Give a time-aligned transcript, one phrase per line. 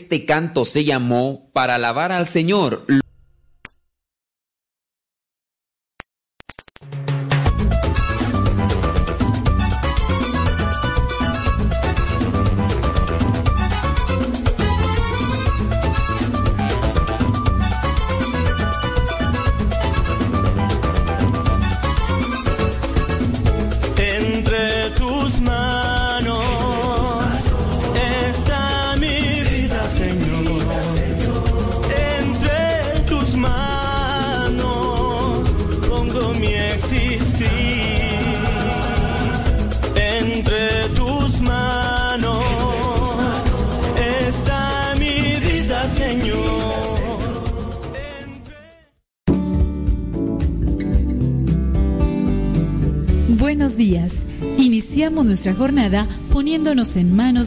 [0.00, 2.84] Este canto se llamó Para alabar al Señor.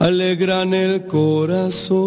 [0.00, 2.00] alegran el corazón.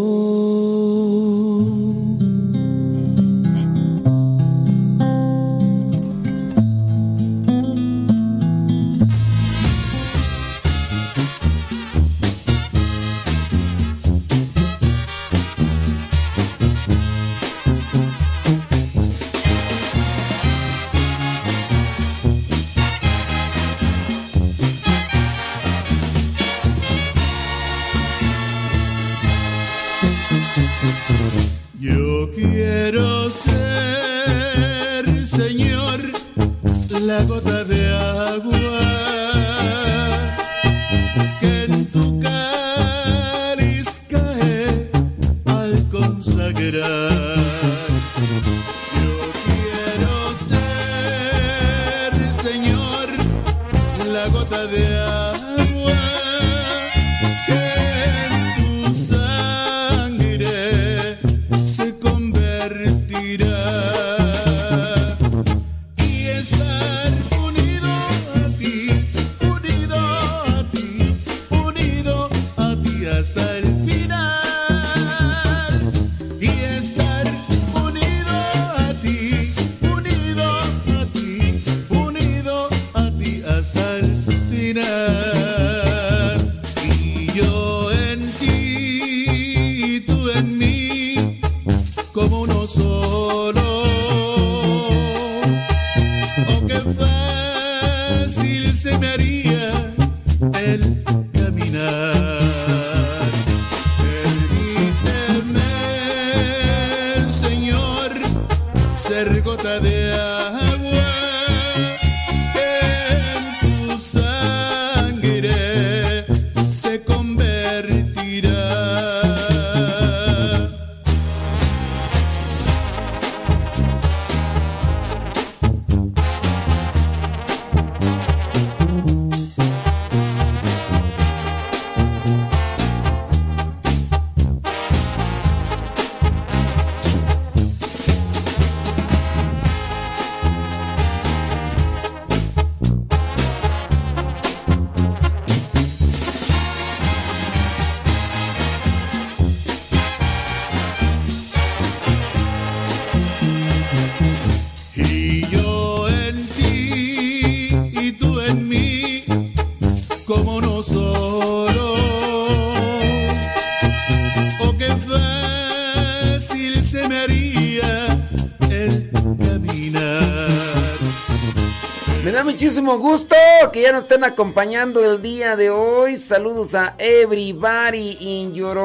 [172.83, 173.35] Muchísimo gusto
[173.71, 176.17] que ya nos estén acompañando el día de hoy.
[176.17, 178.77] Saludos a everybody in your.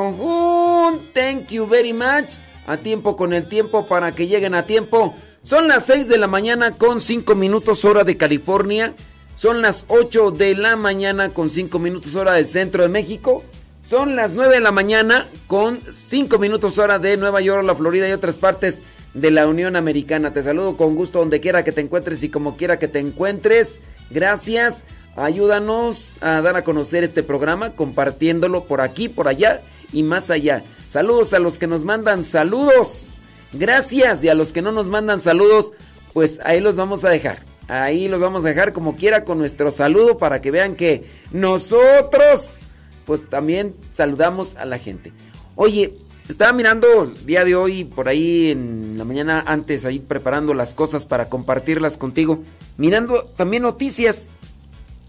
[1.13, 2.37] Thank you very much.
[2.67, 5.17] A tiempo con el tiempo para que lleguen a tiempo.
[5.43, 8.95] Son las 6 de la mañana con 5 minutos hora de California.
[9.35, 13.43] Son las 8 de la mañana con 5 minutos hora del centro de México.
[13.85, 18.09] Son las 9 de la mañana con 5 minutos hora de Nueva York, la Florida
[18.09, 18.81] y otras partes
[19.15, 20.33] de la Unión Americana.
[20.33, 23.81] Te saludo con gusto donde quiera que te encuentres y como quiera que te encuentres.
[24.11, 24.85] Gracias.
[25.17, 29.63] Ayúdanos a dar a conocer este programa compartiéndolo por aquí, por allá
[29.93, 30.63] y más allá.
[30.87, 33.19] Saludos a los que nos mandan saludos.
[33.53, 34.23] Gracias.
[34.23, 35.73] Y a los que no nos mandan saludos,
[36.13, 37.41] pues ahí los vamos a dejar.
[37.67, 42.61] Ahí los vamos a dejar como quiera con nuestro saludo para que vean que nosotros
[43.05, 45.13] pues también saludamos a la gente.
[45.55, 45.95] Oye,
[46.29, 50.75] estaba mirando el día de hoy por ahí en la mañana antes ahí preparando las
[50.75, 52.43] cosas para compartirlas contigo,
[52.77, 54.31] mirando también noticias.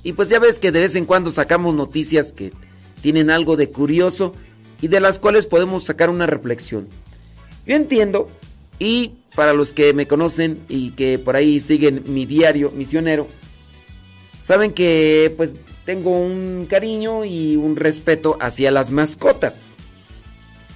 [0.01, 2.53] Y pues ya ves que de vez en cuando sacamos noticias que
[3.01, 4.33] tienen algo de curioso
[4.81, 6.87] y de las cuales podemos sacar una reflexión.
[7.65, 8.27] Yo entiendo
[8.79, 13.27] y para los que me conocen y que por ahí siguen mi diario misionero,
[14.41, 15.51] saben que pues
[15.85, 19.68] tengo un cariño y un respeto hacia las mascotas.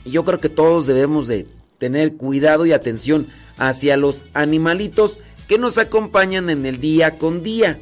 [0.06, 5.58] Y yo creo que todos debemos de tener cuidado y atención hacia los animalitos que
[5.58, 7.80] nos acompañan en el día con día.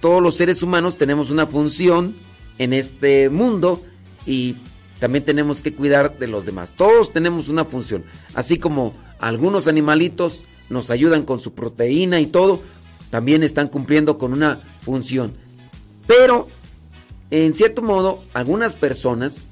[0.00, 2.14] Todos los seres humanos tenemos una función
[2.58, 3.82] en este mundo
[4.26, 4.56] y
[5.00, 6.72] también tenemos que cuidar de los demás.
[6.76, 8.04] Todos tenemos una función.
[8.34, 12.60] Así como algunos animalitos nos ayudan con su proteína y todo,
[13.10, 15.34] también están cumpliendo con una función.
[16.06, 16.48] Pero,
[17.30, 19.42] en cierto modo, algunas personas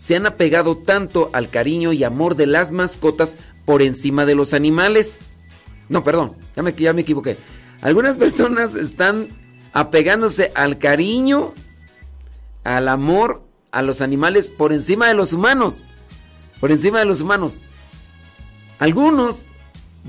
[0.00, 4.54] se han apegado tanto al cariño y amor de las mascotas por encima de los
[4.54, 5.20] animales.
[5.90, 7.36] No, perdón, ya me, ya me equivoqué.
[7.82, 9.28] Algunas personas están
[9.74, 11.52] apegándose al cariño,
[12.64, 13.42] al amor
[13.72, 15.84] a los animales por encima de los humanos.
[16.60, 17.60] Por encima de los humanos.
[18.78, 19.48] Algunos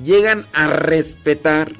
[0.05, 1.74] llegan a respetar,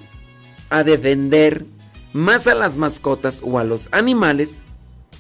[0.70, 1.66] a defender
[2.12, 4.60] más a las mascotas o a los animales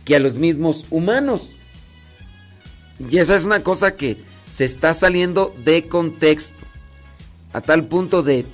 [0.03, 1.51] que a los mismos humanos.
[3.09, 4.17] Y esa es una cosa que
[4.51, 6.65] se está saliendo de contexto.
[7.53, 8.45] A tal punto de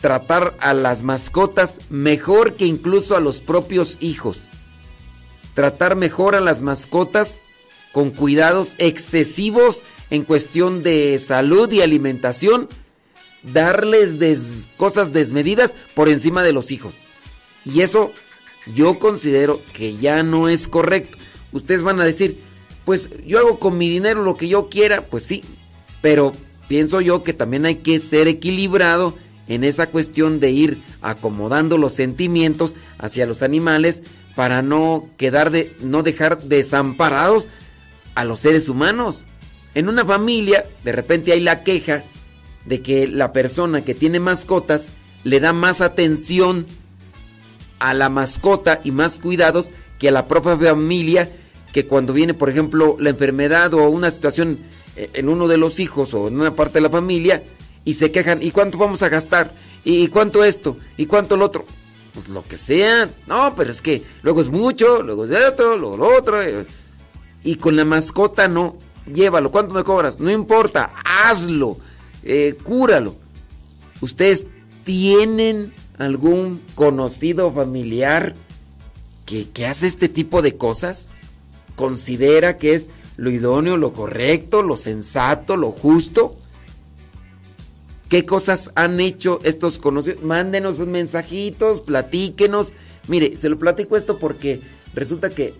[0.00, 4.48] tratar a las mascotas mejor que incluso a los propios hijos.
[5.54, 7.42] Tratar mejor a las mascotas
[7.92, 12.68] con cuidados excesivos en cuestión de salud y alimentación.
[13.42, 16.94] Darles cosas desmedidas por encima de los hijos.
[17.64, 18.12] Y eso
[18.74, 21.18] yo considero que ya no es correcto.
[21.52, 22.40] Ustedes van a decir,
[22.88, 25.44] pues yo hago con mi dinero lo que yo quiera, pues sí,
[26.00, 26.32] pero
[26.68, 29.14] pienso yo que también hay que ser equilibrado
[29.46, 34.02] en esa cuestión de ir acomodando los sentimientos hacia los animales
[34.34, 37.50] para no quedar de no dejar desamparados
[38.14, 39.26] a los seres humanos.
[39.74, 42.04] En una familia, de repente hay la queja
[42.64, 44.88] de que la persona que tiene mascotas
[45.24, 46.64] le da más atención
[47.80, 51.28] a la mascota y más cuidados que a la propia familia
[51.72, 54.58] que cuando viene por ejemplo la enfermedad o una situación
[54.96, 57.42] eh, en uno de los hijos o en una parte de la familia
[57.84, 59.52] y se quejan y cuánto vamos a gastar
[59.84, 61.66] y cuánto esto y cuánto lo otro
[62.14, 63.08] pues lo que sea.
[63.26, 66.66] No pero es que luego es mucho luego es de otro luego lo otro eh,
[67.44, 68.76] y con la mascota no.
[69.06, 69.50] Llévalo.
[69.50, 70.92] Cuánto me cobras no importa.
[71.04, 71.78] Hazlo.
[72.22, 73.14] Eh, cúralo.
[74.00, 74.44] Ustedes
[74.84, 78.34] tienen algún conocido familiar
[79.24, 81.10] que hace este tipo de cosas?
[81.78, 86.34] ¿Considera que es lo idóneo, lo correcto, lo sensato, lo justo?
[88.08, 90.24] ¿Qué cosas han hecho estos conocidos?
[90.24, 92.72] Mándenos mensajitos, platíquenos.
[93.06, 94.60] Mire, se lo platico esto porque
[94.92, 95.54] resulta que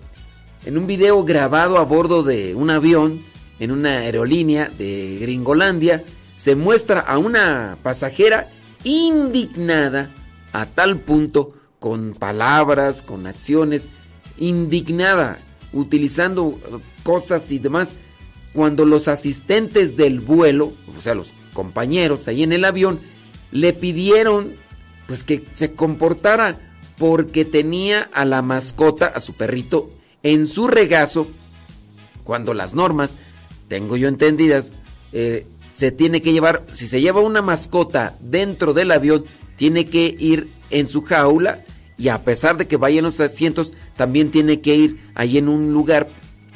[0.67, 3.23] en un video grabado a bordo de un avión,
[3.61, 6.03] en una aerolínea de Gringolandia,
[6.35, 8.51] se muestra a una pasajera
[8.83, 10.11] indignada
[10.53, 13.89] a tal punto con palabras, con acciones,
[14.37, 15.39] indignada,
[15.73, 16.59] utilizando
[17.03, 17.91] cosas y demás,
[18.53, 23.01] cuando los asistentes del vuelo, o sea, los compañeros ahí en el avión,
[23.51, 24.55] le pidieron
[25.07, 26.59] pues que se comportara
[26.99, 29.91] porque tenía a la mascota, a su perrito,
[30.23, 31.27] en su regazo,
[32.25, 33.17] cuando las normas,
[33.69, 34.73] tengo yo entendidas,
[35.13, 39.25] eh, se tiene que llevar, si se lleva una mascota dentro del avión,
[39.57, 41.65] tiene que ir en su jaula
[41.97, 45.49] y a pesar de que vaya en los asientos, también tiene que ir ahí en
[45.49, 46.07] un lugar.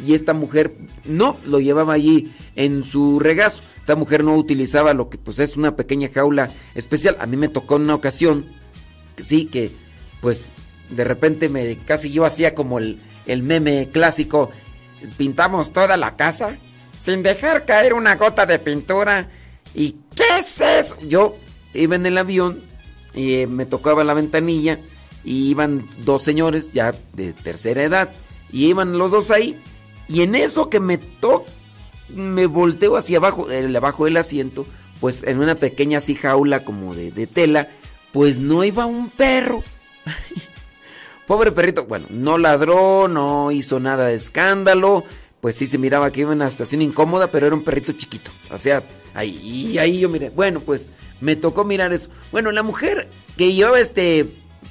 [0.07, 0.73] Y esta mujer
[1.05, 3.61] no lo llevaba allí en su regazo.
[3.81, 7.17] Esta mujer no utilizaba lo que pues es una pequeña jaula especial.
[7.21, 8.47] A mí me tocó en una ocasión,
[9.17, 9.73] que sí, que
[10.21, 10.53] pues
[10.89, 14.51] de repente me casi yo hacía como el, el meme clásico.
[15.19, 16.57] Pintamos toda la casa
[17.01, 19.29] sin dejar caer una gota de pintura.
[19.75, 20.97] ¿Y qué es eso?
[21.01, 21.37] Yo
[21.75, 22.63] iba en el avión
[23.15, 24.79] y eh, me tocaba la ventanilla
[25.25, 28.11] y iban dos señores ya de tercera edad.
[28.50, 29.59] Y iban los dos ahí.
[30.09, 31.45] Y en eso que me to
[32.14, 34.67] me volteo hacia abajo el, abajo del asiento
[35.00, 37.71] pues en una pequeña así jaula como de, de tela
[38.12, 39.62] pues no iba un perro.
[41.26, 45.05] Pobre perrito bueno no ladró no hizo nada de escándalo.
[45.41, 48.31] Pues sí se miraba que iba en una situación incómoda pero era un perrito chiquito.
[48.50, 48.83] O sea
[49.14, 49.41] ahí
[49.73, 50.31] y ahí yo miré.
[50.31, 50.91] Bueno pues
[51.23, 52.11] me tocó mirar eso.
[52.33, 54.26] Bueno, la mujer que llevaba este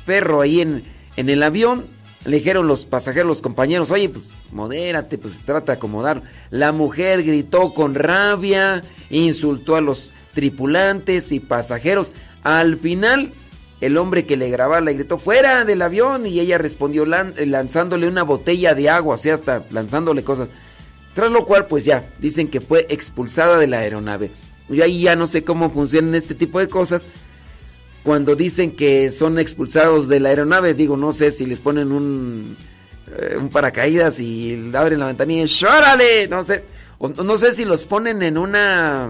[0.06, 0.84] perro ahí en,
[1.16, 1.86] en el avión,
[2.26, 6.22] le dijeron los pasajeros, los compañeros, oye, pues modérate, pues trata de acomodar.
[6.50, 12.12] La mujer gritó con rabia, insultó a los tripulantes y pasajeros.
[12.44, 13.34] Al final,
[13.82, 18.08] el hombre que le grababa le gritó fuera del avión y ella respondió lan lanzándole
[18.08, 20.50] una botella de agua, o sea, hasta lanzándole cosas.
[21.16, 24.32] Tras lo cual, pues ya, dicen que fue expulsada de la aeronave.
[24.70, 27.06] Yo ahí ya no sé cómo funcionan este tipo de cosas.
[28.04, 32.58] Cuando dicen que son expulsados de la aeronave, digo, no sé si les ponen un,
[33.16, 36.28] eh, un paracaídas y abren la ventanilla y ¡Shórale!
[36.28, 36.64] No sé.
[36.98, 39.10] O, no sé si los ponen en una.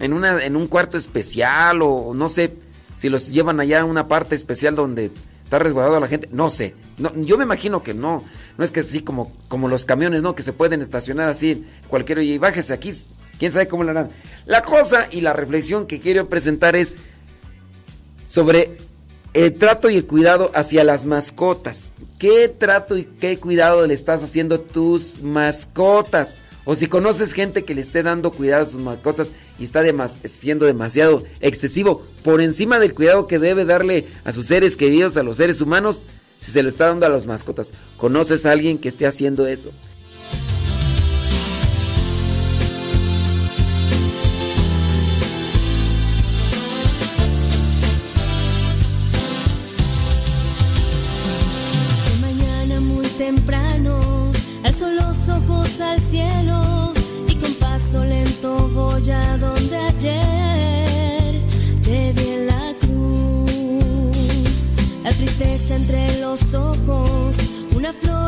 [0.00, 0.42] En una.
[0.42, 1.82] en un cuarto especial.
[1.82, 2.54] O no sé
[2.96, 5.10] si los llevan allá a una parte especial donde
[5.42, 6.28] está resguardado la gente.
[6.32, 6.74] No sé.
[6.96, 8.24] No, yo me imagino que no.
[8.56, 10.34] No es que así como, como los camiones, ¿no?
[10.34, 12.92] Que se pueden estacionar así cualquier y bájese aquí
[13.38, 14.08] quién sabe cómo lo harán.
[14.46, 16.96] La cosa y la reflexión que quiero presentar es
[18.34, 18.78] sobre
[19.32, 21.94] el trato y el cuidado hacia las mascotas.
[22.18, 26.42] ¿Qué trato y qué cuidado le estás haciendo a tus mascotas?
[26.64, 29.84] O si conoces gente que le esté dando cuidado a sus mascotas y está
[30.24, 35.22] siendo demasiado excesivo por encima del cuidado que debe darle a sus seres queridos, a
[35.22, 36.04] los seres humanos,
[36.40, 37.72] si se lo está dando a las mascotas.
[37.98, 39.70] ¿Conoces a alguien que esté haciendo eso?
[59.04, 61.34] Lento voy a donde ayer
[61.82, 64.16] te vi en la cruz.
[65.02, 67.36] La tristeza entre los ojos,
[67.76, 68.23] una flor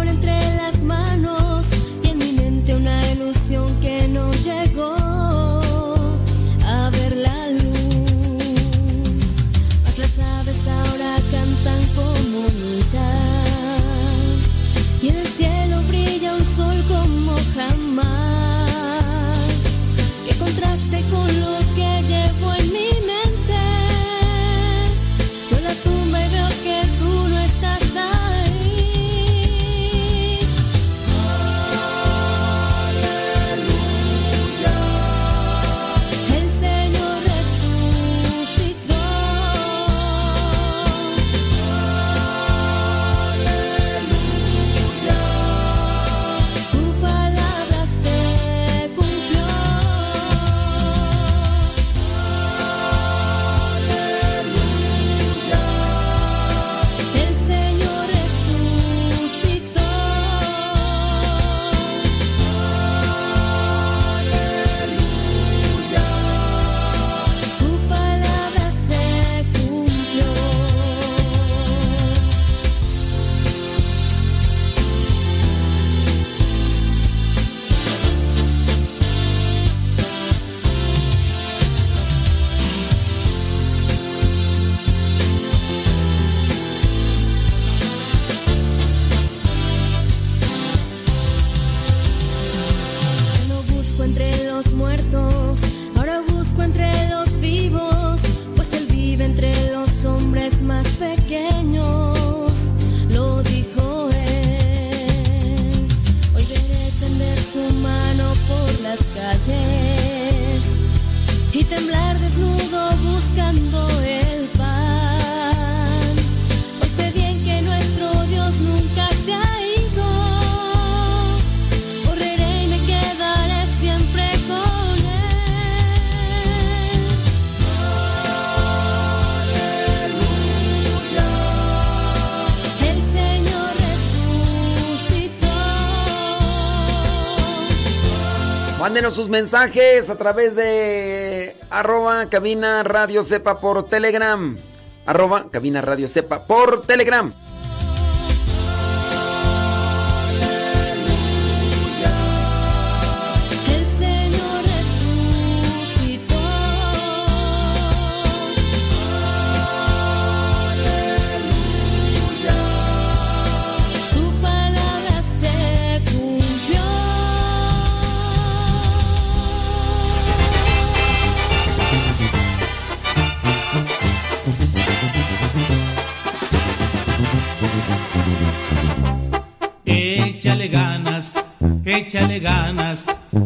[139.16, 144.58] sus mensajes a través de arroba cabina radio sepa por telegram.
[145.06, 147.32] Arroba cabina radio sepa por telegram.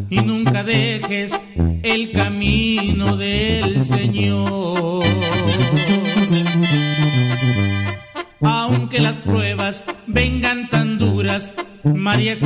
[0.08, 1.32] Y nunca dejes
[1.82, 5.04] el camino del Señor.
[8.40, 11.52] Aunque las pruebas vengan tan duras,
[11.84, 12.42] María es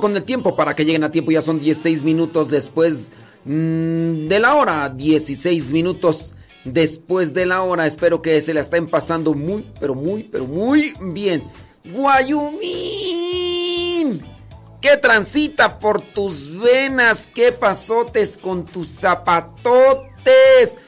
[0.00, 1.30] Con el tiempo para que lleguen a tiempo.
[1.30, 3.12] Ya son 16 minutos después
[3.44, 4.88] mm, de la hora.
[4.88, 6.34] 16 minutos
[6.64, 7.86] después de la hora.
[7.86, 11.44] Espero que se la estén pasando muy, pero muy, pero muy bien.
[11.84, 13.40] Guayumín.
[14.80, 17.28] ¿Qué transita por tus venas?
[17.34, 20.78] ¿Qué pasotes con tus zapatotes?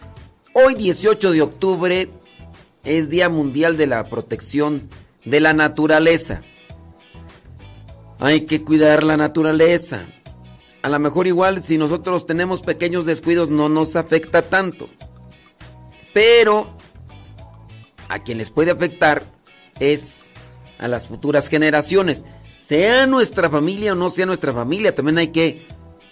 [0.54, 2.08] Hoy 18 de octubre
[2.84, 4.88] es Día Mundial de la Protección
[5.24, 6.42] de la Naturaleza.
[8.24, 10.06] Hay que cuidar la naturaleza.
[10.82, 14.88] A lo mejor igual si nosotros tenemos pequeños descuidos no nos afecta tanto.
[16.14, 16.76] Pero
[18.08, 19.24] a quien les puede afectar
[19.80, 20.30] es
[20.78, 22.24] a las futuras generaciones.
[22.48, 25.66] Sea nuestra familia o no sea nuestra familia, también hay que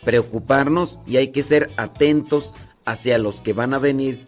[0.05, 4.27] preocuparnos y hay que ser atentos hacia los que van a venir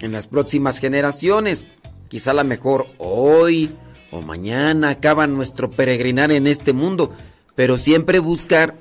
[0.00, 1.64] en las próximas generaciones.
[2.08, 3.70] Quizá a lo mejor hoy
[4.14, 7.12] o mañana acaban nuestro peregrinar en este mundo,
[7.56, 8.76] pero siempre buscar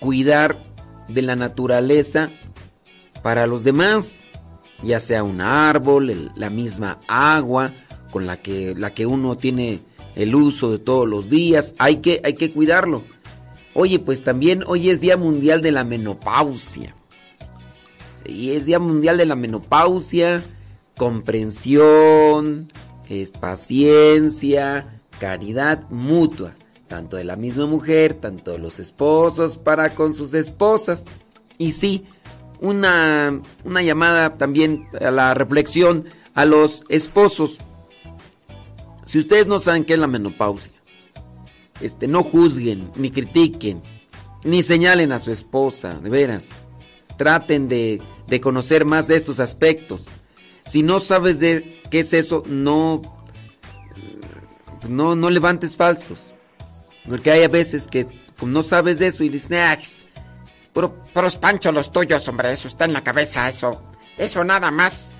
[0.00, 0.62] cuidar
[1.08, 2.30] de la naturaleza
[3.22, 4.20] para los demás,
[4.82, 7.72] ya sea un árbol, la misma agua
[8.10, 9.80] con la que, la que uno tiene
[10.14, 13.02] el uso de todos los días, hay que, hay que cuidarlo.
[13.72, 16.94] Oye, pues también hoy es Día Mundial de la Menopausia.
[18.26, 20.42] Y es Día Mundial de la Menopausia,
[20.96, 22.68] comprensión,
[23.08, 26.54] es paciencia, caridad mutua,
[26.88, 31.04] tanto de la misma mujer, tanto de los esposos para con sus esposas.
[31.58, 32.04] Y sí,
[32.60, 37.58] una, una llamada también a la reflexión a los esposos.
[39.04, 40.72] Si ustedes no saben qué es la menopausia,
[41.80, 43.82] este, no juzguen, ni critiquen,
[44.44, 46.50] ni señalen a su esposa, de veras.
[47.16, 50.04] Traten de, de conocer más de estos aspectos.
[50.66, 53.02] Si no sabes de qué es eso, no,
[54.88, 56.34] no, no levantes falsos.
[57.08, 58.06] Porque hay a veces que
[58.44, 60.04] no sabes de eso y dices, ah, es
[60.72, 63.82] puro, puros panchos los tuyos, hombre, eso está en la cabeza, eso,
[64.18, 65.12] eso nada más.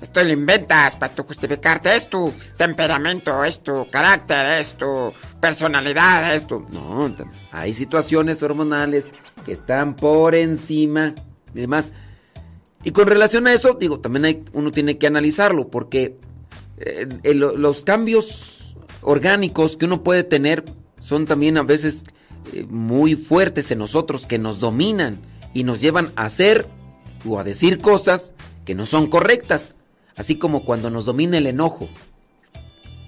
[0.00, 6.34] Esto lo inventas para tu justificarte, es tu temperamento, es tu carácter, es tu personalidad,
[6.34, 6.66] es tu...
[6.70, 7.14] No,
[7.52, 9.10] hay situaciones hormonales
[9.46, 11.14] que están por encima
[11.54, 11.92] y demás.
[12.84, 16.16] Y con relación a eso, digo, también hay, uno tiene que analizarlo, porque
[16.76, 20.64] eh, los cambios orgánicos que uno puede tener
[21.00, 22.04] son también a veces
[22.52, 25.20] eh, muy fuertes en nosotros, que nos dominan
[25.54, 26.68] y nos llevan a hacer
[27.26, 28.34] o a decir cosas
[28.66, 29.74] que no son correctas.
[30.16, 31.88] Así como cuando nos domina el enojo.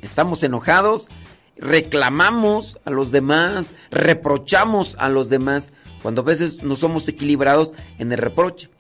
[0.00, 1.08] Estamos enojados,
[1.56, 8.12] reclamamos a los demás, reprochamos a los demás, cuando a veces no somos equilibrados en
[8.12, 8.70] el reproche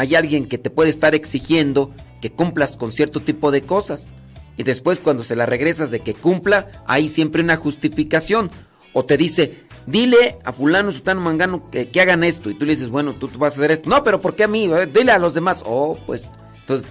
[0.00, 4.14] hay alguien que te puede estar exigiendo que cumplas con cierto tipo de cosas.
[4.56, 8.50] Y después cuando se la regresas de que cumpla, hay siempre una justificación.
[8.94, 12.48] O te dice, dile a fulano, sutano, mangano que, que hagan esto.
[12.48, 13.90] Y tú le dices, bueno, tú, tú, vas a hacer esto.
[13.90, 14.70] No, pero ¿por qué a mí?
[14.90, 15.62] Dile a los demás.
[15.66, 16.32] Oh, pues.
[16.60, 16.88] Entonces,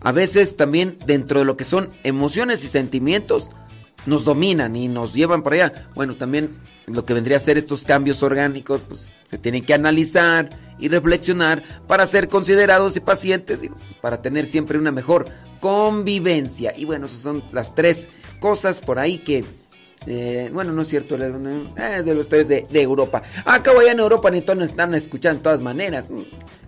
[0.00, 3.50] a veces también dentro de lo que son emociones y sentimientos,
[4.06, 5.90] nos dominan y nos llevan por allá.
[5.94, 10.50] Bueno, también lo que vendría a ser estos cambios orgánicos, pues se tienen que analizar
[10.80, 13.60] y reflexionar para ser considerados y pacientes,
[14.00, 15.26] para tener siempre una mejor
[15.60, 16.72] convivencia.
[16.76, 18.08] Y bueno, esas son las tres
[18.40, 19.44] cosas por ahí que,
[20.06, 23.22] eh, bueno, no es cierto, eh, de los tres de, Europa.
[23.44, 26.08] Acabo allá en Europa ni todos están escuchando de todas maneras.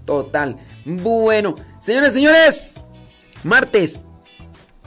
[0.04, 0.56] Total.
[0.84, 2.80] Bueno, señores, señores,
[3.42, 4.04] martes.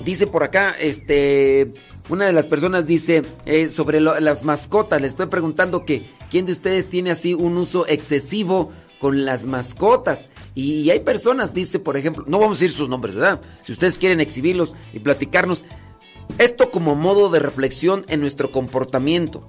[0.04, 1.74] Dice por acá, este,
[2.08, 5.02] una de las personas dice eh, sobre las mascotas.
[5.02, 10.30] Le estoy preguntando que quién de ustedes tiene así un uso excesivo con las mascotas.
[10.54, 13.42] Y, hay personas, dice por ejemplo, no vamos a decir sus nombres, ¿verdad?
[13.64, 15.64] Si ustedes quieren exhibirlos y platicarnos,
[16.38, 19.48] esto como modo de reflexión en nuestro comportamiento.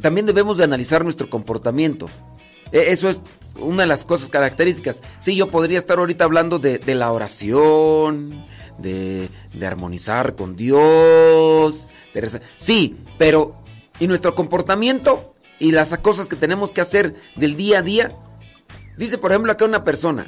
[0.00, 2.06] También debemos de analizar nuestro comportamiento.
[2.72, 3.18] E, eso es
[3.58, 5.02] una de las cosas características.
[5.18, 8.44] Sí, yo podría estar ahorita hablando de, de la oración
[8.78, 9.28] de,
[9.66, 11.90] armonizar con Dios.
[12.56, 13.56] sí, pero
[14.00, 15.34] ¿y nuestro comportamiento?
[15.58, 18.16] ¿Y las cosas que tenemos que hacer del día a día?
[18.96, 20.26] Dice, por ejemplo, acá una persona.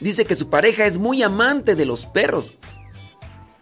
[0.00, 2.56] Dice que su pareja es muy amante de los perros.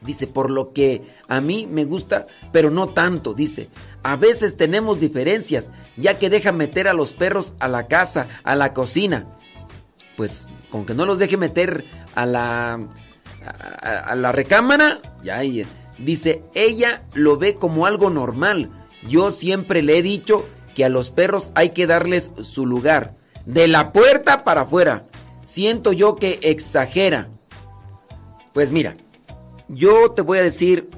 [0.00, 3.34] Dice, por lo que a mí me gusta, pero no tanto.
[3.34, 3.70] Dice,
[4.02, 8.54] a veces tenemos diferencias, ya que deja meter a los perros a la casa, a
[8.56, 9.26] la cocina.
[10.16, 12.80] Pues con que no los deje meter a la
[13.82, 15.40] a, la recámara, ya
[15.98, 18.70] dice, ella lo ve como algo normal.
[19.08, 23.14] Yo siempre le he dicho que a los perros hay que darles su lugar,
[23.46, 25.06] de la puerta para afuera.
[25.44, 27.28] Siento yo que exagera.
[28.52, 28.96] Pues mira,
[29.68, 30.88] yo te voy a decir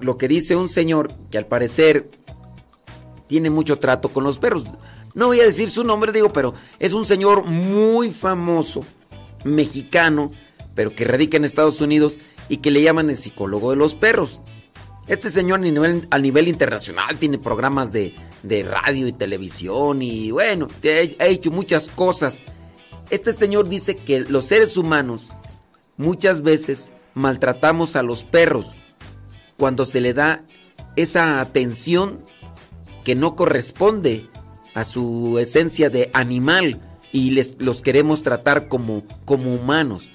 [0.00, 2.10] lo que dice un señor que al parecer
[3.26, 4.64] tiene mucho trato con los perros.
[5.14, 8.84] No voy a decir su nombre, digo, pero es un señor muy famoso,
[9.44, 10.30] mexicano,
[10.74, 14.42] pero que radica en Estados Unidos y que le llaman el psicólogo de los perros.
[15.08, 20.68] Este señor a nivel, nivel internacional tiene programas de, de radio y televisión y bueno,
[21.18, 22.44] ha hecho muchas cosas.
[23.08, 25.26] Este señor dice que los seres humanos
[25.96, 28.66] muchas veces maltratamos a los perros
[29.56, 30.44] cuando se le da
[30.94, 32.20] esa atención
[33.02, 34.28] que no corresponde
[34.74, 36.80] a su esencia de animal
[37.12, 40.10] y les, los queremos tratar como, como humanos.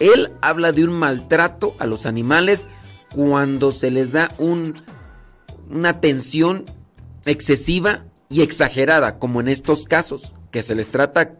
[0.00, 2.66] Él habla de un maltrato a los animales
[3.14, 4.74] cuando se les da un,
[5.70, 6.64] una atención
[7.24, 11.36] excesiva y exagerada, como en estos casos, que se les trata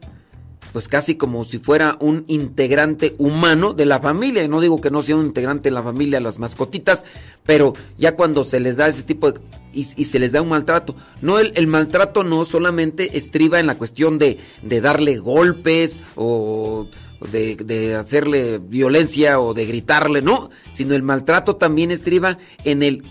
[0.73, 4.43] pues casi como si fuera un integrante humano de la familia.
[4.43, 7.05] Y no digo que no sea un integrante de la familia las mascotitas,
[7.47, 9.41] pero ya cuando se les da ese tipo de...
[9.73, 10.97] y, se les da un maltrato.
[11.23, 16.89] No, el, el, maltrato no solamente estriba en la cuestión de, de darle golpes o
[17.31, 23.05] de, de, hacerle violencia o de gritarle, no, sino el maltrato también estriba en el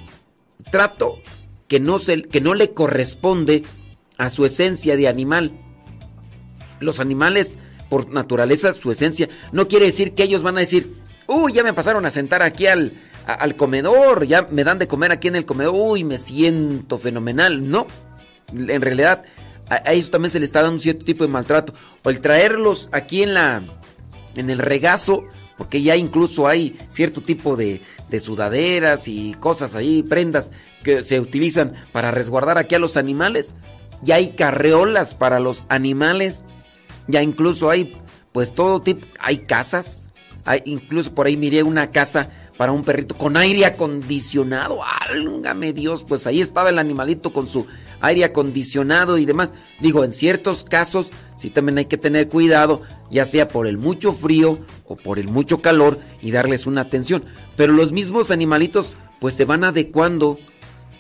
[0.72, 1.20] trato
[1.68, 3.64] que no, se, que no le corresponde
[4.18, 5.52] a su esencia de animal.
[6.80, 7.58] Los animales,
[7.90, 10.96] por naturaleza, su esencia, no quiere decir que ellos van a decir,
[11.28, 12.94] uy, ya me pasaron a sentar aquí al,
[13.26, 17.70] al comedor, ya me dan de comer aquí en el comedor, uy, me siento fenomenal.
[17.70, 17.88] No,
[18.56, 19.24] en realidad
[19.70, 21.74] a, a eso también se le está dando un cierto tipo de maltrato.
[22.04, 23.64] O el traerlos aquí en la,
[24.36, 25.24] en el regazo,
[25.58, 30.52] porque ya incluso hay cierto tipo de, de sudaderas y cosas ahí, prendas
[30.84, 33.54] que se utilizan para resguardar aquí a los animales.
[34.04, 36.44] Ya hay carreolas para los animales.
[37.08, 37.98] Ya incluso hay,
[38.32, 40.10] pues todo tipo, hay casas.
[40.46, 44.80] Hay, incluso por ahí miré una casa para un perrito con aire acondicionado.
[45.10, 47.66] Álgame Dios, pues ahí estaba el animalito con su
[48.04, 49.54] aire acondicionado y demás.
[49.80, 54.14] Digo, en ciertos casos sí también hay que tener cuidado, ya sea por el mucho
[54.14, 57.24] frío o por el mucho calor y darles una atención.
[57.56, 60.38] Pero los mismos animalitos pues se van adecuando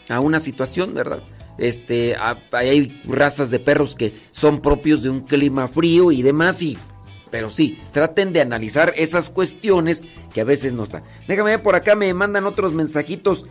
[0.09, 1.21] a una situación, ¿verdad?
[1.57, 2.15] Este,
[2.51, 6.77] hay razas de perros que son propios de un clima frío y demás y
[7.29, 11.03] pero sí, traten de analizar esas cuestiones que a veces no están.
[11.27, 13.47] Déjame ver por acá, me mandan otros mensajitos.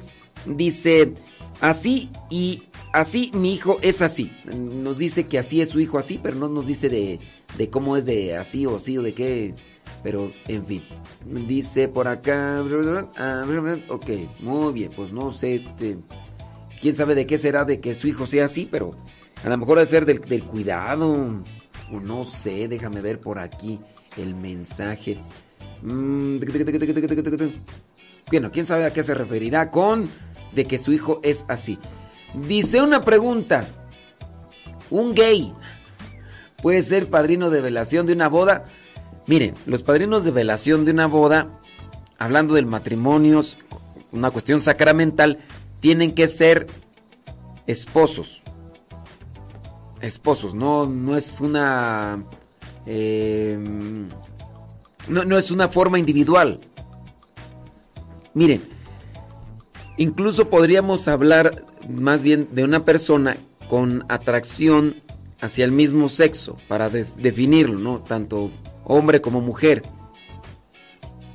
[0.47, 1.15] Dice,
[1.61, 2.63] así y
[2.93, 4.33] así mi hijo es así.
[4.45, 7.19] Nos dice que así es su hijo así, pero no nos dice de,
[7.57, 9.55] de cómo es de así o así o de qué.
[10.03, 10.83] Pero, en fin.
[11.25, 12.63] Dice por acá.
[13.89, 15.65] Ok, muy bien, pues no sé.
[15.79, 15.97] Te,
[16.81, 18.95] quién sabe de qué será de que su hijo sea así, pero
[19.45, 21.13] a lo mejor debe ser del, del cuidado.
[21.93, 23.79] O no sé, déjame ver por aquí
[24.17, 25.19] el mensaje.
[28.31, 30.09] Bueno, quién sabe a qué se referirá con
[30.55, 31.79] de que su hijo es así.
[32.35, 33.67] Dice una pregunta.
[34.91, 35.53] ¿Un gay
[36.63, 38.65] puede ser padrino de velación de una boda?
[39.27, 41.61] Miren, los padrinos de velación de una boda,
[42.19, 43.41] hablando del matrimonio,
[44.13, 45.39] una cuestión sacramental,
[45.81, 46.67] tienen que ser
[47.67, 48.43] esposos
[50.03, 52.23] esposos, no, no es una...
[52.85, 53.59] Eh,
[55.09, 56.61] no, no es una forma individual.
[58.35, 58.63] Miren,
[59.97, 63.37] incluso podríamos hablar más bien de una persona
[63.69, 64.97] con atracción
[65.41, 67.99] hacia el mismo sexo, para definirlo, ¿no?
[68.01, 68.51] Tanto
[68.85, 69.83] hombre como mujer.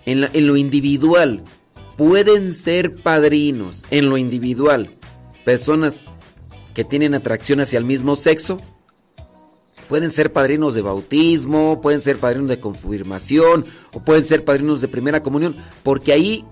[0.05, 1.43] En, lo individual,
[1.97, 4.91] pueden ser padrinos, en lo individual,
[5.43, 6.05] personas
[6.73, 8.57] que tienen atracción hacia el mismo sexo.
[9.89, 14.87] Pueden ser padrinos de bautismo, pueden ser padrinos de confirmación o pueden ser padrinos de
[14.87, 16.45] primera comunión, porque ahí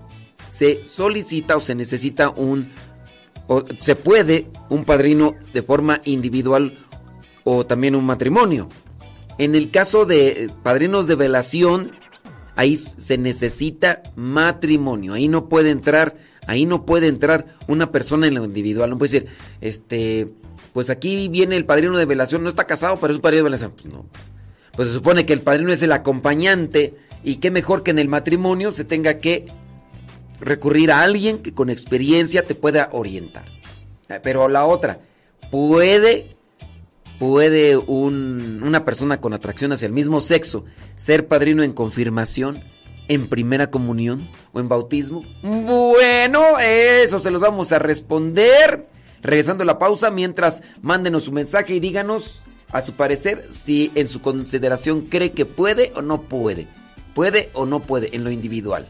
[0.50, 2.70] se solicita o se necesita un
[3.46, 6.78] o se puede un padrino de forma individual
[7.44, 8.68] o también un matrimonio.
[9.38, 11.92] En el caso de padrinos de velación,
[12.56, 18.34] ahí se necesita matrimonio, ahí no puede entrar Ahí no puede entrar una persona en
[18.34, 18.90] lo individual.
[18.90, 19.28] No puede decir,
[19.60, 20.28] este,
[20.72, 23.50] pues aquí viene el padrino de velación, no está casado, pero es un padrino de
[23.50, 23.72] velación.
[23.72, 24.06] Pues no.
[24.76, 28.08] Pues se supone que el padrino es el acompañante y qué mejor que en el
[28.08, 29.46] matrimonio se tenga que
[30.40, 33.44] recurrir a alguien que con experiencia te pueda orientar.
[34.22, 35.00] Pero la otra,
[35.50, 36.36] puede,
[37.18, 42.62] puede un, una persona con atracción hacia el mismo sexo ser padrino en confirmación
[43.08, 45.24] en primera comunión o en bautismo?
[45.42, 48.86] Bueno, eso se los vamos a responder
[49.22, 52.40] regresando a la pausa mientras mándenos su mensaje y díganos
[52.72, 56.66] a su parecer si en su consideración cree que puede o no puede.
[57.14, 58.86] Puede o no puede en lo individual.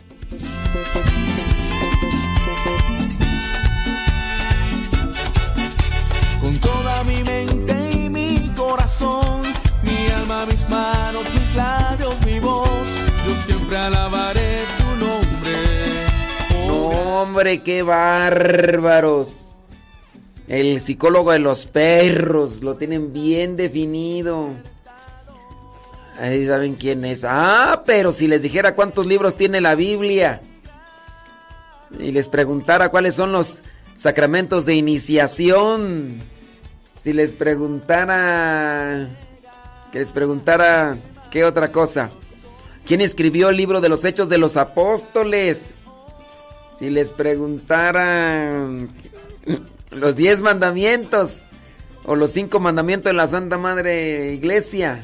[10.45, 12.69] Mis manos, mis labios, mi voz
[13.27, 16.69] yo siempre alabaré tu nombre.
[16.69, 19.55] No, hombre, qué bárbaros.
[20.47, 24.51] El psicólogo de los perros, lo tienen bien definido.
[26.21, 27.25] Ahí saben quién es.
[27.25, 30.41] Ah, pero si les dijera cuántos libros tiene la Biblia
[31.99, 33.63] y les preguntara cuáles son los
[33.95, 36.21] sacramentos de iniciación,
[36.95, 39.09] si les preguntara,
[39.93, 40.97] que les preguntara
[41.31, 42.11] qué otra cosa,
[42.87, 45.71] quién escribió el libro de los Hechos de los Apóstoles,
[46.79, 48.69] si les preguntara
[49.91, 51.43] los diez mandamientos
[52.05, 55.01] o los cinco mandamientos de la Santa Madre Iglesia.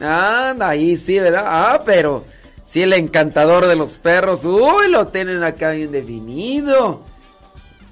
[0.00, 1.44] Anda, ahí sí, ¿verdad?
[1.46, 2.24] Ah, pero
[2.64, 7.02] si el encantador de los perros, uy, lo tienen acá bien definido.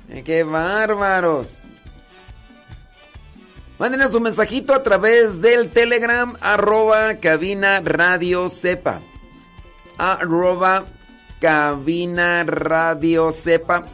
[0.09, 1.62] Eh, ¡Qué bárbaros!
[3.83, 9.01] Mándenos un mensajito a través del Telegram, arroba cabina radio sepa.
[9.99, 10.85] Arroba
[11.41, 13.85] cabina radio sepa.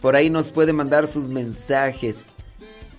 [0.00, 2.28] Por ahí nos puede mandar sus mensajes.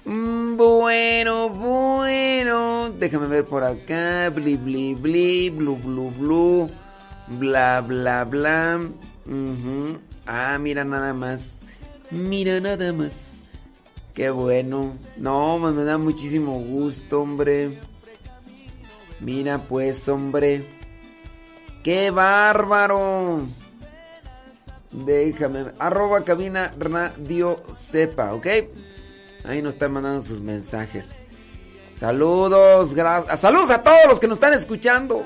[0.03, 2.91] Mm, bueno, bueno.
[2.91, 4.29] Déjame ver por acá.
[4.29, 5.49] Bli, bli, bli.
[5.51, 6.69] Blu, blu, blu.
[7.27, 8.81] Bla, bla, bla.
[10.25, 11.61] Ah, mira nada más.
[12.11, 13.34] Mira nada más.
[14.15, 14.95] Qué bueno.
[15.17, 17.77] No, pues me da muchísimo gusto, hombre.
[19.19, 20.63] Mira pues, hombre.
[21.83, 23.41] ¡Qué bárbaro!
[24.91, 25.65] Déjame.
[25.77, 28.47] Arroba cabina radio sepa, ¿ok?
[29.43, 31.19] Ahí nos están mandando sus mensajes.
[31.91, 33.39] Saludos, gracias.
[33.41, 35.25] Saludos a todos los que nos están escuchando.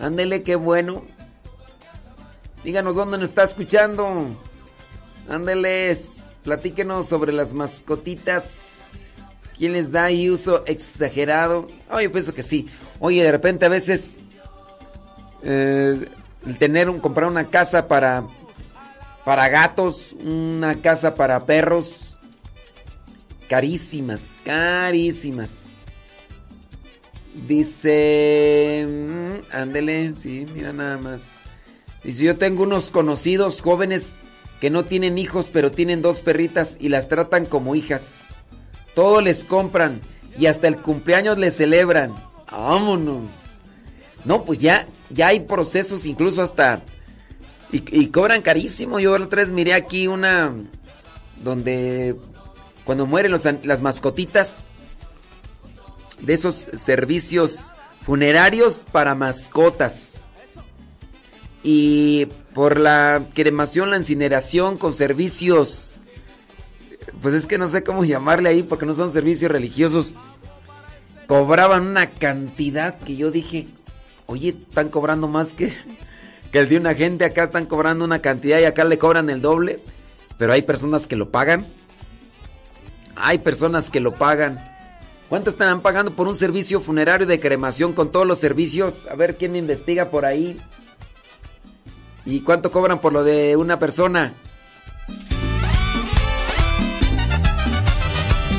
[0.00, 1.02] Ándele, qué bueno.
[2.64, 4.26] Díganos dónde nos está escuchando.
[5.28, 6.15] Ándeles,
[6.46, 8.60] platíquenos sobre las mascotitas.
[9.58, 11.66] ¿Quién les da ahí uso exagerado?
[11.90, 12.68] Oh, yo pienso que sí.
[13.00, 14.14] Oye, de repente a veces
[15.42, 16.08] eh,
[16.60, 18.24] tener un, comprar una casa para
[19.24, 22.16] para gatos, una casa para perros,
[23.48, 25.70] carísimas, carísimas.
[27.48, 31.32] Dice, mm, ándele, sí, mira nada más.
[32.04, 34.20] Dice, yo tengo unos conocidos jóvenes
[34.60, 38.26] que no tienen hijos, pero tienen dos perritas y las tratan como hijas.
[38.94, 40.00] Todo les compran
[40.38, 42.14] y hasta el cumpleaños les celebran.
[42.50, 43.56] Vámonos.
[44.24, 46.82] No, pues ya, ya hay procesos, incluso hasta.
[47.72, 48.98] Y, cobran carísimo.
[48.98, 50.54] Yo otra vez miré aquí una.
[51.42, 52.16] Donde.
[52.84, 54.66] Cuando mueren los las mascotitas.
[56.20, 60.20] De esos servicios funerarios para mascotas.
[61.62, 66.00] Y por la cremación, la incineración con servicios.
[67.20, 70.14] Pues es que no sé cómo llamarle ahí porque no son servicios religiosos.
[71.26, 73.68] Cobraban una cantidad que yo dije,
[74.24, 75.70] oye, están cobrando más que,
[76.50, 77.26] que el de una gente.
[77.26, 79.80] Acá están cobrando una cantidad y acá le cobran el doble.
[80.38, 81.66] Pero hay personas que lo pagan.
[83.16, 84.66] Hay personas que lo pagan.
[85.28, 89.06] ¿Cuánto estarán pagando por un servicio funerario de cremación con todos los servicios?
[89.08, 90.56] A ver quién me investiga por ahí.
[92.26, 94.34] ¿Y cuánto cobran por lo de una persona?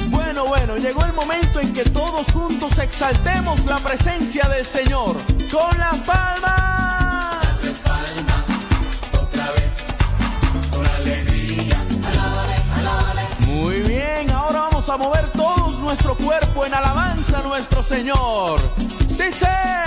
[0.10, 5.18] Bueno, bueno, llegó el momento en que todos juntos exaltemos la presencia del Señor
[5.52, 6.68] con las palmas.
[13.48, 18.62] Muy bien, ahora vamos a mover todos nuestro cuerpo en alabanza a nuestro Señor.
[19.10, 19.87] Dice.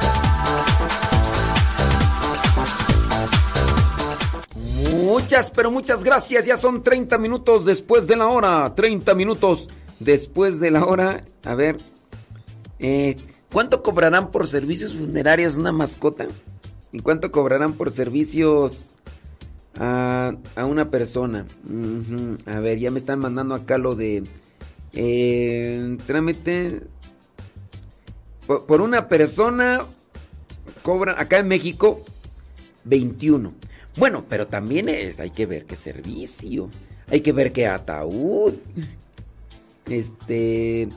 [5.31, 6.45] Muchas, pero muchas gracias.
[6.45, 8.75] Ya son 30 minutos después de la hora.
[8.75, 11.23] 30 minutos después de la hora.
[11.45, 11.77] A ver.
[12.79, 13.15] eh,
[13.49, 16.27] ¿Cuánto cobrarán por servicios funerarios una mascota?
[16.91, 18.95] ¿Y cuánto cobrarán por servicios
[19.79, 21.45] a, una persona?
[22.45, 24.25] A ver, ya me están mandando acá lo de...
[24.91, 26.81] eh, trámite...
[28.47, 29.85] Por, por una persona
[30.83, 32.03] cobran acá en México
[32.83, 33.53] 21.
[33.97, 36.69] Bueno, pero también es, hay que ver qué servicio.
[37.09, 38.55] Hay que ver qué ataúd.
[39.85, 40.87] Este.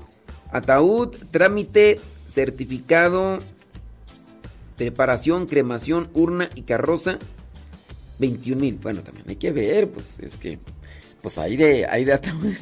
[0.53, 3.41] Ataúd, trámite, certificado,
[4.77, 7.19] preparación, cremación, urna y carroza.
[8.21, 8.75] 21 mil.
[8.77, 10.59] Bueno, también hay que ver, pues es que.
[11.21, 12.61] Pues hay de, hay de ataúdes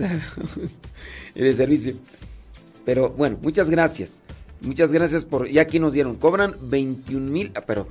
[1.34, 1.94] de servicio.
[2.84, 4.20] Pero bueno, muchas gracias.
[4.62, 5.48] Muchas gracias por.
[5.48, 6.16] Y aquí nos dieron.
[6.16, 7.52] Cobran 21 mil.
[7.54, 7.88] Ah, pero.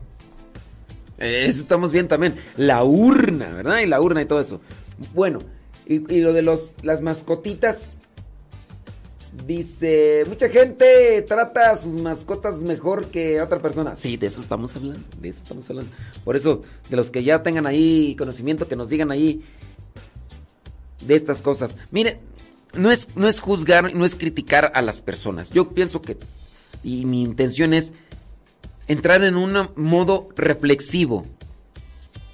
[1.22, 2.36] Eso estamos bien también.
[2.57, 3.80] La urna, ¿verdad?
[3.80, 4.61] Y la urna y todo eso.
[5.13, 5.39] Bueno,
[5.86, 7.95] y, lo de los, las mascotitas.
[9.47, 13.95] Dice, mucha gente trata a sus mascotas mejor que a otra persona.
[13.95, 15.89] Sí, de eso estamos hablando, de eso estamos hablando.
[16.26, 19.41] Por eso, de los que ya tengan ahí conocimiento, que nos digan ahí
[20.99, 21.78] de estas cosas.
[21.91, 22.19] Miren,
[22.74, 25.51] no es, no es juzgar, no es criticar a las personas.
[25.51, 26.17] Yo pienso que,
[26.84, 27.93] y mi intención es
[28.88, 31.25] entrar en un modo reflexivo,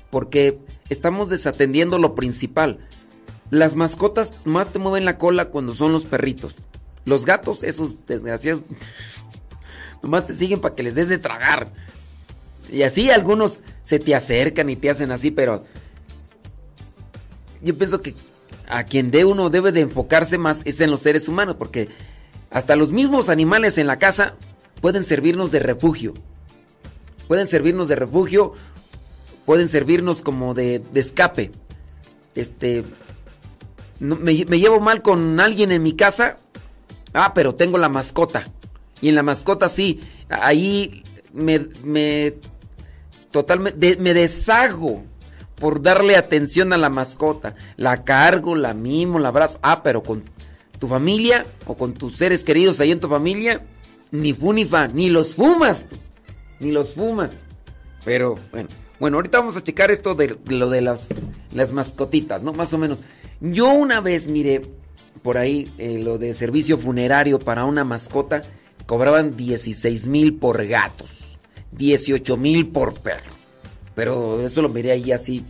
[0.10, 0.58] porque
[0.90, 2.80] estamos desatendiendo lo principal.
[3.50, 6.56] Las mascotas más te mueven la cola cuando son los perritos.
[7.06, 8.64] Los gatos, esos desgraciados,
[10.04, 11.72] nomás te siguen para que les des de tragar.
[12.72, 15.64] Y así algunos se te acercan y te hacen así, pero
[17.62, 18.14] yo pienso que
[18.68, 21.90] a quien de uno debe de enfocarse más es en los seres humanos, porque
[22.52, 24.36] hasta los mismos animales en la casa
[24.82, 26.14] pueden servirnos de refugio.
[27.28, 28.54] Pueden servirnos de refugio,
[29.46, 31.52] pueden servirnos como de, escape.
[32.36, 32.84] Este,
[34.00, 36.38] no, me, llevo mal con alguien en mi casa,
[37.14, 38.48] Ah, pero tengo la mascota.
[39.02, 41.04] Y en la mascota sí, ahí
[41.34, 42.36] me, me
[43.32, 45.04] totalmente, me deshago
[45.56, 47.56] por darle atención a la mascota.
[47.76, 49.60] La cargo, la mimo, la abrazo.
[49.62, 50.24] Ah, pero con
[50.80, 53.62] tu familia o con tus seres queridos ahí en tu familia,
[54.12, 55.96] ni fu ni fa, ni los fumas, tú,
[56.60, 57.32] ni los fumas.
[58.04, 61.10] Pero bueno, bueno, ahorita vamos a checar esto de, lo de las,
[61.52, 62.54] las mascotitas, ¿no?
[62.54, 63.00] Más o menos.
[63.40, 64.62] Yo una vez, mire,
[65.22, 68.44] por ahí eh, lo de servicio funerario para una mascota,
[68.86, 71.38] cobraban 16 mil por gatos,
[71.74, 73.36] 18 mil por perro.
[73.94, 75.44] Pero eso lo miré ahí así.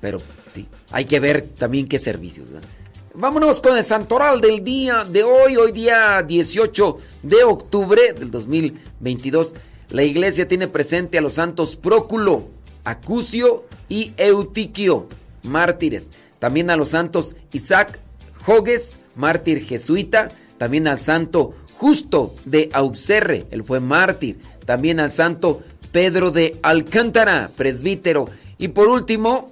[0.00, 2.48] Pero sí, hay que ver también qué servicios.
[3.12, 9.52] Vámonos con el santoral del día de hoy, hoy día 18 de octubre del 2022.
[9.90, 12.48] La iglesia tiene presente a los santos Próculo,
[12.84, 15.08] Acucio y Eutiquio,
[15.42, 16.10] mártires.
[16.38, 18.00] También a los santos Isaac,
[18.44, 25.62] Jogues, mártir jesuita, también al santo Justo de Auxerre, él fue mártir, también al santo
[25.92, 28.26] Pedro de Alcántara, presbítero,
[28.58, 29.50] y por último,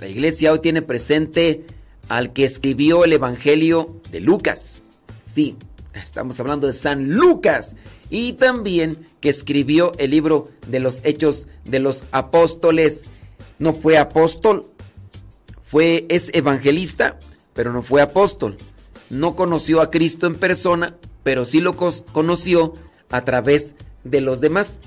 [0.00, 1.66] la iglesia hoy tiene presente
[2.08, 4.80] al que escribió el Evangelio de Lucas.
[5.22, 5.56] Sí,
[5.92, 7.76] estamos hablando de San Lucas,
[8.10, 13.04] y también que escribió el libro de los Hechos de los Apóstoles.
[13.58, 14.66] No fue apóstol,
[15.64, 17.18] fue es evangelista,
[17.54, 18.58] pero no fue apóstol.
[19.10, 22.74] No conoció a Cristo en persona, pero sí lo conoció
[23.10, 24.78] a través de los demás.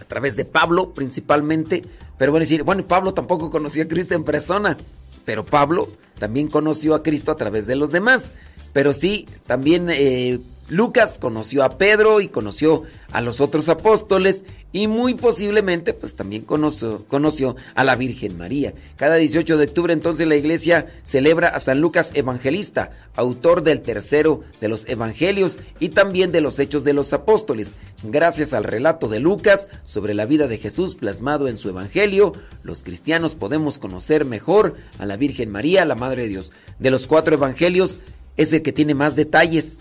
[0.00, 1.82] A través de Pablo principalmente.
[2.18, 4.76] Pero bueno, decir, bueno, Pablo tampoco conoció a Cristo en persona.
[5.24, 8.32] Pero Pablo también conoció a Cristo a través de los demás.
[8.72, 10.40] Pero sí, también eh,
[10.70, 16.42] Lucas conoció a Pedro y conoció a los otros apóstoles y muy posiblemente pues también
[16.42, 18.72] conoció, conoció, a la Virgen María.
[18.96, 24.44] Cada 18 de octubre entonces la iglesia celebra a San Lucas Evangelista, autor del tercero
[24.60, 27.74] de los Evangelios y también de los Hechos de los Apóstoles.
[28.04, 32.84] Gracias al relato de Lucas sobre la vida de Jesús plasmado en su Evangelio, los
[32.84, 36.52] cristianos podemos conocer mejor a la Virgen María, la Madre de Dios.
[36.78, 37.98] De los cuatro Evangelios
[38.36, 39.80] es el que tiene más detalles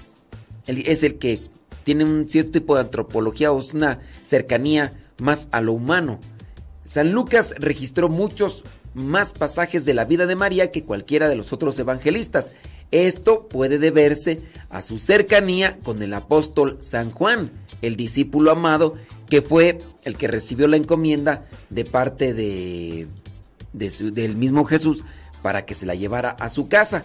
[0.77, 1.41] es el que
[1.83, 6.19] tiene un cierto tipo de antropología o es una cercanía más a lo humano.
[6.85, 8.63] San Lucas registró muchos
[8.93, 12.51] más pasajes de la vida de María que cualquiera de los otros evangelistas.
[12.91, 17.51] Esto puede deberse a su cercanía con el apóstol San Juan,
[17.81, 18.95] el discípulo amado,
[19.29, 23.07] que fue el que recibió la encomienda de parte de,
[23.73, 25.03] del mismo Jesús
[25.43, 27.03] para que se la llevara a su casa.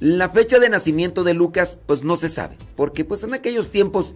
[0.00, 4.14] La fecha de nacimiento de Lucas, pues no se sabe, porque pues en aquellos tiempos,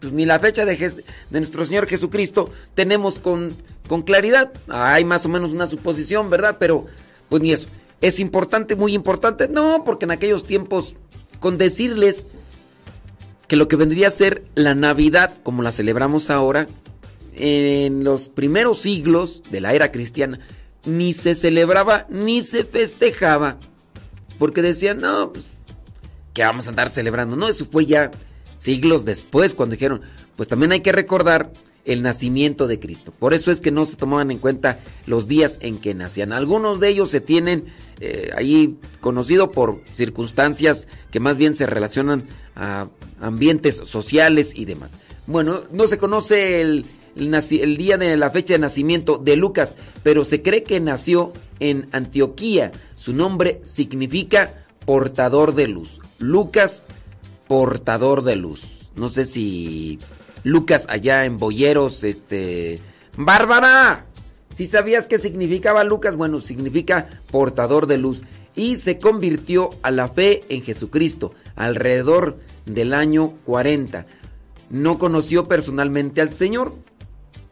[0.00, 3.54] pues ni la fecha de, de nuestro Señor Jesucristo tenemos con,
[3.86, 4.50] con claridad.
[4.68, 6.56] Hay más o menos una suposición, ¿verdad?
[6.58, 6.86] Pero
[7.28, 7.68] pues ni eso.
[8.00, 9.46] ¿Es importante, muy importante?
[9.46, 10.96] No, porque en aquellos tiempos,
[11.38, 12.26] con decirles
[13.46, 16.66] que lo que vendría a ser la Navidad, como la celebramos ahora,
[17.34, 20.40] en los primeros siglos de la era cristiana,
[20.86, 23.58] ni se celebraba ni se festejaba
[24.38, 25.46] porque decían, no, pues,
[26.34, 27.36] que vamos a andar celebrando.
[27.36, 28.10] No, eso fue ya
[28.58, 30.02] siglos después, cuando dijeron,
[30.36, 31.52] pues también hay que recordar
[31.86, 33.12] el nacimiento de Cristo.
[33.18, 36.32] Por eso es que no se tomaban en cuenta los días en que nacían.
[36.32, 37.64] Algunos de ellos se tienen
[38.00, 42.24] eh, ahí conocido por circunstancias que más bien se relacionan
[42.56, 42.88] a
[43.20, 44.92] ambientes sociales y demás.
[45.26, 50.24] Bueno, no se conoce el, el, día de la fecha de nacimiento de Lucas, pero
[50.24, 52.72] se cree que nació en Antioquía.
[52.94, 56.00] Su nombre significa portador de luz.
[56.18, 56.86] Lucas,
[57.48, 58.90] portador de luz.
[58.96, 59.98] No sé si
[60.42, 62.80] Lucas allá en Boyeros, este...
[63.18, 64.04] Bárbara,
[64.54, 68.24] si sabías qué significaba Lucas, bueno, significa portador de luz.
[68.54, 74.06] Y se convirtió a la fe en Jesucristo alrededor del año 40.
[74.70, 76.74] No conoció personalmente al Señor,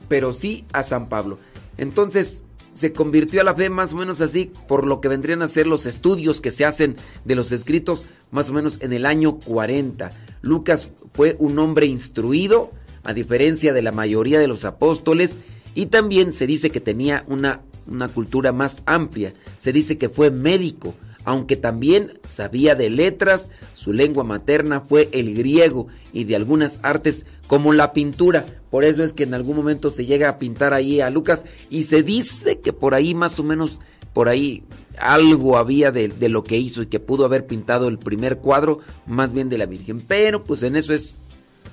[0.09, 1.39] pero sí a San Pablo.
[1.77, 2.43] Entonces
[2.75, 5.67] se convirtió a la fe más o menos así por lo que vendrían a ser
[5.67, 10.11] los estudios que se hacen de los escritos más o menos en el año 40.
[10.43, 12.71] Lucas fue un hombre instruido,
[13.05, 15.39] a diferencia de la mayoría de los apóstoles,
[15.75, 19.33] y también se dice que tenía una, una cultura más amplia.
[19.59, 20.95] Se dice que fue médico,
[21.25, 27.27] aunque también sabía de letras, su lengua materna fue el griego y de algunas artes
[27.47, 28.47] como la pintura.
[28.71, 31.85] Por eso es que en algún momento se llega a pintar ahí a Lucas y
[31.85, 33.81] se dice que por ahí más o menos,
[34.13, 34.65] por ahí
[34.99, 38.81] algo había de, de lo que hizo y que pudo haber pintado el primer cuadro,
[39.07, 40.01] más bien de la Virgen.
[40.01, 41.15] Pero pues en eso es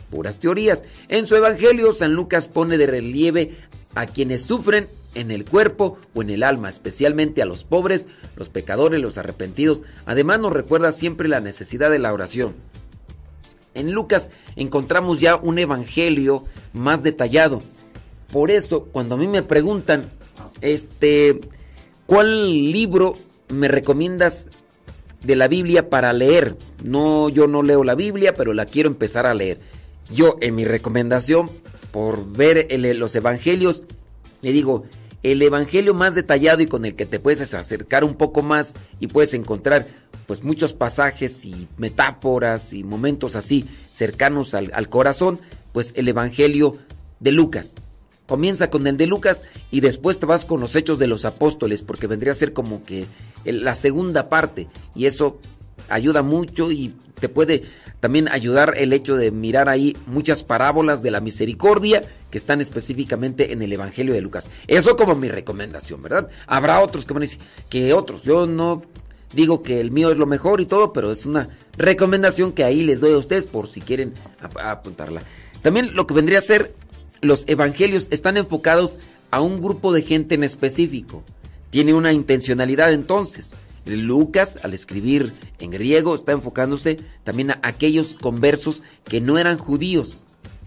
[0.10, 0.84] puras teorías.
[1.08, 3.56] En su Evangelio, San Lucas pone de relieve
[3.96, 8.50] a quienes sufren en el cuerpo o en el alma, especialmente a los pobres, los
[8.50, 9.84] pecadores, los arrepentidos.
[10.06, 12.54] Además nos recuerda siempre la necesidad de la oración.
[13.74, 16.44] En Lucas encontramos ya un evangelio
[16.74, 17.62] más detallado.
[18.32, 20.10] Por eso, cuando a mí me preguntan,
[20.62, 21.42] este,
[22.06, 23.18] ¿cuál libro
[23.50, 24.48] me recomiendas
[25.22, 26.58] de la Biblia para leer?
[26.84, 29.60] No, yo no leo la Biblia, pero la quiero empezar a leer.
[30.10, 31.50] Yo, en mi recomendación,
[31.92, 33.84] por ver los evangelios,
[34.42, 34.86] le digo,
[35.24, 39.08] el evangelio más detallado y con el que te puedes acercar un poco más y
[39.08, 39.88] puedes encontrar
[40.28, 45.40] pues muchos pasajes y metáforas y momentos así cercanos al, al corazón,
[45.74, 46.78] pues el evangelio
[47.20, 47.76] de Lucas.
[48.28, 51.84] Comienza con el de Lucas y después te vas con los hechos de los apóstoles
[51.84, 53.06] porque vendría a ser como que
[53.44, 55.40] la segunda parte y eso
[55.94, 57.64] ayuda mucho y te puede
[58.00, 63.54] también ayudar el hecho de mirar ahí muchas parábolas de la misericordia que están específicamente
[63.54, 64.50] en el Evangelio de Lucas.
[64.68, 66.30] Eso como mi recomendación, ¿verdad?
[66.48, 67.40] Habrá otros que van a decir
[67.70, 68.24] que otros.
[68.24, 68.82] Yo no
[69.34, 72.84] digo que el mío es lo mejor y todo, pero es una recomendación que ahí
[72.84, 74.14] les doy a ustedes por si quieren
[74.60, 75.22] apuntarla.
[75.62, 76.74] También lo que vendría a ser
[77.22, 78.98] los evangelios están enfocados
[79.30, 81.24] a un grupo de gente en específico.
[81.70, 83.52] Tiene una intencionalidad entonces.
[83.86, 90.20] Lucas, al escribir en griego, está enfocándose también a aquellos conversos que no eran judíos.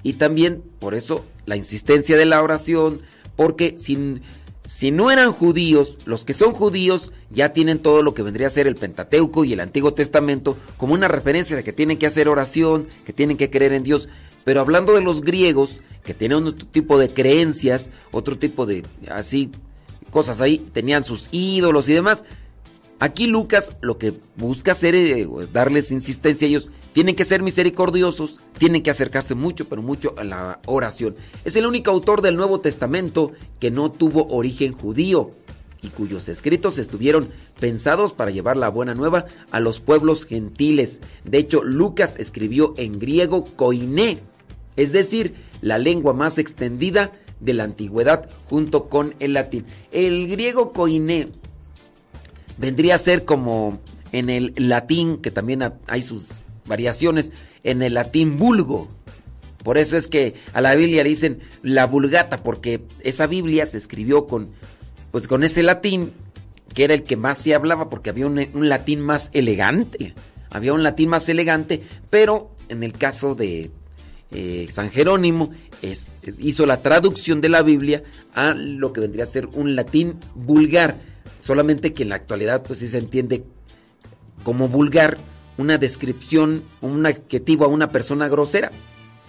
[0.02, 3.00] Y también, por eso, la insistencia de la oración,
[3.36, 4.20] porque si,
[4.68, 8.50] si no eran judíos, los que son judíos ya tienen todo lo que vendría a
[8.50, 12.28] ser el Pentateuco y el Antiguo Testamento como una referencia de que tienen que hacer
[12.28, 14.08] oración, que tienen que creer en Dios.
[14.44, 19.50] Pero hablando de los griegos, que tenían otro tipo de creencias, otro tipo de así
[20.10, 22.24] cosas ahí, tenían sus ídolos y demás,
[23.00, 26.70] Aquí Lucas lo que busca hacer es darles insistencia a ellos.
[26.92, 31.16] Tienen que ser misericordiosos, tienen que acercarse mucho, pero mucho a la oración.
[31.44, 35.30] Es el único autor del Nuevo Testamento que no tuvo origen judío
[35.82, 37.30] y cuyos escritos estuvieron
[37.60, 41.00] pensados para llevar la buena nueva a los pueblos gentiles.
[41.24, 44.20] De hecho, Lucas escribió en griego koiné,
[44.76, 49.66] es decir, la lengua más extendida de la antigüedad junto con el latín.
[49.92, 51.28] El griego koiné
[52.56, 53.80] vendría a ser como
[54.12, 56.28] en el latín, que también hay sus
[56.66, 57.32] variaciones,
[57.62, 58.88] en el latín vulgo.
[59.62, 63.78] Por eso es que a la Biblia le dicen la vulgata, porque esa Biblia se
[63.78, 64.48] escribió con,
[65.10, 66.12] pues con ese latín,
[66.74, 70.14] que era el que más se hablaba, porque había un, latín más elegante.
[70.50, 73.70] Había un latín más elegante, pero en el caso de
[74.30, 75.50] eh, San Jerónimo,
[76.38, 78.02] hizo la traducción de la Biblia
[78.34, 80.96] a lo que vendría a ser un latín vulgar
[81.44, 83.44] Solamente que en la actualidad pues sí se entiende
[84.44, 85.18] como vulgar
[85.58, 88.72] una descripción, un adjetivo a una persona grosera.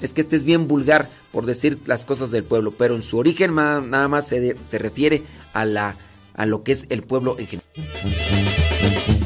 [0.02, 3.18] Es que este es bien vulgar por decir las cosas del pueblo, pero en su
[3.18, 5.98] origen nada más se, se refiere a, la,
[6.36, 9.25] a lo que es el pueblo en general.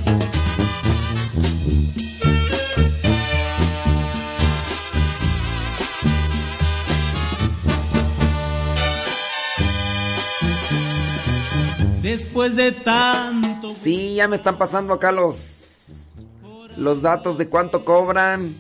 [12.10, 13.76] Después de tanto.
[13.84, 16.12] Sí, ya me están pasando acá los
[16.76, 18.56] los datos de cuánto cobran.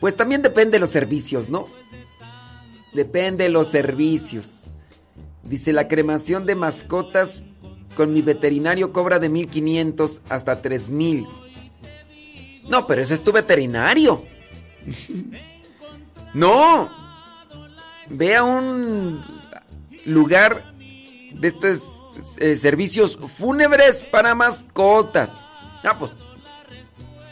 [0.00, 1.66] Pues también depende de los servicios, ¿no?
[2.92, 4.70] Depende de los servicios.
[5.44, 7.42] Dice, la cremación de mascotas
[7.96, 11.26] con mi veterinario cobra de 1500 hasta 3000.
[12.68, 14.24] No, pero ese es tu veterinario.
[16.34, 16.90] no.
[18.10, 19.22] Ve a un
[20.04, 20.74] lugar
[21.32, 21.97] de estos
[22.38, 25.46] eh, servicios fúnebres para mascotas.
[25.84, 26.14] Ah, pues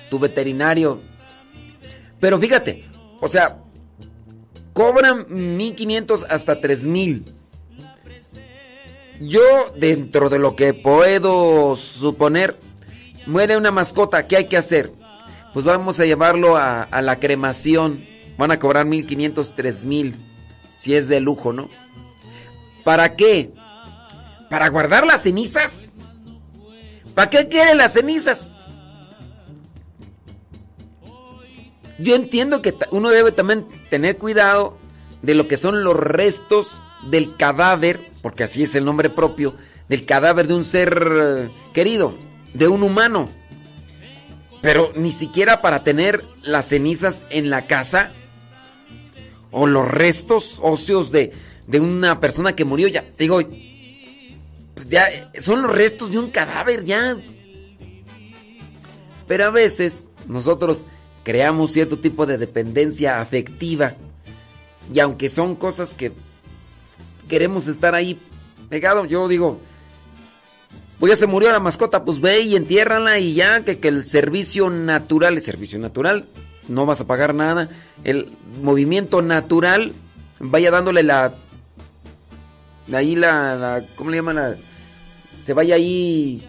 [0.09, 1.01] tu veterinario.
[2.21, 2.85] Pero fíjate,
[3.21, 3.59] o sea,
[4.73, 7.25] cobran 1500 hasta 3000.
[9.21, 9.41] Yo,
[9.77, 12.57] dentro de lo que puedo suponer,
[13.27, 14.93] muere una mascota, ¿qué hay que hacer?
[15.55, 18.05] Pues vamos a llevarlo a, a la cremación.
[18.37, 20.15] Van a cobrar 1500, 3000.
[20.79, 21.71] Si es de lujo, ¿no?
[22.85, 23.53] ¿Para qué?
[24.51, 25.93] ¿Para guardar las cenizas?
[27.15, 28.55] ¿Para qué quieren las cenizas?
[31.99, 34.79] Yo entiendo que uno debe también tener cuidado
[35.23, 36.71] de lo que son los restos
[37.11, 39.57] del cadáver, porque así es el nombre propio,
[39.89, 42.15] del cadáver de un ser eh, querido,
[42.53, 43.29] de un humano.
[44.61, 48.13] Pero ni siquiera para tener las cenizas en la casa
[49.51, 51.33] o los restos óseos de,
[51.67, 53.41] de una persona que murió, ya digo,
[54.77, 55.09] pues ya
[55.41, 57.17] son los restos de un cadáver, ya.
[59.27, 60.87] Pero a veces nosotros
[61.25, 63.95] creamos cierto tipo de dependencia afectiva.
[64.93, 66.13] Y aunque son cosas que
[67.27, 68.19] queremos estar ahí
[68.69, 69.59] pegado, yo digo,
[71.01, 74.05] pues ya se murió la mascota, pues ve y entiérrala y ya, que, que el
[74.05, 76.27] servicio natural, el servicio natural,
[76.69, 77.71] no vas a pagar nada,
[78.05, 78.29] el
[78.63, 79.95] movimiento natural
[80.39, 81.33] vaya dándole la
[82.93, 84.37] ahí la, la ¿cómo le llaman?
[84.37, 84.57] La,
[85.41, 86.47] se vaya ahí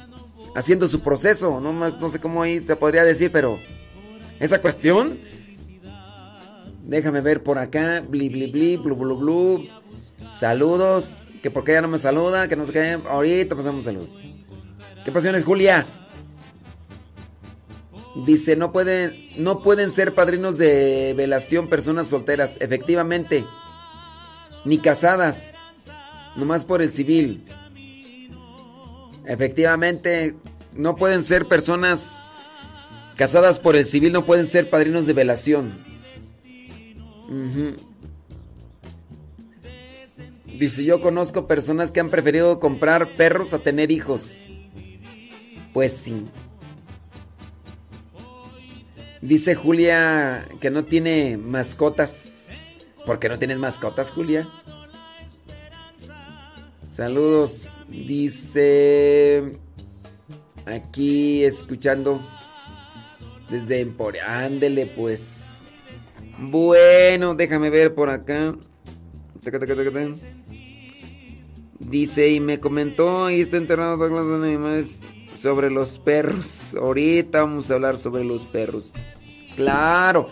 [0.56, 3.60] haciendo su proceso, no, no sé cómo ahí se podría decir, pero
[4.40, 5.20] esa cuestión,
[6.84, 9.66] déjame ver por acá, bli bli bli, blu
[10.40, 14.10] saludos, que porque ella no me saluda, que no sé qué, ahorita pasamos saludos.
[15.04, 15.86] ¿Qué pasiones, Julia?
[18.26, 23.46] Dice, no pueden, no pueden ser padrinos de velación personas solteras, efectivamente,
[24.66, 25.57] ni casadas
[26.38, 27.44] nomás por el civil.
[29.26, 30.36] Efectivamente,
[30.74, 32.24] no pueden ser personas
[33.16, 35.74] casadas por el civil, no pueden ser padrinos de velación.
[40.58, 44.48] Dice, yo conozco personas que han preferido comprar perros a tener hijos.
[45.74, 46.26] Pues sí.
[49.22, 52.50] Dice Julia que no tiene mascotas.
[53.06, 54.48] ¿Por qué no tienes mascotas, Julia?
[56.98, 59.52] Saludos, dice
[60.66, 62.20] aquí escuchando
[63.52, 64.44] desde Emporia.
[64.44, 65.74] Ándele pues.
[66.40, 68.56] Bueno, déjame ver por acá.
[71.78, 75.00] Dice y me comentó y está enterrado Douglas de animales
[75.36, 76.74] sobre los perros.
[76.74, 78.92] Ahorita vamos a hablar sobre los perros.
[79.56, 80.32] Claro.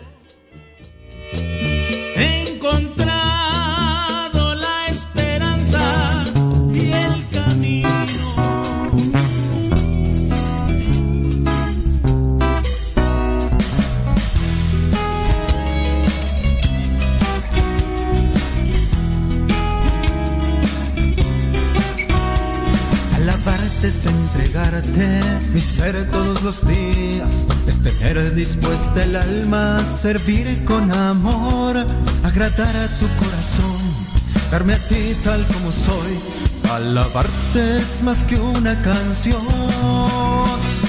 [25.53, 31.75] Mi ser todos los días, es tener dispuesta el alma, servir con amor,
[32.23, 33.81] agradar a tu corazón,
[34.51, 36.19] darme a ti tal como soy,
[36.71, 39.45] alabarte es más que una canción,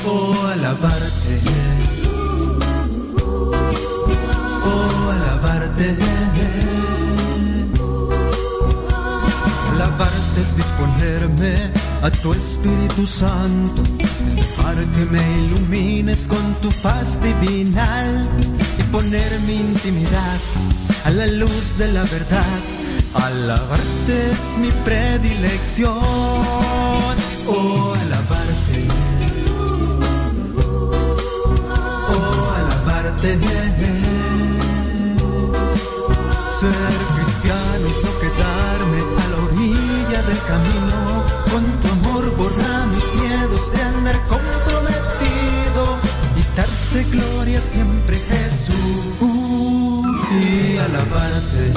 [0.06, 1.40] oh alabarte,
[4.64, 5.96] oh alabarte.
[9.72, 13.82] Alabarte es disponerme a tu Espíritu Santo,
[14.26, 18.28] es dejar que me ilumines con tu paz divinal
[18.78, 20.38] y poner mi intimidad
[21.04, 22.60] a la luz de la verdad.
[23.14, 25.98] Alabarte es mi predilección,
[27.48, 28.88] oh alabarte,
[32.14, 34.05] oh alabarte.
[43.72, 45.98] De andar comprometido
[46.36, 48.74] y darte gloria siempre Jesús.
[50.32, 51.72] Y alabarte.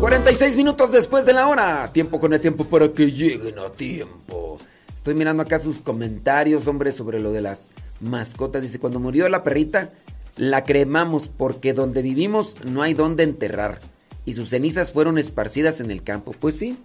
[0.00, 1.90] 46 minutos después de la hora.
[1.92, 4.58] Tiempo con el tiempo para que lleguen a tiempo.
[4.94, 7.70] Estoy mirando acá sus comentarios hombre sobre lo de las
[8.00, 8.62] mascotas.
[8.62, 9.90] Dice cuando murió la perrita
[10.36, 13.80] la cremamos porque donde vivimos no hay donde enterrar
[14.24, 16.32] y sus cenizas fueron esparcidas en el campo.
[16.38, 16.76] Pues sí.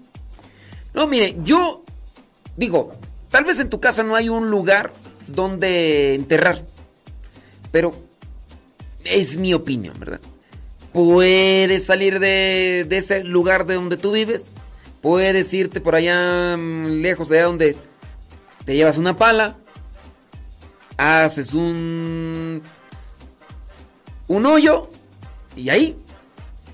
[0.93, 1.83] No, mire, yo
[2.57, 2.91] digo,
[3.29, 4.91] tal vez en tu casa no hay un lugar
[5.27, 6.63] donde enterrar,
[7.71, 7.93] pero
[9.03, 10.19] es mi opinión, ¿verdad?
[10.93, 14.51] Puedes salir de, de ese lugar de donde tú vives,
[15.01, 17.75] puedes irte por allá mm, lejos, allá donde
[18.65, 19.57] te llevas una pala,
[20.97, 22.61] haces un
[24.27, 24.89] un hoyo
[25.55, 25.97] y ahí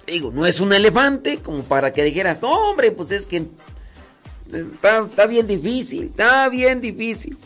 [0.06, 3.46] digo, no es un elefante como para que dijeras, no, hombre, pues es que
[4.52, 7.38] está, bien difícil, está bien difícil.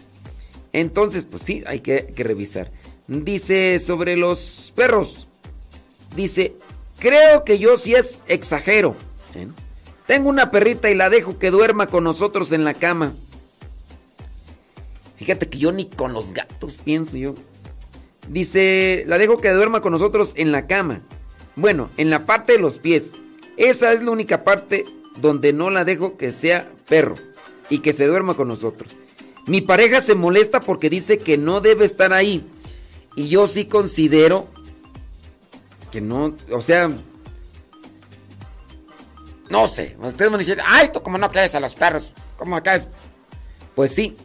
[0.73, 2.71] Entonces, pues sí, hay que, revisar.
[3.07, 5.27] Dice sobre los perros,
[6.15, 6.53] dice,
[6.99, 8.95] creo que yo sí es exagero.
[10.07, 13.13] Tengo una perrita y la dejo que duerma con nosotros en la cama.
[15.17, 17.35] Fíjate que yo ni con los gatos pienso yo.
[18.27, 21.01] Dice, la dejo que duerma con nosotros en la cama.
[21.55, 23.11] Bueno, en la parte de los pies.
[23.57, 24.85] Esa es la única parte
[25.17, 27.15] donde no la dejo que sea perro
[27.69, 28.95] y que se duerma con nosotros.
[29.47, 32.45] Mi pareja se molesta porque dice que no debe estar ahí.
[33.15, 34.47] Y yo sí considero
[35.91, 36.89] que no, o sea,
[39.49, 42.61] no sé, ustedes van a decir, ay, tú como no quedes a los perros, ¿cómo
[42.63, 42.87] caes?
[43.75, 44.15] Pues sí.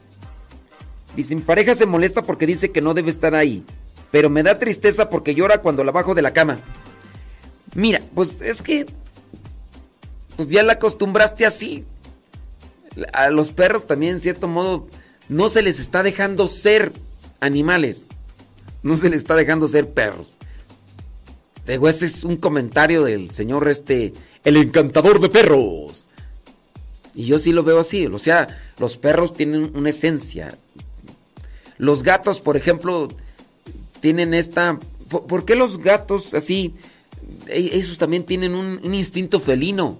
[1.16, 3.64] Dice, mi pareja se molesta porque dice que no debe estar ahí.
[4.10, 6.58] Pero me da tristeza porque llora cuando la bajo de la cama.
[7.74, 8.86] Mira, pues es que.
[10.36, 11.84] Pues ya la acostumbraste así.
[13.12, 14.88] A los perros también, en cierto modo,
[15.28, 16.92] no se les está dejando ser
[17.40, 18.08] animales.
[18.82, 20.32] No se les está dejando ser perros.
[21.66, 24.12] Digo, ese es un comentario del señor este,
[24.44, 26.08] el encantador de perros.
[27.14, 28.06] Y yo sí lo veo así.
[28.06, 28.46] O sea,
[28.78, 30.56] los perros tienen una esencia.
[31.78, 33.08] Los gatos, por ejemplo,
[34.00, 34.78] tienen esta...
[35.08, 36.74] ¿Por, qué los gatos así
[37.46, 39.98] e, esos también tienen un, instinto felino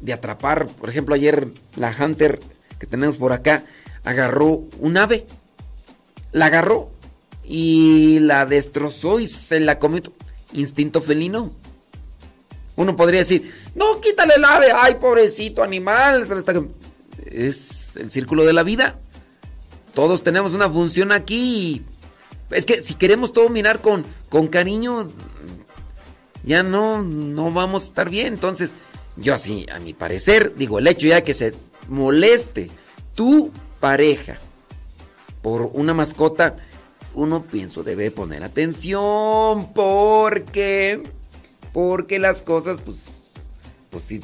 [0.00, 0.66] de atrapar.
[0.66, 2.40] Por ejemplo, ayer la Hunter
[2.78, 3.64] que tenemos por acá
[4.04, 5.26] agarró un ave,
[6.32, 6.90] la agarró
[7.44, 10.02] y la destrozó y se la comió.
[10.52, 11.52] Instinto felino.
[12.76, 16.26] Uno podría decir, no, quítale el ave, ay, pobrecito animal.
[17.26, 18.98] Es el círculo de la vida.
[19.94, 21.84] Todos tenemos una función aquí.
[22.50, 25.08] Es que si queremos todo mirar con, con cariño,
[26.42, 28.28] ya no, no vamos a estar bien.
[28.28, 28.74] Entonces,
[29.20, 31.54] yo así, a mi parecer, digo, el hecho ya que se
[31.88, 32.70] moleste
[33.14, 34.38] tu pareja
[35.42, 36.56] por una mascota,
[37.14, 41.02] uno pienso debe poner atención porque,
[41.72, 43.32] porque las cosas, pues,
[43.90, 44.20] pues sí,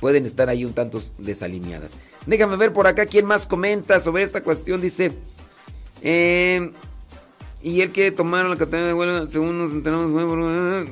[0.00, 1.92] pueden estar ahí un tanto desalineadas.
[2.26, 4.80] Déjame ver por acá quién más comenta sobre esta cuestión.
[4.80, 5.12] Dice,
[6.02, 6.70] eh,
[7.62, 10.10] y el que tomaron la categoría de vuelo según nos enteramos.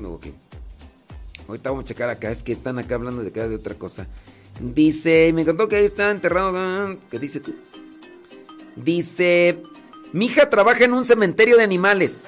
[0.04, 0.26] Ok.
[1.48, 4.06] Ahorita vamos a checar acá, es que están acá hablando de cada de otra cosa.
[4.60, 6.52] Dice, me encantó que ahí está enterrado.
[6.54, 7.54] Ah, ¿Qué dice tú?
[8.76, 9.62] Dice,
[10.12, 12.26] mi hija trabaja en un cementerio de animales.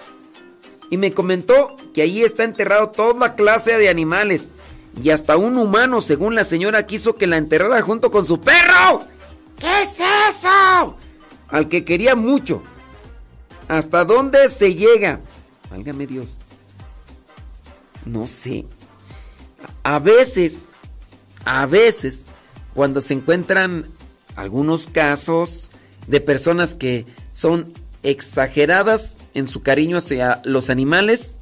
[0.89, 4.47] Y me comentó que ahí está enterrado toda clase de animales.
[5.03, 9.05] Y hasta un humano, según la señora, quiso que la enterrara junto con su perro.
[9.59, 9.99] ¿Qué es
[10.31, 10.97] eso?
[11.49, 12.63] Al que quería mucho.
[13.69, 15.21] ¿Hasta dónde se llega?
[15.71, 16.39] Válgame Dios.
[18.07, 18.65] No sé
[19.83, 20.69] a veces,
[21.45, 22.29] a veces,
[22.75, 23.87] cuando se encuentran
[24.37, 25.71] algunos casos
[26.07, 27.73] de personas que son
[28.03, 31.39] exageradas en su cariño hacia los animales,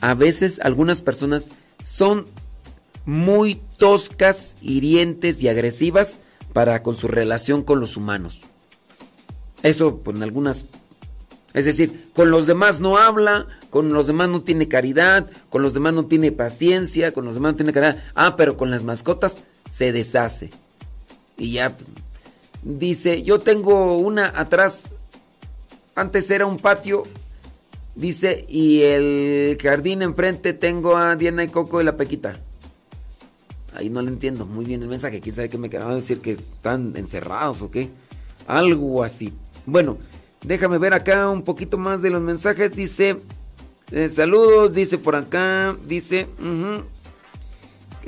[0.00, 2.26] a veces algunas personas son
[3.04, 6.18] muy toscas, hirientes y agresivas
[6.52, 8.40] para con su relación con los humanos.
[9.62, 10.64] Eso, pues, en algunas
[11.54, 15.74] es decir, con los demás no habla, con los demás no tiene caridad, con los
[15.74, 18.02] demás no tiene paciencia, con los demás no tiene caridad.
[18.14, 20.50] Ah, pero con las mascotas se deshace.
[21.36, 21.76] Y ya
[22.62, 24.92] dice, yo tengo una atrás,
[25.94, 27.02] antes era un patio,
[27.94, 32.38] dice, y el jardín enfrente tengo a Diana y Coco y la Pequita.
[33.74, 36.32] Ahí no le entiendo muy bien el mensaje, quién sabe qué me quería decir que
[36.32, 37.90] están encerrados o qué.
[38.46, 39.32] Algo así.
[39.64, 39.98] Bueno,
[40.42, 42.74] Déjame ver acá un poquito más de los mensajes.
[42.74, 43.18] Dice,
[43.92, 46.26] eh, saludos, dice por acá, dice,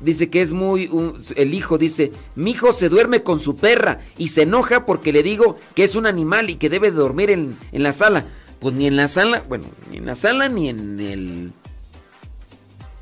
[0.01, 0.91] dice que es muy,
[1.37, 5.22] el hijo dice, mi hijo se duerme con su perra y se enoja porque le
[5.22, 8.26] digo que es un animal y que debe dormir en, la sala.
[8.61, 11.53] Pues ni en la sala, bueno, ni en la sala ni en el,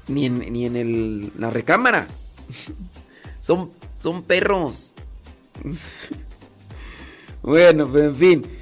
[0.08, 2.08] ni en, ni en el, la recámara.
[3.40, 3.70] son,
[4.02, 4.94] son perros.
[7.42, 8.61] bueno, pues en fin.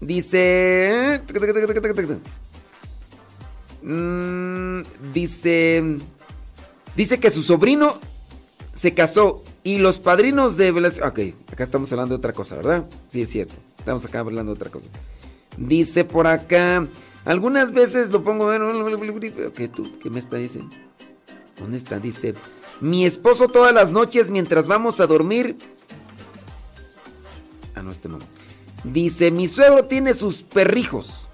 [0.00, 1.22] Dice.
[3.82, 4.82] Mm,
[5.12, 5.98] dice.
[6.96, 7.98] Dice que su sobrino
[8.74, 10.70] se casó y los padrinos de.
[10.70, 12.84] Ok, acá estamos hablando de otra cosa, ¿verdad?
[13.06, 13.54] Sí, es cierto.
[13.78, 14.88] Estamos acá hablando de otra cosa.
[15.56, 16.86] Dice por acá.
[17.24, 18.50] Algunas veces lo pongo.
[19.54, 19.98] ¿Qué tú?
[19.98, 20.74] ¿Qué me está diciendo?
[21.58, 21.98] ¿Dónde está?
[21.98, 22.34] Dice.
[22.80, 25.56] Mi esposo todas las noches mientras vamos a dormir.
[27.74, 28.18] Ah, no, este no.
[28.92, 31.28] Dice, mi suegro tiene sus perrijos.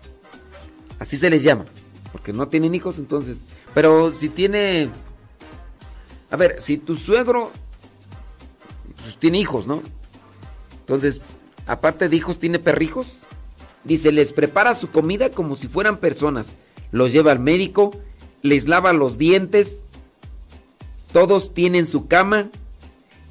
[0.98, 1.66] Así se les llama.
[2.10, 3.38] Porque no tienen hijos, entonces.
[3.74, 4.88] Pero si tiene.
[6.30, 7.50] A ver, si tu suegro.
[9.02, 9.82] Pues tiene hijos, ¿no?
[10.80, 11.20] Entonces,
[11.66, 13.26] aparte de hijos, tiene perrijos.
[13.84, 16.54] Dice, les prepara su comida como si fueran personas.
[16.90, 17.90] Los lleva al médico,
[18.40, 19.84] les lava los dientes.
[21.12, 22.50] Todos tienen su cama.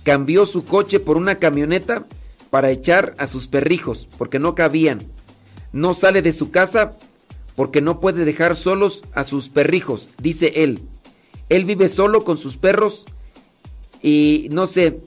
[0.03, 2.05] Cambió su coche por una camioneta
[2.51, 4.99] para echar a sus perrijos porque no cabían.
[5.73, 6.99] No sale de su casa
[7.55, 10.79] porque no puede dejar solos a sus perrijos, dice él.
[11.49, 13.05] Él vive solo con sus perros
[14.03, 14.99] y no sé,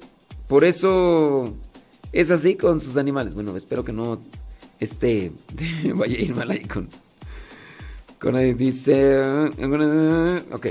[0.48, 1.54] por eso
[2.12, 3.34] es así con sus animales.
[3.34, 4.20] Bueno, espero que no
[4.80, 5.32] este
[5.94, 6.88] vaya a ir mal ahí con
[8.18, 9.20] con ahí dice
[10.52, 10.66] ok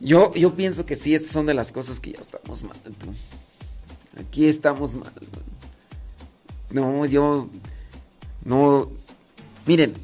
[0.00, 2.76] yo yo pienso que sí estas son de las cosas que ya estamos mal
[4.18, 5.12] aquí estamos mal
[6.70, 7.48] no yo
[8.44, 8.88] no
[9.66, 9.94] miren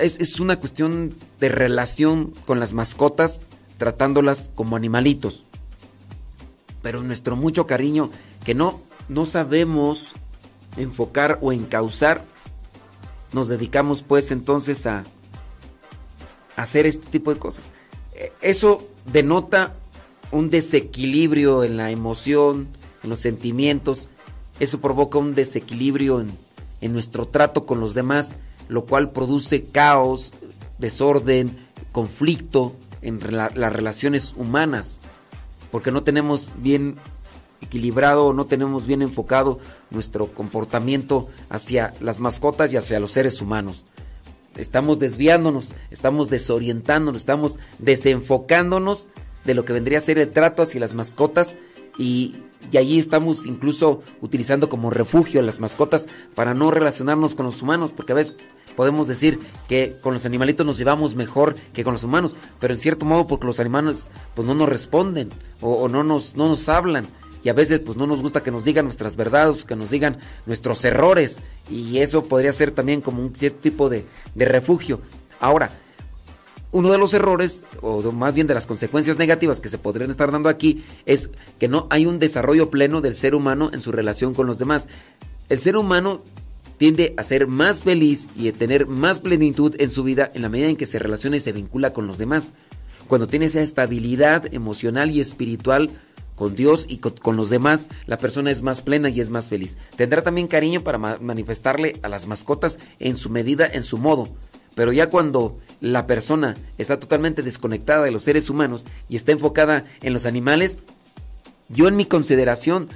[0.00, 3.44] es, es una cuestión de relación con las mascotas
[3.78, 5.44] tratándolas como animalitos
[6.82, 8.10] pero nuestro mucho cariño
[8.44, 10.14] que no no sabemos
[10.76, 12.24] enfocar o encauzar,
[13.32, 15.04] nos dedicamos pues entonces a,
[16.56, 17.64] hacer este tipo de cosas.
[18.14, 19.74] E, eso denota
[20.30, 22.68] un desequilibrio en la emoción,
[23.02, 24.08] en los sentimientos,
[24.60, 26.32] eso provoca un desequilibrio en,
[26.80, 28.36] en nuestro trato con los demás,
[28.68, 30.32] lo cual produce caos,
[30.78, 35.00] desorden, conflicto en las relaciones humanas,
[35.70, 36.96] porque no tenemos bien
[37.60, 39.58] equilibrado, no tenemos bien enfocado
[39.90, 43.84] nuestro comportamiento hacia las mascotas y hacia los seres humanos.
[44.56, 49.08] Estamos desviándonos, estamos desorientándonos, estamos desenfocándonos
[49.44, 51.56] de lo que vendría a ser el trato hacia las mascotas
[51.98, 52.34] y,
[52.70, 57.62] y allí estamos incluso utilizando como refugio a las mascotas para no relacionarnos con los
[57.62, 58.34] humanos, porque a veces
[58.76, 59.38] podemos decir
[59.68, 63.26] que con los animalitos nos llevamos mejor que con los humanos, pero en cierto modo
[63.26, 65.30] porque los animales pues no nos responden
[65.60, 67.06] o, o no, nos, no nos hablan
[67.44, 70.18] y a veces pues no nos gusta que nos digan nuestras verdades, que nos digan
[70.46, 75.00] nuestros errores y eso podría ser también como un cierto tipo de, de refugio.
[75.40, 75.72] Ahora,
[76.72, 80.32] uno de los errores, o más bien de las consecuencias negativas que se podrían estar
[80.32, 84.34] dando aquí, es que no hay un desarrollo pleno del ser humano en su relación
[84.34, 84.88] con los demás.
[85.48, 86.22] El ser humano
[86.78, 90.48] tiende a ser más feliz y a tener más plenitud en su vida en la
[90.48, 92.52] medida en que se relaciona y se vincula con los demás.
[93.06, 95.90] Cuando tiene esa estabilidad emocional y espiritual,
[96.34, 99.76] con Dios y con, los demás, la persona es más plena y es más feliz.
[99.96, 104.28] Tendrá también cariño para manifestarle a las mascotas en su medida, en su modo.
[104.74, 109.84] Pero ya cuando la persona está totalmente desconectada de los seres humanos y está enfocada
[110.00, 110.82] en los animales,
[111.68, 112.88] yo en mi consideración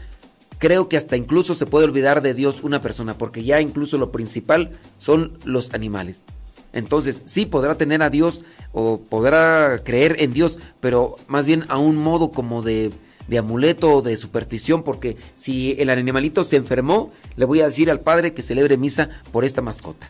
[0.58, 4.12] creo que hasta incluso se puede olvidar de Dios una persona, porque ya incluso lo
[4.12, 6.24] principal son los animales.
[6.72, 11.78] Entonces, sí podrá tener a Dios o podrá creer en Dios, pero más bien a
[11.78, 12.92] un modo como de
[13.28, 17.90] de amuleto o de superstición, porque si el animalito se enfermó, le voy a decir
[17.90, 20.08] al padre que celebre misa por esta mascota.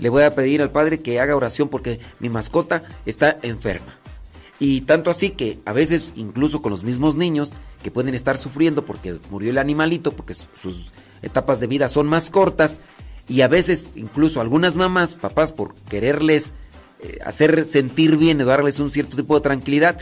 [0.00, 3.96] Le voy a pedir al padre que haga oración porque mi mascota está enferma.
[4.60, 8.84] Y tanto así que a veces, incluso con los mismos niños, que pueden estar sufriendo
[8.84, 10.92] porque murió el animalito, porque sus
[11.22, 12.80] etapas de vida son más cortas,
[13.28, 16.52] y a veces incluso algunas mamás, papás, por quererles
[17.00, 19.98] eh, hacer sentir bien darles un cierto tipo de tranquilidad,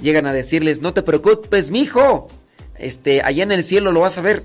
[0.00, 2.28] llegan a decirles, no te preocupes, mijo,
[2.76, 4.44] este, allá en el cielo lo vas a ver.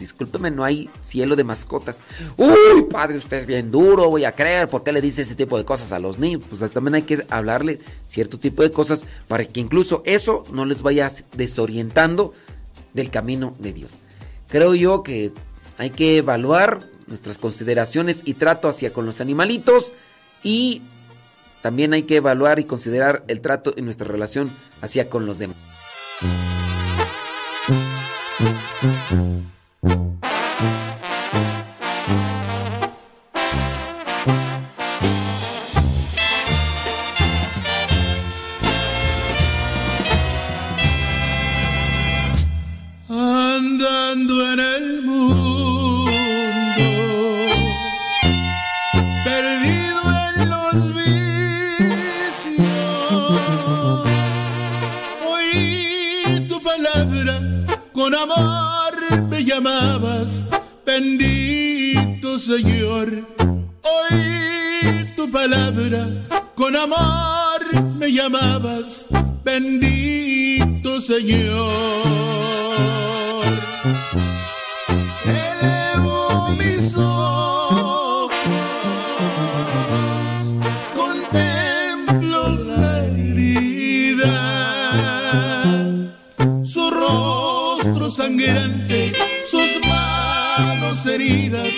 [0.00, 2.02] Discúlpeme, no hay cielo de mascotas.
[2.36, 5.56] Uy, padre, usted es bien duro, voy a creer, ¿por qué le dice ese tipo
[5.56, 6.42] de cosas a los niños?
[6.48, 7.78] Pues también hay que hablarle
[8.08, 12.32] cierto tipo de cosas para que incluso eso no les vaya desorientando
[12.94, 13.98] del camino de Dios.
[14.48, 15.32] Creo yo que
[15.78, 19.92] hay que evaluar nuestras consideraciones y trato hacia con los animalitos
[20.42, 20.82] y
[21.62, 25.56] también hay que evaluar y considerar el trato en nuestra relación hacia con los demás.
[59.60, 60.46] amabas,
[60.86, 63.08] bendito Señor.
[63.96, 66.08] Oí tu palabra,
[66.54, 67.60] con amor
[67.98, 69.06] me llamabas,
[69.44, 71.40] bendito Señor.
[75.26, 78.32] Elevo mis ojos,
[80.94, 84.36] contemplo la herida,
[86.64, 88.79] su rostro sangrante
[91.10, 91.68] heridas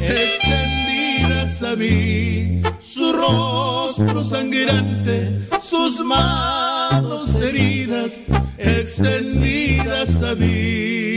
[0.00, 8.22] extendidas a mí, su rostro sangrante, sus manos heridas
[8.58, 11.16] extendidas a mí.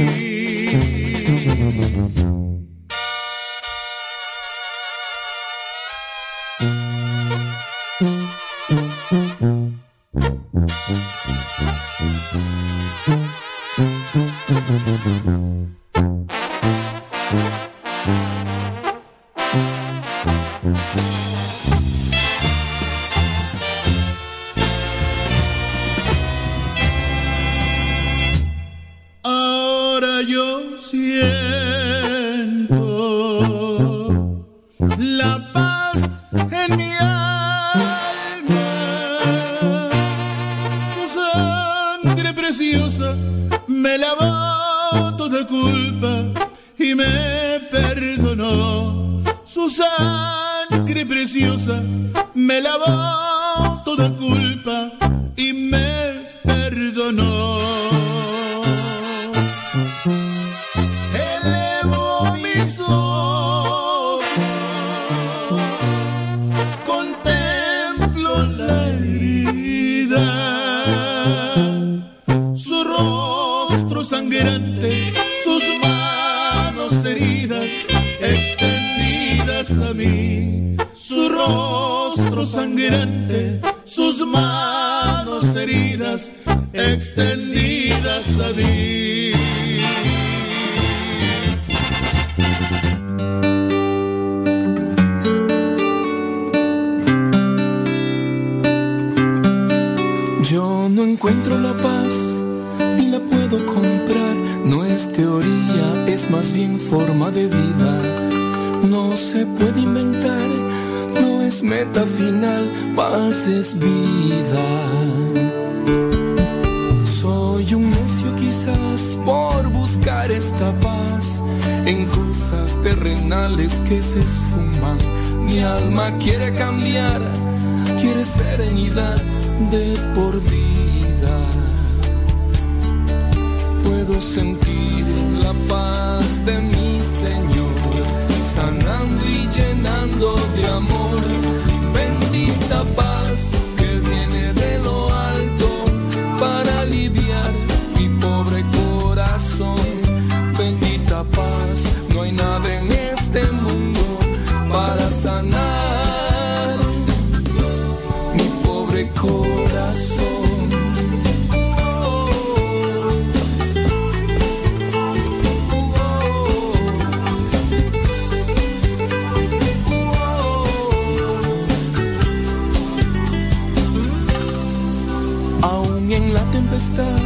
[175.62, 177.20] Aún en la tempestad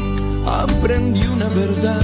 [0.45, 2.01] aprendí una verdad.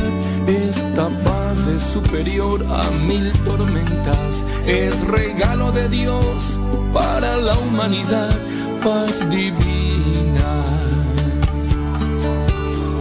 [0.48, 4.46] Esta paz es superior a mil tormentas.
[4.68, 6.60] Es regalo de Dios
[6.94, 8.36] para la humanidad.
[8.84, 10.64] Paz divina.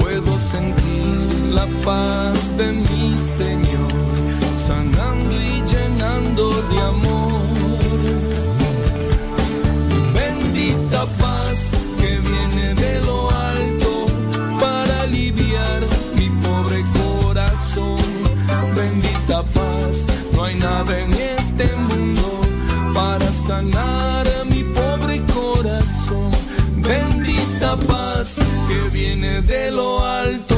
[0.00, 3.92] Puedo sentir la paz de mi Señor,
[4.56, 7.07] sanando y llenando de amor
[29.20, 30.57] viene de lo alto.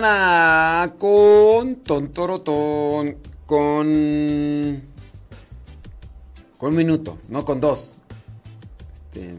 [0.00, 3.16] Mañana con tontorotón,
[3.46, 4.82] con...
[6.58, 7.96] Con un minuto, no con dos.
[9.12, 9.34] Este...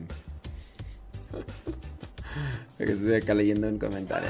[2.92, 4.30] Estoy acá leyendo un comentario.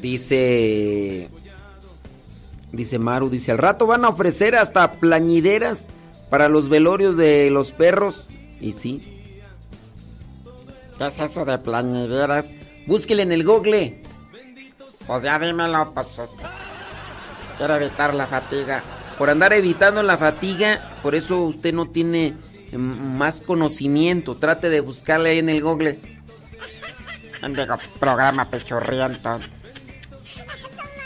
[0.00, 1.28] Dice.
[2.70, 5.88] Dice Maru, dice, al rato van a ofrecer hasta plañideras
[6.30, 8.28] para los velorios de los perros.
[8.62, 9.02] Y sí.
[10.96, 12.52] ¿Qué es eso de plañideras?
[12.86, 14.00] Búsquele en el google.
[15.06, 16.08] Pues ya dímelo, pues.
[17.58, 18.82] Quiero evitar la fatiga.
[19.18, 22.34] Por andar evitando la fatiga, por eso usted no tiene
[22.72, 24.36] mm, más conocimiento.
[24.36, 25.98] Trate de buscarle ahí en el Google.
[27.48, 29.40] Digo, programa pechorriento.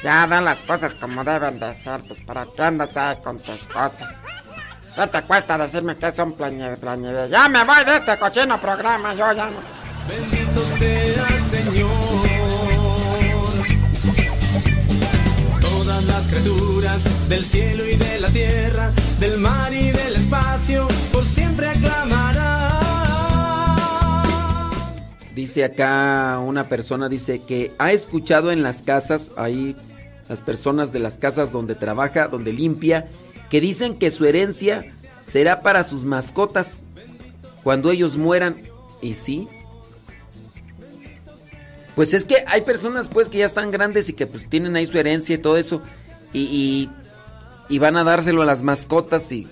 [0.02, 3.66] Ya dan las cosas como deben de ser, pues para qué andas ahí con tus
[3.66, 4.14] cosas.
[4.96, 7.28] Ya te cuesta decirme que son plañe, plañe.
[7.28, 9.58] Ya me voy de este cochino programa, yo ya no.
[10.08, 11.90] Bendito sea Señor.
[15.60, 18.90] Todas las criaturas del cielo y de la tierra,
[19.20, 22.76] del mar y del espacio, por siempre aclamarán.
[25.34, 29.76] Dice acá una persona, dice que ha escuchado en las casas, ahí
[30.30, 33.08] las personas de las casas donde trabaja, donde limpia,
[33.50, 34.92] que dicen que su herencia
[35.24, 36.82] será para sus mascotas
[37.62, 38.62] cuando ellos mueran.
[39.02, 39.48] ¿Y sí?
[41.94, 44.86] Pues es que hay personas pues que ya están grandes y que pues tienen ahí
[44.86, 45.80] su herencia y todo eso
[46.32, 46.90] y,
[47.68, 49.48] y, van a dárselo a las mascotas y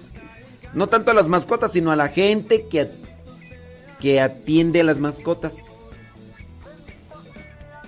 [0.75, 2.91] no tanto a las mascotas sino a la gente que,
[3.99, 5.55] que atiende a las mascotas.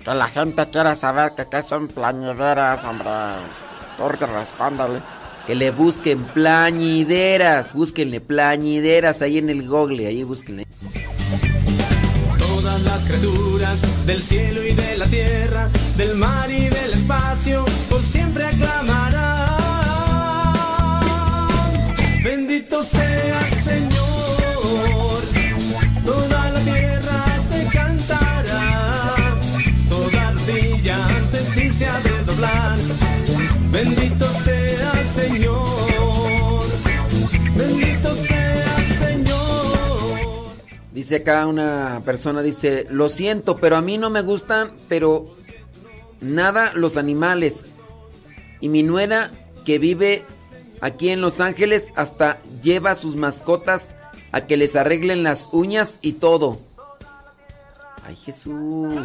[0.03, 3.09] Que la gente quiera saber que qué son plañideras, hombre.
[3.97, 5.01] Porque respóndale.
[5.47, 10.67] Que le busquen plañideras, búsquenle plañideras ahí en el google, ahí búsquenle.
[12.37, 18.01] Todas las criaturas del cielo y de la tierra, del mar y del espacio, por
[18.01, 19.47] siempre aclamarán.
[22.25, 23.56] Bendito sea
[41.07, 45.23] Dice acá una persona, dice, lo siento, pero a mí no me gustan, pero
[46.19, 47.75] nada los animales.
[48.59, 49.31] Y mi nuera
[49.63, 50.25] que vive
[50.81, 53.95] aquí en Los Ángeles hasta lleva a sus mascotas
[54.33, 56.59] a que les arreglen las uñas y todo.
[58.03, 58.99] Ay Jesús.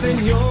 [0.00, 0.48] Señor,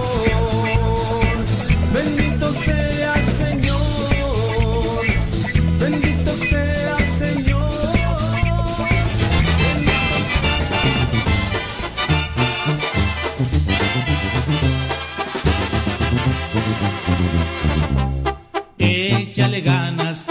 [19.38, 20.26] Échale ganas,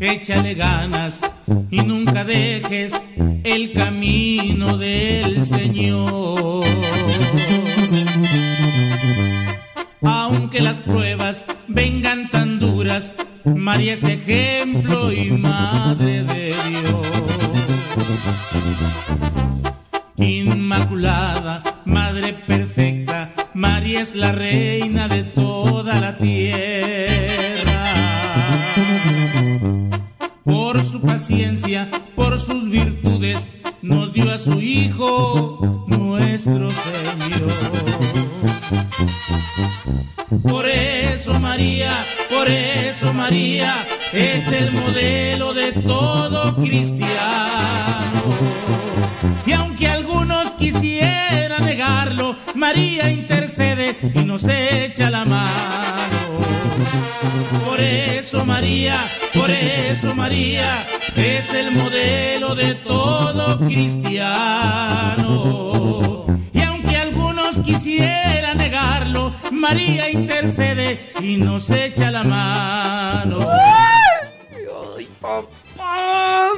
[0.00, 1.20] échale ganas
[1.70, 2.92] y nunca dejes
[3.42, 6.66] el camino del Señor.
[10.02, 13.14] Aunque las pruebas vengan tan duras,
[13.46, 17.06] María es ejemplo y madre de Dios.
[20.18, 27.49] Inmaculada, Madre perfecta, María es la reina de toda la tierra.
[30.50, 33.48] Por su paciencia, por sus virtudes,
[33.82, 37.52] nos dio a su Hijo, nuestro Señor.
[40.42, 48.20] Por eso María, por eso María es el modelo de todo cristiano.
[49.46, 56.19] Y aunque algunos quisieran negarlo, María intercede y nos echa la mano.
[57.64, 60.86] Por eso María, por eso María
[61.16, 65.26] es el modelo de todo cristiano.
[66.52, 73.46] Y aunque algunos quisieran negarlo, María intercede y nos echa la mano.
[74.96, 76.48] Ay, papá.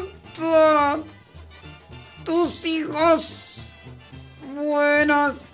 [2.25, 3.39] Tus hijos
[4.55, 5.52] buenos.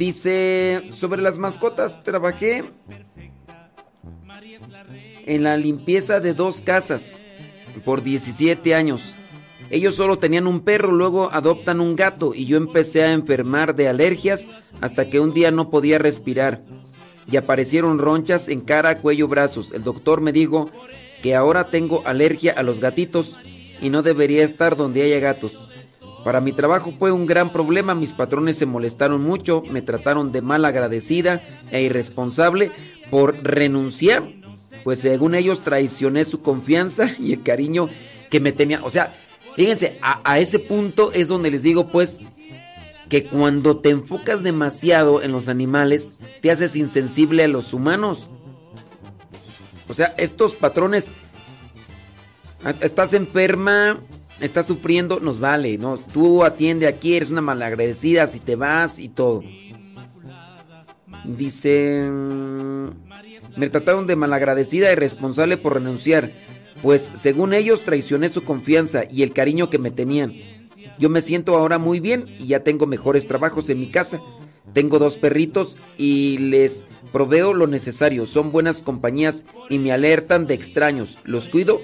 [0.00, 2.64] Dice, sobre las mascotas trabajé
[5.26, 7.20] en la limpieza de dos casas
[7.84, 9.14] por 17 años.
[9.68, 13.88] Ellos solo tenían un perro, luego adoptan un gato y yo empecé a enfermar de
[13.88, 14.48] alergias
[14.80, 16.62] hasta que un día no podía respirar
[17.30, 19.70] y aparecieron ronchas en cara, cuello, brazos.
[19.70, 20.70] El doctor me dijo
[21.22, 23.36] que ahora tengo alergia a los gatitos
[23.82, 25.52] y no debería estar donde haya gatos.
[26.24, 30.42] Para mi trabajo fue un gran problema, mis patrones se molestaron mucho, me trataron de
[30.42, 31.40] mal agradecida
[31.70, 32.72] e irresponsable
[33.10, 34.22] por renunciar,
[34.84, 37.88] pues según ellos traicioné su confianza y el cariño
[38.30, 38.82] que me tenían.
[38.84, 39.14] O sea,
[39.56, 42.20] Fíjense, a, a ese punto es donde les digo pues
[43.08, 46.08] que cuando te enfocas demasiado en los animales,
[46.40, 48.28] te haces insensible a los humanos.
[49.88, 51.08] O sea, estos patrones,
[52.80, 53.98] estás enferma,
[54.40, 55.98] estás sufriendo, nos vale, ¿no?
[55.98, 59.42] Tú atiende aquí, eres una malagradecida si te vas y todo.
[61.24, 62.88] Dice, mm,
[63.56, 66.32] me trataron de malagradecida y responsable por renunciar,
[66.82, 70.32] pues según ellos traicioné su confianza y el cariño que me tenían.
[70.98, 74.20] Yo me siento ahora muy bien y ya tengo mejores trabajos en mi casa.
[74.72, 78.26] Tengo dos perritos y les proveo lo necesario.
[78.26, 81.18] Son buenas compañías y me alertan de extraños.
[81.24, 81.80] Los cuido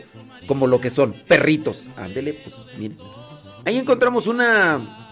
[0.46, 1.88] como lo que son, perritos.
[1.96, 2.98] Ándele, pues miren.
[3.64, 5.02] Ahí encontramos una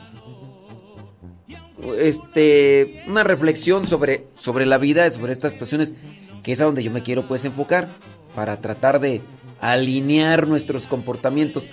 [1.99, 5.95] este una reflexión sobre sobre la vida, sobre estas situaciones
[6.43, 7.89] que es a donde yo me quiero pues enfocar
[8.35, 9.21] para tratar de
[9.61, 11.65] alinear nuestros comportamientos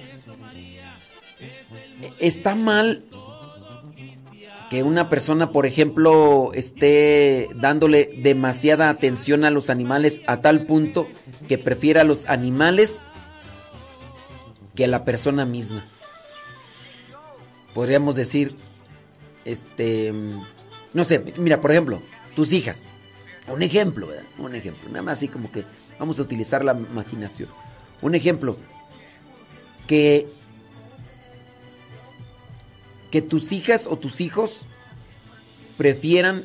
[2.20, 3.04] está mal
[4.72, 11.10] que una persona, por ejemplo, esté dándole demasiada atención a los animales a tal punto
[11.50, 13.10] que prefiera a los animales
[14.74, 15.84] que a la persona misma.
[17.74, 18.56] Podríamos decir,
[19.44, 20.14] este,
[20.94, 22.02] no sé, mira, por ejemplo,
[22.34, 22.96] tus hijas.
[23.54, 24.24] Un ejemplo, ¿verdad?
[24.38, 24.88] Un ejemplo.
[24.88, 25.66] Nada más así como que
[26.00, 27.50] vamos a utilizar la imaginación.
[28.02, 28.56] Un ejemplo.
[29.86, 30.30] Que
[33.12, 34.62] que tus hijas o tus hijos
[35.78, 36.44] prefieran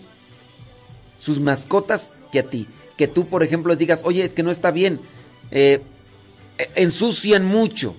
[1.19, 2.67] sus mascotas que a ti.
[2.97, 5.01] Que tú, por ejemplo, les digas, oye, es que no está bien.
[5.51, 5.81] Eh,
[6.59, 7.95] e, ensucian mucho.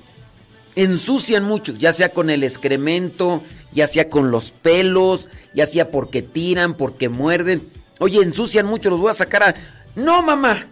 [0.76, 3.42] Ensucian mucho, ya sea con el excremento,
[3.72, 7.64] ya sea con los pelos, ya sea porque tiran, porque muerden.
[8.00, 9.56] Oye, ensucian mucho, los voy a sacar a...
[9.96, 10.68] No, mamá.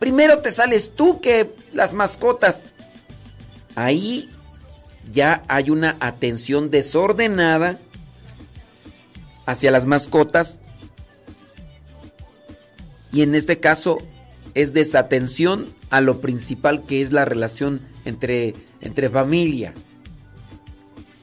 [0.00, 2.64] Primero te sales tú que las mascotas.
[3.76, 4.28] Ahí
[5.12, 7.78] ya hay una atención desordenada
[9.46, 10.60] hacia las mascotas
[13.12, 13.98] y en este caso
[14.54, 19.74] es desatención a lo principal que es la relación entre, entre familia.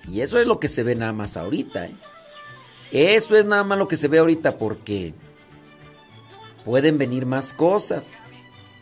[0.07, 1.87] Y eso es lo que se ve nada más ahorita.
[1.87, 1.95] ¿eh?
[2.91, 5.13] Eso es nada más lo que se ve ahorita porque
[6.63, 8.07] pueden venir más cosas.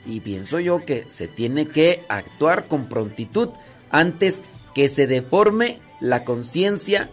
[0.05, 3.49] Y pienso yo que se tiene que actuar con prontitud
[3.89, 7.09] antes que se deforme la conciencia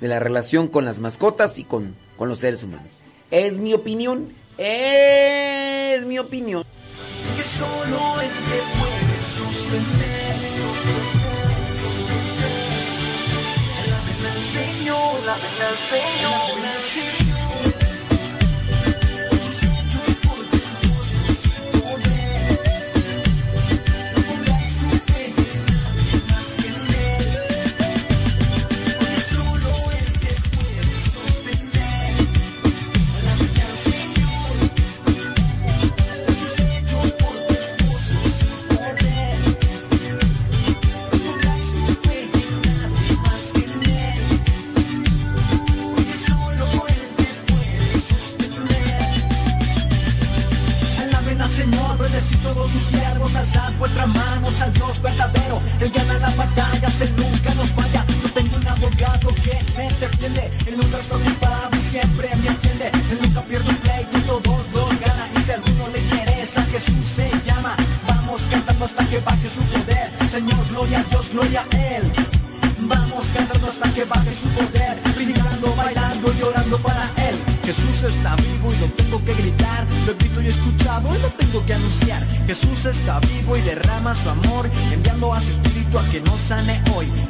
[0.00, 2.90] de la relación con las mascotas y con, con los seres humanos.
[3.30, 6.64] Es mi opinión, es mi opinión.
[7.36, 9.08] Que solo él te puede.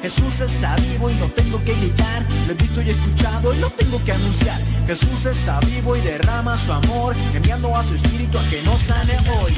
[0.09, 3.69] Jesús está vivo y lo tengo que gritar, lo he visto y escuchado y lo
[3.69, 4.59] tengo que anunciar.
[4.87, 9.19] Jesús está vivo y derrama su amor, enviando a su espíritu a que nos sane
[9.29, 9.53] hoy.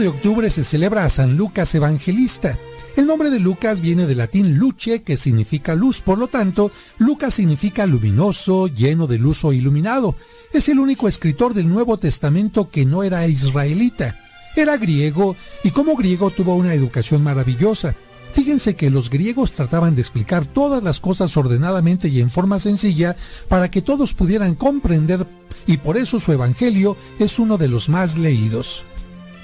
[0.00, 2.58] De octubre se celebra a San Lucas Evangelista.
[2.96, 7.34] El nombre de Lucas viene del latín luce, que significa luz, por lo tanto, Lucas
[7.34, 10.16] significa luminoso, lleno de luz o iluminado.
[10.52, 14.18] Es el único escritor del Nuevo Testamento que no era israelita.
[14.56, 17.94] Era griego y como griego tuvo una educación maravillosa.
[18.32, 23.16] Fíjense que los griegos trataban de explicar todas las cosas ordenadamente y en forma sencilla
[23.48, 25.26] para que todos pudieran comprender
[25.66, 28.82] y por eso su evangelio es uno de los más leídos.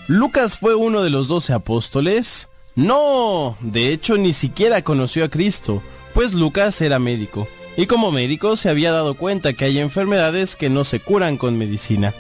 [0.09, 2.49] ¿Lucas fue uno de los doce apóstoles?
[2.77, 5.83] No, de hecho ni siquiera conoció a Cristo,
[6.15, 10.71] pues Lucas era médico, y como médico se había dado cuenta que hay enfermedades que
[10.71, 12.15] no se curan con medicina.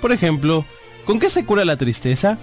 [0.00, 0.64] Por ejemplo,
[1.04, 2.38] ¿con qué se cura la tristeza?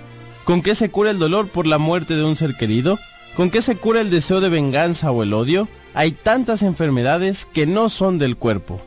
[0.46, 2.98] ¿Con qué se cura el dolor por la muerte de un ser querido?
[3.36, 5.68] ¿Con qué se cura el deseo de venganza o el odio?
[5.94, 8.82] Hay tantas enfermedades que no son del cuerpo.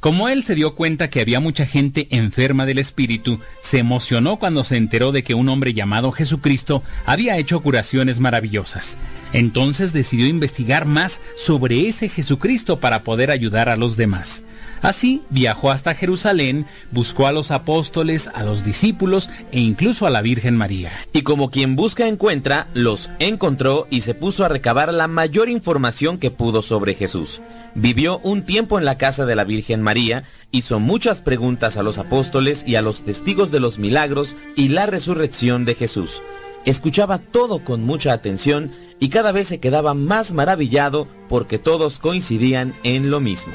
[0.00, 4.64] Como él se dio cuenta que había mucha gente enferma del espíritu, se emocionó cuando
[4.64, 8.96] se enteró de que un hombre llamado Jesucristo había hecho curaciones maravillosas.
[9.34, 14.42] Entonces decidió investigar más sobre ese Jesucristo para poder ayudar a los demás.
[14.82, 20.22] Así viajó hasta Jerusalén, buscó a los apóstoles, a los discípulos e incluso a la
[20.22, 20.90] Virgen María.
[21.12, 26.18] Y como quien busca encuentra, los encontró y se puso a recabar la mayor información
[26.18, 27.42] que pudo sobre Jesús.
[27.74, 31.98] Vivió un tiempo en la casa de la Virgen María, hizo muchas preguntas a los
[31.98, 36.22] apóstoles y a los testigos de los milagros y la resurrección de Jesús.
[36.64, 42.74] Escuchaba todo con mucha atención y cada vez se quedaba más maravillado porque todos coincidían
[42.82, 43.52] en lo mismo.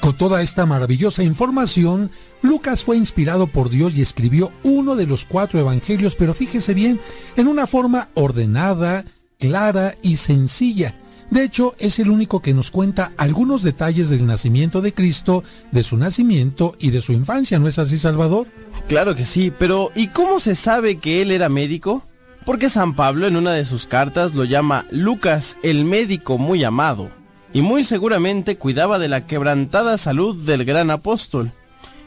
[0.00, 2.10] Con toda esta maravillosa información,
[2.42, 7.00] Lucas fue inspirado por Dios y escribió uno de los cuatro evangelios, pero fíjese bien,
[7.36, 9.04] en una forma ordenada,
[9.38, 10.94] clara y sencilla.
[11.30, 15.82] De hecho, es el único que nos cuenta algunos detalles del nacimiento de Cristo, de
[15.82, 18.46] su nacimiento y de su infancia, ¿no es así, Salvador?
[18.88, 22.02] Claro que sí, pero ¿y cómo se sabe que él era médico?
[22.46, 27.10] Porque San Pablo en una de sus cartas lo llama Lucas el médico muy amado,
[27.52, 31.50] y muy seguramente cuidaba de la quebrantada salud del gran apóstol.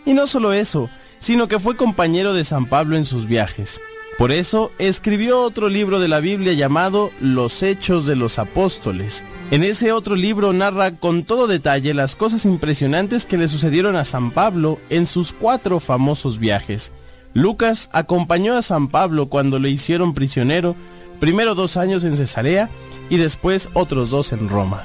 [0.05, 0.89] Y no solo eso,
[1.19, 3.80] sino que fue compañero de San Pablo en sus viajes.
[4.18, 9.23] Por eso escribió otro libro de la Biblia llamado Los Hechos de los Apóstoles.
[9.49, 14.05] En ese otro libro narra con todo detalle las cosas impresionantes que le sucedieron a
[14.05, 16.91] San Pablo en sus cuatro famosos viajes.
[17.34, 20.76] Lucas acompañó a San Pablo cuando le hicieron prisionero,
[21.19, 22.69] primero dos años en Cesarea
[23.09, 24.84] y después otros dos en Roma.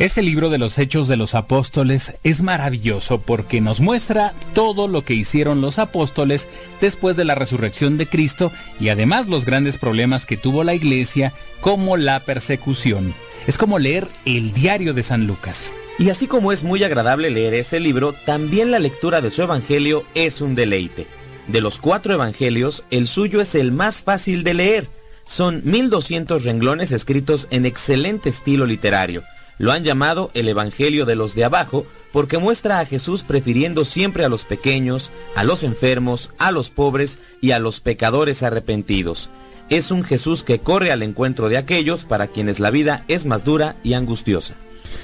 [0.00, 5.04] Este libro de los Hechos de los Apóstoles es maravilloso porque nos muestra todo lo
[5.04, 6.48] que hicieron los apóstoles
[6.80, 8.50] después de la resurrección de Cristo
[8.80, 13.14] y además los grandes problemas que tuvo la iglesia como la persecución.
[13.46, 15.72] Es como leer el diario de San Lucas.
[15.96, 20.04] Y así como es muy agradable leer ese libro, también la lectura de su evangelio
[20.16, 21.06] es un deleite.
[21.46, 24.88] De los cuatro evangelios, el suyo es el más fácil de leer.
[25.24, 29.22] Son 1200 renglones escritos en excelente estilo literario.
[29.58, 34.24] Lo han llamado el Evangelio de los de abajo porque muestra a Jesús prefiriendo siempre
[34.24, 39.30] a los pequeños, a los enfermos, a los pobres y a los pecadores arrepentidos.
[39.70, 43.44] Es un Jesús que corre al encuentro de aquellos para quienes la vida es más
[43.44, 44.54] dura y angustiosa.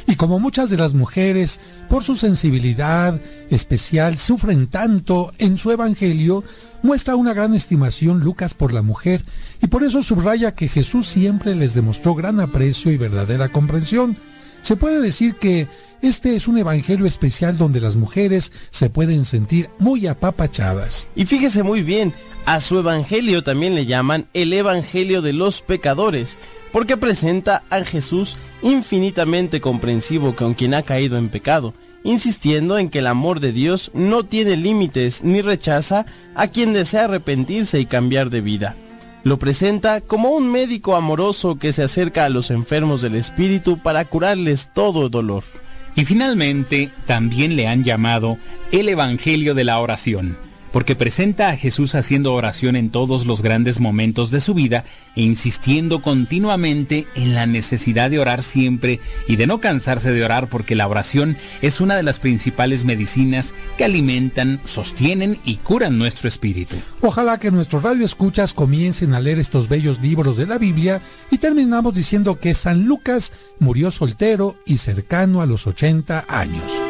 [0.06, 3.20] Y como muchas de las mujeres, por su sensibilidad
[3.50, 6.44] especial, sufren tanto en su Evangelio,
[6.82, 9.24] muestra una gran estimación Lucas por la mujer,
[9.62, 14.16] y por eso subraya que Jesús siempre les demostró gran aprecio y verdadera comprensión.
[14.62, 15.66] Se puede decir que
[16.02, 21.06] este es un evangelio especial donde las mujeres se pueden sentir muy apapachadas.
[21.14, 22.14] Y fíjese muy bien,
[22.46, 26.38] a su evangelio también le llaman el evangelio de los pecadores,
[26.72, 33.00] porque presenta a Jesús infinitamente comprensivo con quien ha caído en pecado, insistiendo en que
[33.00, 38.30] el amor de Dios no tiene límites ni rechaza a quien desea arrepentirse y cambiar
[38.30, 38.76] de vida.
[39.22, 44.04] Lo presenta como un médico amoroso que se acerca a los enfermos del espíritu para
[44.04, 45.44] curarles todo dolor.
[45.96, 48.38] Y finalmente, también le han llamado
[48.72, 50.36] el Evangelio de la Oración
[50.72, 54.84] porque presenta a Jesús haciendo oración en todos los grandes momentos de su vida
[55.16, 60.48] e insistiendo continuamente en la necesidad de orar siempre y de no cansarse de orar
[60.48, 66.28] porque la oración es una de las principales medicinas que alimentan, sostienen y curan nuestro
[66.28, 66.76] espíritu.
[67.00, 71.94] Ojalá que nuestros radioescuchas comiencen a leer estos bellos libros de la Biblia y terminamos
[71.94, 76.89] diciendo que San Lucas murió soltero y cercano a los 80 años.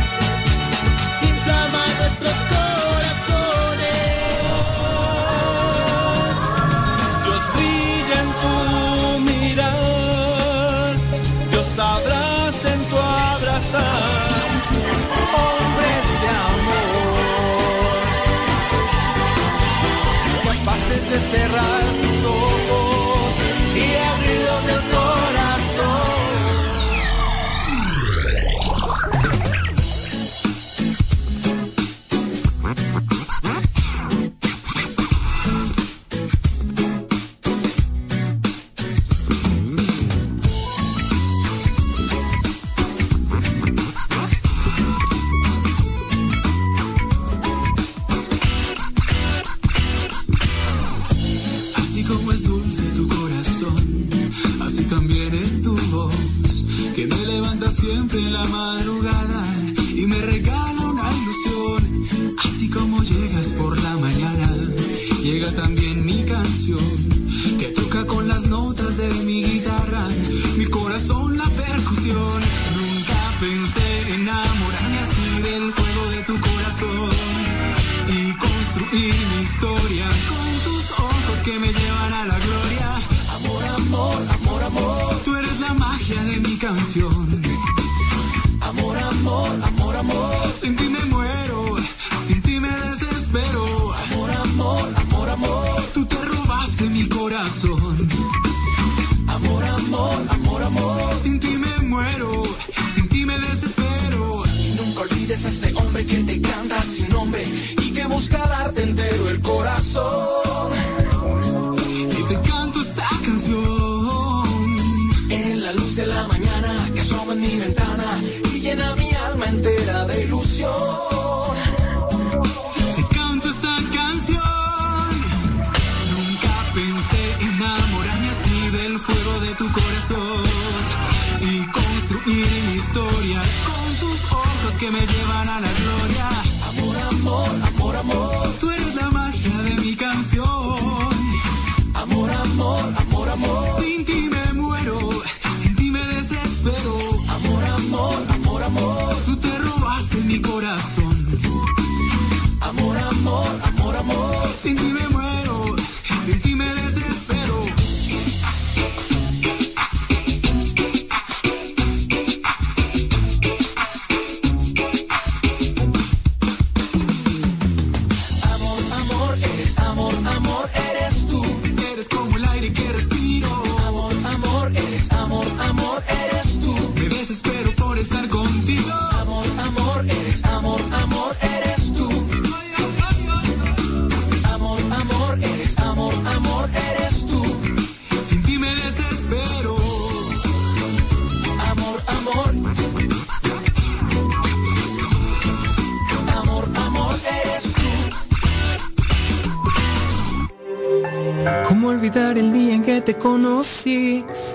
[58.13, 59.30] en la madrugada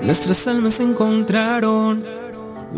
[0.06, 2.04] nuestras almas se encontraron.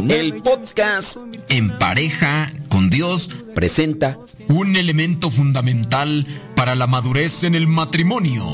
[0.09, 1.17] El podcast
[1.49, 4.17] En pareja con Dios presenta
[4.49, 6.27] un elemento fundamental
[6.57, 8.45] para la madurez en el matrimonio.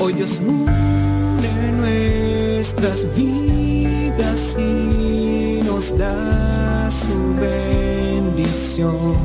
[0.00, 9.16] Hoy Dios une nuestras vidas y nos da su bendición.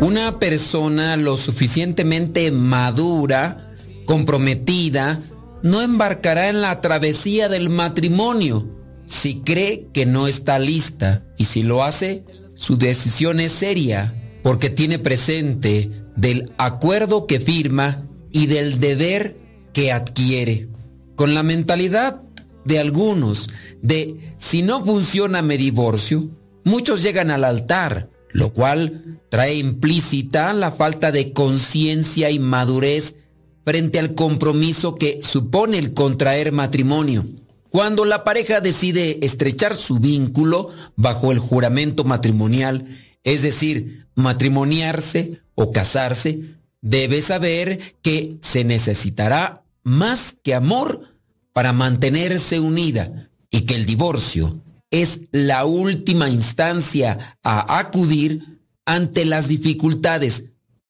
[0.00, 3.70] Una persona lo suficientemente madura,
[4.04, 5.18] comprometida,
[5.64, 8.68] no embarcará en la travesía del matrimonio
[9.06, 14.68] si cree que no está lista y si lo hace, su decisión es seria porque
[14.68, 19.38] tiene presente del acuerdo que firma y del deber
[19.72, 20.68] que adquiere.
[21.16, 22.20] Con la mentalidad
[22.66, 23.48] de algunos
[23.80, 26.28] de si no funciona me divorcio,
[26.64, 33.14] muchos llegan al altar, lo cual trae implícita la falta de conciencia y madurez
[33.64, 37.26] frente al compromiso que supone el contraer matrimonio.
[37.70, 42.86] Cuando la pareja decide estrechar su vínculo bajo el juramento matrimonial,
[43.24, 51.14] es decir, matrimoniarse o casarse, debe saber que se necesitará más que amor
[51.52, 54.60] para mantenerse unida y que el divorcio
[54.90, 60.44] es la última instancia a acudir ante las dificultades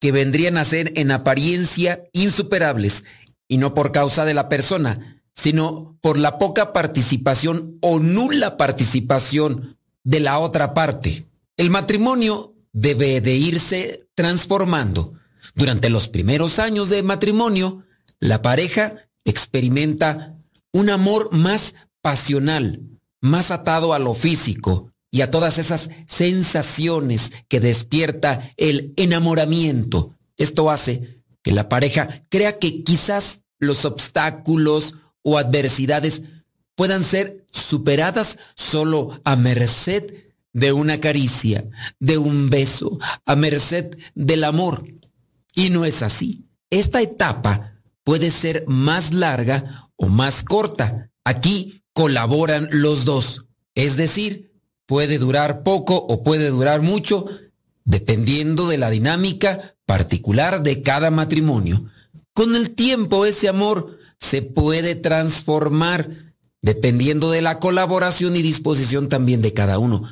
[0.04, 3.06] que vendrían a ser en apariencia insuperables,
[3.48, 9.78] y no por causa de la persona, sino por la poca participación o nula participación
[10.02, 11.24] de la otra parte.
[11.56, 15.14] El matrimonio debe de irse transformando.
[15.54, 17.86] Durante los primeros años de matrimonio,
[18.20, 20.36] la pareja experimenta
[20.70, 22.82] un amor más pasional,
[23.22, 30.16] más atado a lo físico, y a todas esas sensaciones que despierta el enamoramiento.
[30.36, 36.22] Esto hace que la pareja crea que quizás los obstáculos o adversidades
[36.74, 41.64] puedan ser superadas solo a merced de una caricia,
[42.00, 44.84] de un beso, a merced del amor.
[45.54, 46.48] Y no es así.
[46.70, 51.12] Esta etapa puede ser más larga o más corta.
[51.22, 53.44] Aquí colaboran los dos.
[53.76, 54.53] Es decir,
[54.86, 57.26] puede durar poco o puede durar mucho,
[57.84, 61.84] dependiendo de la dinámica particular de cada matrimonio.
[62.32, 66.08] Con el tiempo ese amor se puede transformar
[66.62, 70.02] dependiendo de la colaboración y disposición también de cada uno.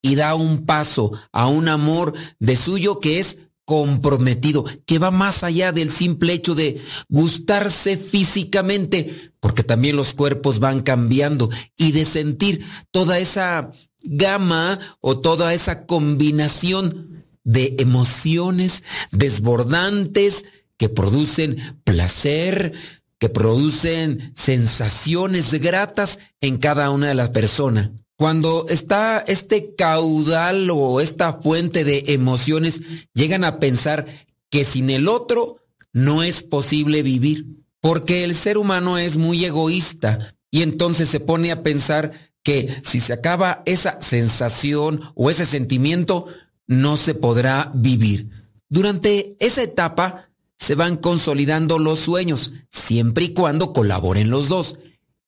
[0.00, 5.42] Y da un paso a un amor de suyo que es comprometido, que va más
[5.42, 12.04] allá del simple hecho de gustarse físicamente, porque también los cuerpos van cambiando, y de
[12.04, 13.72] sentir toda esa
[14.02, 18.82] gama o toda esa combinación de emociones
[19.12, 20.44] desbordantes
[20.76, 22.72] que producen placer,
[23.18, 27.90] que producen sensaciones gratas en cada una de las personas.
[28.16, 32.80] Cuando está este caudal o esta fuente de emociones,
[33.14, 34.06] llegan a pensar
[34.50, 35.58] que sin el otro
[35.92, 37.46] no es posible vivir,
[37.80, 42.12] porque el ser humano es muy egoísta y entonces se pone a pensar
[42.46, 46.28] que si se acaba esa sensación o ese sentimiento,
[46.68, 48.30] no se podrá vivir.
[48.68, 54.78] Durante esa etapa se van consolidando los sueños, siempre y cuando colaboren los dos.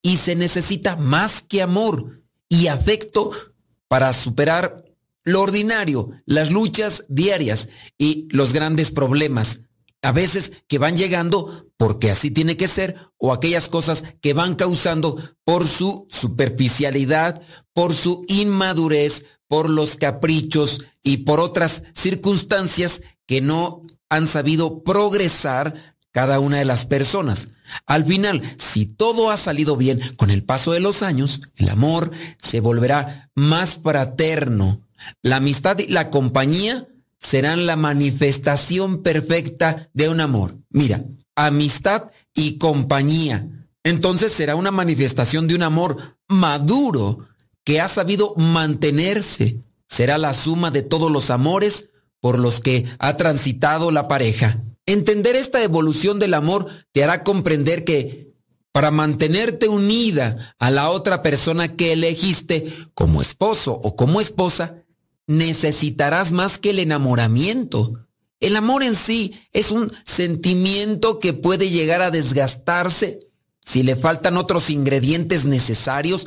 [0.00, 3.32] Y se necesita más que amor y afecto
[3.88, 4.84] para superar
[5.24, 7.68] lo ordinario, las luchas diarias
[7.98, 9.62] y los grandes problemas
[10.02, 14.54] a veces que van llegando porque así tiene que ser, o aquellas cosas que van
[14.54, 17.42] causando por su superficialidad,
[17.72, 25.96] por su inmadurez, por los caprichos y por otras circunstancias que no han sabido progresar
[26.12, 27.50] cada una de las personas.
[27.86, 32.10] Al final, si todo ha salido bien con el paso de los años, el amor
[32.38, 34.82] se volverá más fraterno.
[35.22, 36.88] La amistad y la compañía
[37.18, 40.56] serán la manifestación perfecta de un amor.
[40.70, 41.04] Mira,
[41.34, 43.48] amistad y compañía.
[43.84, 47.26] Entonces será una manifestación de un amor maduro
[47.64, 49.62] que ha sabido mantenerse.
[49.88, 51.90] Será la suma de todos los amores
[52.20, 54.62] por los que ha transitado la pareja.
[54.86, 58.34] Entender esta evolución del amor te hará comprender que
[58.72, 64.84] para mantenerte unida a la otra persona que elegiste como esposo o como esposa,
[65.28, 68.06] necesitarás más que el enamoramiento.
[68.40, 73.20] El amor en sí es un sentimiento que puede llegar a desgastarse
[73.64, 76.26] si le faltan otros ingredientes necesarios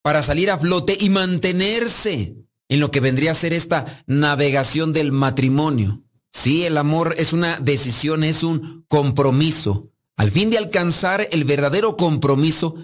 [0.00, 2.34] para salir a flote y mantenerse
[2.68, 6.02] en lo que vendría a ser esta navegación del matrimonio.
[6.32, 9.90] Sí, el amor es una decisión, es un compromiso.
[10.16, 12.76] Al fin de alcanzar el verdadero compromiso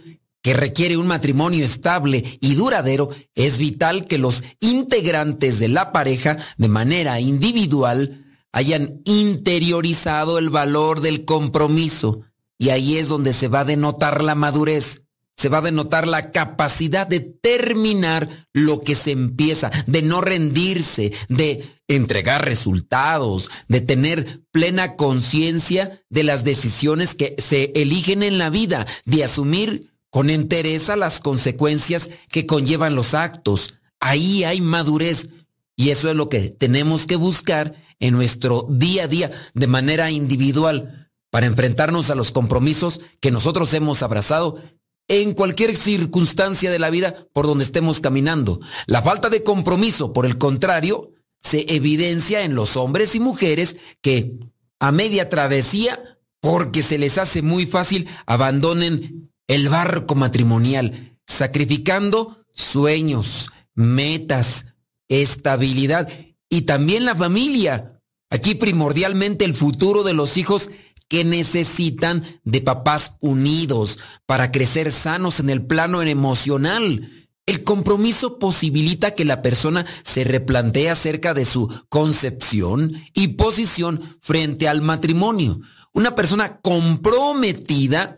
[0.43, 6.39] que requiere un matrimonio estable y duradero, es vital que los integrantes de la pareja,
[6.56, 12.23] de manera individual, hayan interiorizado el valor del compromiso.
[12.59, 15.02] Y ahí es donde se va a denotar la madurez
[15.39, 21.12] se va a denotar la capacidad de terminar lo que se empieza, de no rendirse,
[21.28, 28.51] de entregar resultados, de tener plena conciencia de las decisiones que se eligen en la
[28.51, 33.74] vida, de asumir con entereza las consecuencias que conllevan los actos.
[34.01, 35.28] Ahí hay madurez
[35.76, 40.10] y eso es lo que tenemos que buscar en nuestro día a día de manera
[40.10, 44.56] individual para enfrentarnos a los compromisos que nosotros hemos abrazado
[45.09, 48.60] en cualquier circunstancia de la vida por donde estemos caminando.
[48.86, 54.39] La falta de compromiso, por el contrario, se evidencia en los hombres y mujeres que
[54.80, 63.50] a media travesía, porque se les hace muy fácil, abandonen el barco matrimonial, sacrificando sueños,
[63.74, 64.66] metas,
[65.08, 66.08] estabilidad
[66.48, 67.88] y también la familia.
[68.30, 70.70] Aquí primordialmente el futuro de los hijos
[71.08, 77.10] que necesitan de papás unidos para crecer sanos en el plano emocional.
[77.46, 84.68] El compromiso posibilita que la persona se replantee acerca de su concepción y posición frente
[84.68, 85.58] al matrimonio.
[85.94, 88.17] Una persona comprometida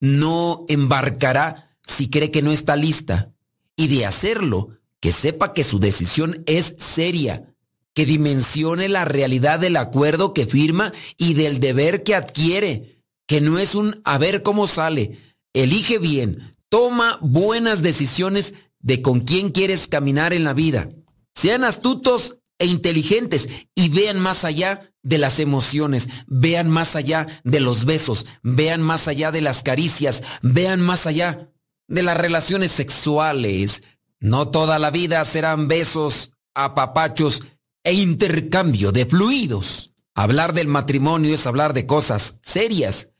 [0.00, 3.32] no embarcará si cree que no está lista.
[3.76, 7.54] Y de hacerlo, que sepa que su decisión es seria
[7.98, 13.58] que dimensione la realidad del acuerdo que firma y del deber que adquiere, que no
[13.58, 15.18] es un a ver cómo sale.
[15.52, 20.88] Elige bien, toma buenas decisiones de con quién quieres caminar en la vida.
[21.34, 27.60] Sean astutos e inteligentes y vean más allá de las emociones, vean más allá de
[27.60, 31.50] los besos, vean más allá de las caricias, vean más allá
[31.86, 33.82] de las relaciones sexuales.
[34.20, 37.42] No toda la vida serán besos, apapachos
[37.84, 39.92] e intercambio de fluidos.
[40.14, 43.10] Hablar del matrimonio es hablar de cosas serias.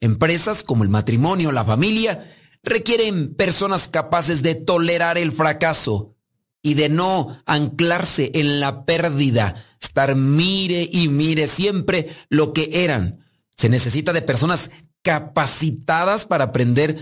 [0.00, 2.32] Empresas como el matrimonio, la familia,
[2.62, 6.14] requieren personas capaces de tolerar el fracaso
[6.62, 9.64] y de no anclarse en la pérdida,
[9.94, 13.24] estar mire y mire siempre lo que eran.
[13.56, 14.70] Se necesita de personas
[15.02, 16.98] capacitadas para aprender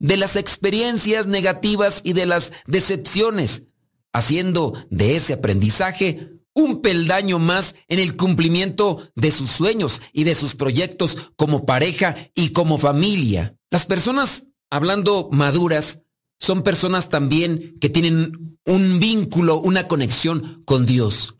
[0.00, 3.62] de las experiencias negativas y de las decepciones,
[4.12, 10.34] haciendo de ese aprendizaje un peldaño más en el cumplimiento de sus sueños y de
[10.34, 13.56] sus proyectos como pareja y como familia.
[13.70, 16.02] Las personas, hablando maduras,
[16.40, 21.33] son personas también que tienen un vínculo, una conexión con Dios.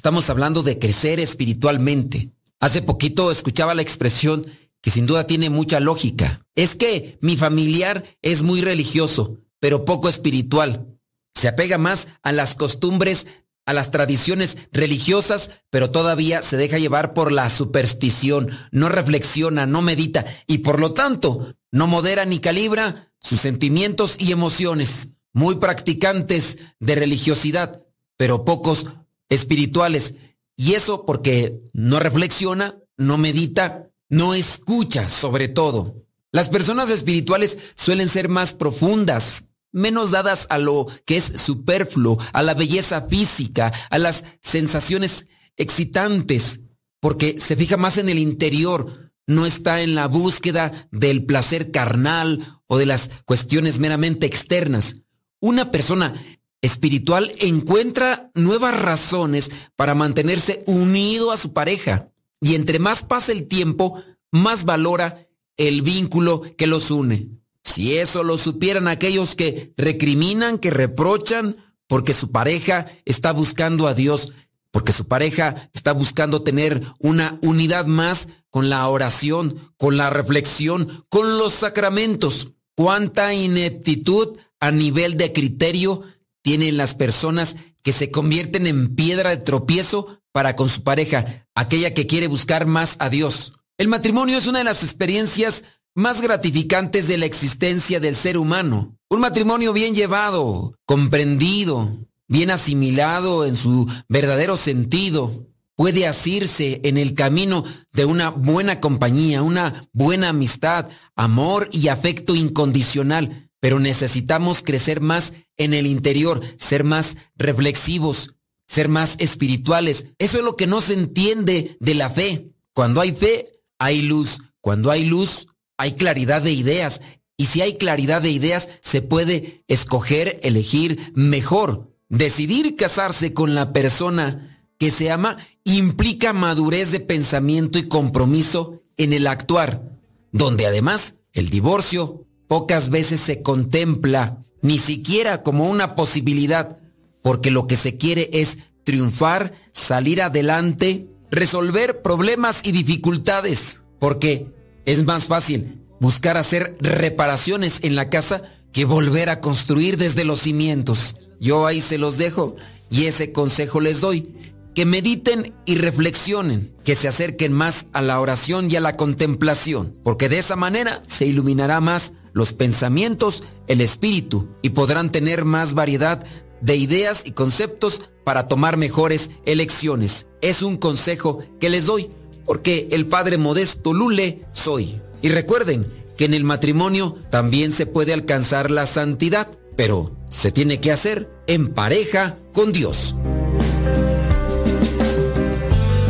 [0.00, 2.32] Estamos hablando de crecer espiritualmente.
[2.58, 4.46] Hace poquito escuchaba la expresión
[4.80, 6.46] que sin duda tiene mucha lógica.
[6.54, 10.96] Es que mi familiar es muy religioso, pero poco espiritual.
[11.34, 13.26] Se apega más a las costumbres
[13.66, 19.82] a las tradiciones religiosas, pero todavía se deja llevar por la superstición, no reflexiona, no
[19.82, 25.10] medita y por lo tanto no modera ni calibra sus sentimientos y emociones.
[25.34, 27.84] Muy practicantes de religiosidad,
[28.16, 28.86] pero pocos
[29.30, 30.14] espirituales.
[30.56, 36.04] Y eso porque no reflexiona, no medita, no escucha sobre todo.
[36.32, 42.42] Las personas espirituales suelen ser más profundas, menos dadas a lo que es superfluo, a
[42.42, 45.26] la belleza física, a las sensaciones
[45.56, 46.60] excitantes,
[47.00, 52.60] porque se fija más en el interior, no está en la búsqueda del placer carnal
[52.66, 54.96] o de las cuestiones meramente externas.
[55.40, 56.14] Una persona
[56.62, 62.10] espiritual encuentra nuevas razones para mantenerse unido a su pareja
[62.40, 65.26] y entre más pasa el tiempo, más valora
[65.56, 67.30] el vínculo que los une.
[67.62, 71.56] Si eso lo supieran aquellos que recriminan, que reprochan,
[71.86, 74.32] porque su pareja está buscando a Dios,
[74.70, 81.04] porque su pareja está buscando tener una unidad más con la oración, con la reflexión,
[81.08, 82.52] con los sacramentos.
[82.74, 86.02] Cuánta ineptitud a nivel de criterio
[86.42, 91.94] tienen las personas que se convierten en piedra de tropiezo para con su pareja, aquella
[91.94, 93.54] que quiere buscar más a Dios.
[93.78, 95.64] El matrimonio es una de las experiencias
[95.94, 98.96] más gratificantes de la existencia del ser humano.
[99.08, 107.14] Un matrimonio bien llevado, comprendido, bien asimilado en su verdadero sentido, puede asirse en el
[107.14, 113.49] camino de una buena compañía, una buena amistad, amor y afecto incondicional.
[113.60, 118.34] Pero necesitamos crecer más en el interior, ser más reflexivos,
[118.66, 120.06] ser más espirituales.
[120.18, 122.52] Eso es lo que no se entiende de la fe.
[122.72, 124.38] Cuando hay fe, hay luz.
[124.60, 125.46] Cuando hay luz,
[125.76, 127.02] hay claridad de ideas.
[127.36, 131.90] Y si hay claridad de ideas, se puede escoger, elegir mejor.
[132.08, 139.12] Decidir casarse con la persona que se ama implica madurez de pensamiento y compromiso en
[139.12, 139.98] el actuar,
[140.32, 146.80] donde además el divorcio pocas veces se contempla, ni siquiera como una posibilidad,
[147.22, 154.48] porque lo que se quiere es triunfar, salir adelante, resolver problemas y dificultades, porque
[154.84, 160.40] es más fácil buscar hacer reparaciones en la casa que volver a construir desde los
[160.40, 161.14] cimientos.
[161.38, 162.56] Yo ahí se los dejo
[162.90, 164.34] y ese consejo les doy.
[164.74, 169.96] Que mediten y reflexionen, que se acerquen más a la oración y a la contemplación,
[170.02, 175.74] porque de esa manera se iluminará más los pensamientos, el espíritu, y podrán tener más
[175.74, 176.24] variedad
[176.60, 180.26] de ideas y conceptos para tomar mejores elecciones.
[180.40, 182.10] Es un consejo que les doy,
[182.44, 185.00] porque el Padre Modesto Lule soy.
[185.22, 185.86] Y recuerden
[186.16, 191.30] que en el matrimonio también se puede alcanzar la santidad, pero se tiene que hacer
[191.46, 193.16] en pareja con Dios.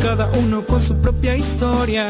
[0.01, 2.09] Cada uno con su propia historia,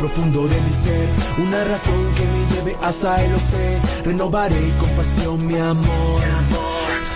[0.00, 1.08] Profundo de mi ser
[1.38, 3.78] una razón que me lleve hasta el sé.
[4.04, 6.22] Renovaré con pasión mi amor.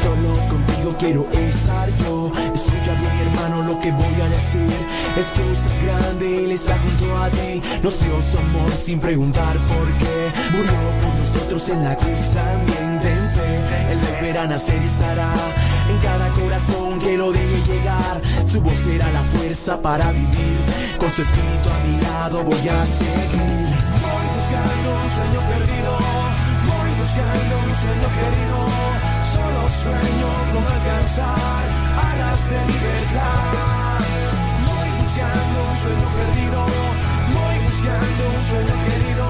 [0.02, 2.32] Solo contigo quiero estar yo.
[2.54, 4.76] Escucha bien, hermano, lo que voy a decir.
[5.14, 7.62] Jesús es grande, Él está junto a ti.
[7.82, 10.16] Nos dio su amor sin preguntar por qué.
[10.52, 13.00] Murió por nosotros en la cruz también.
[13.00, 15.32] Ten fe, Él a nacer y estará
[15.88, 18.20] en cada corazón que lo deje llegar.
[18.50, 20.60] Su voz será la fuerza para vivir.
[20.98, 23.68] Con su espíritu a mi lado voy a seguir.
[24.04, 25.92] Voy buscando un sueño perdido.
[26.70, 28.58] Voy buscando un sueño querido.
[29.34, 31.64] Solo sueño con alcanzar
[32.08, 34.00] alas de libertad.
[34.68, 36.60] Voy buscando un sueño perdido.
[37.36, 39.26] Voy buscando un sueño querido.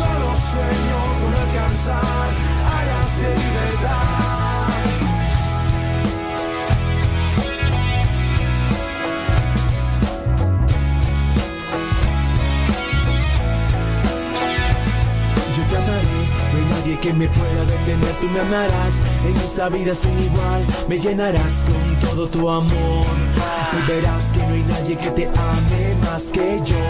[0.00, 2.28] Solo sueño con alcanzar
[2.78, 4.25] alas de libertad.
[15.80, 18.94] No hay nadie que me pueda detener, tú me amarás.
[19.28, 23.06] En esta vida sin igual, me llenarás con todo tu amor.
[23.72, 26.84] Y verás que no hay nadie que te ame más que yo.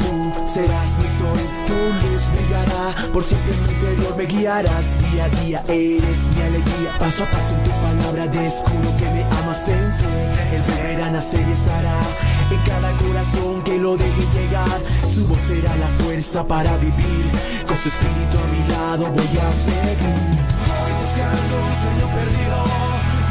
[0.00, 5.24] Tú serás mi sol, tu luz brillará, por siempre en mi interior me guiarás, día
[5.24, 9.64] a día eres mi alegría, paso a paso en tu palabra descubro que me amas
[9.64, 14.80] ten el volverá a y estará en cada corazón que lo deje llegar,
[15.14, 17.30] su voz será la fuerza para vivir,
[17.66, 20.50] con su espíritu a mi lado voy a seguir.
[20.70, 22.58] Voy buscando un sueño perdido,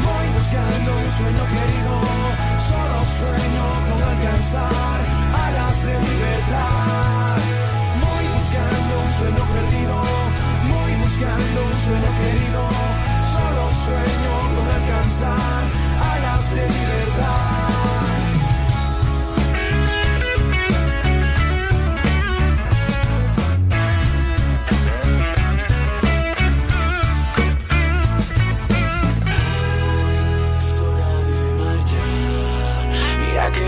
[0.06, 1.92] voy buscando un sueño querido,
[2.68, 5.00] solo sueño con alcanzar
[5.44, 7.36] alas de libertad.
[8.04, 9.96] Voy buscando un sueño perdido,
[10.72, 12.62] voy buscando un sueño querido,
[13.34, 15.62] solo sueño con alcanzar
[16.12, 17.49] alas de libertad.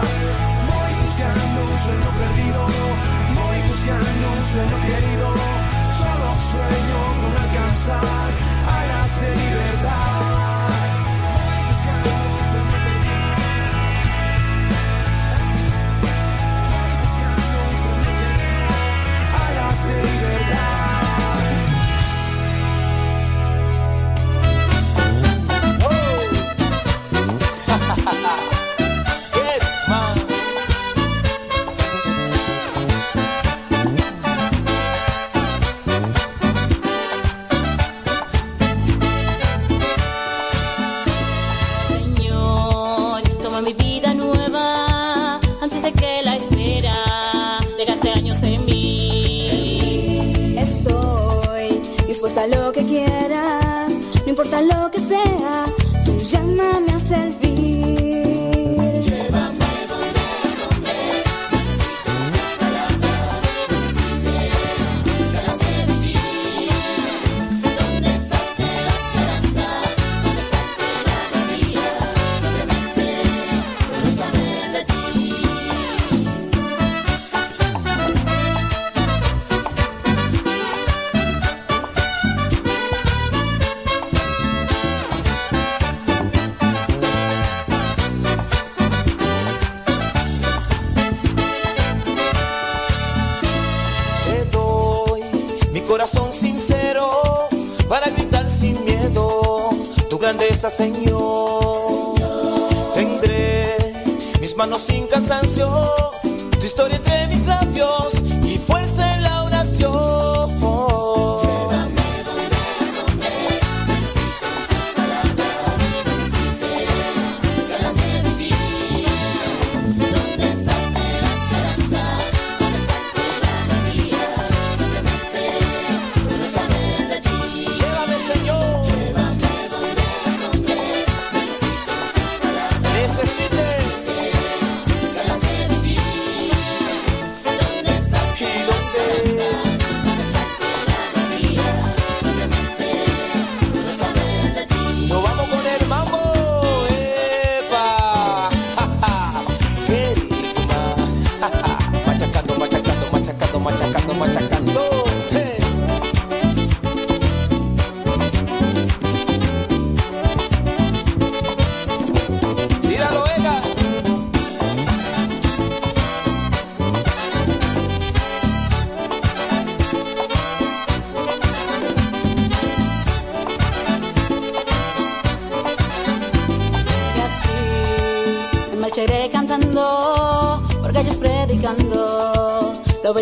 [0.00, 2.60] Voy buscando un sueño perdido,
[3.34, 5.26] voy buscando un sueño querido,
[5.98, 8.28] solo sueño con alcanzar
[8.76, 10.36] alas de libertad.
[19.48, 20.56] Alas de libertad.
[52.36, 53.92] importa lo que quieras,
[54.24, 55.64] no importa lo que sea,
[56.04, 56.85] tú llámame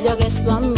[0.05, 0.74] bello que amor.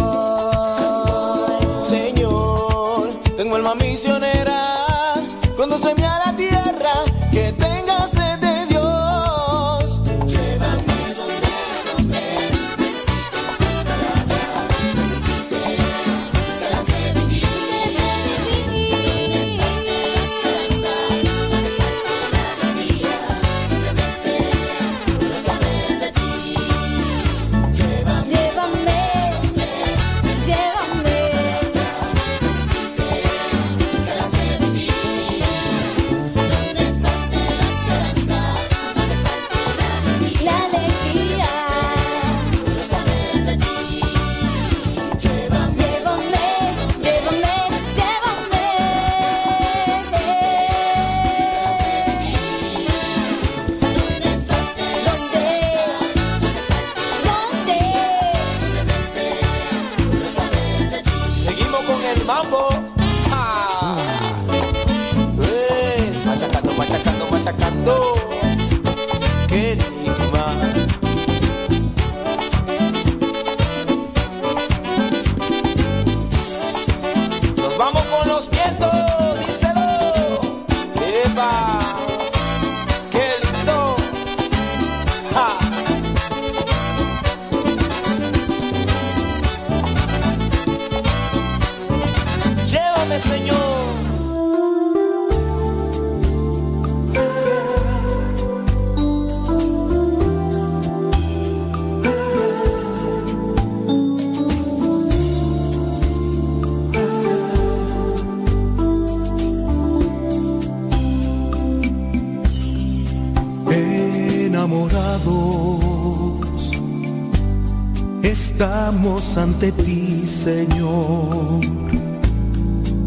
[119.36, 121.60] Estamos ante ti, Señor,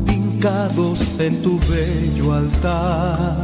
[0.08, 3.44] hincados en tu bello altar,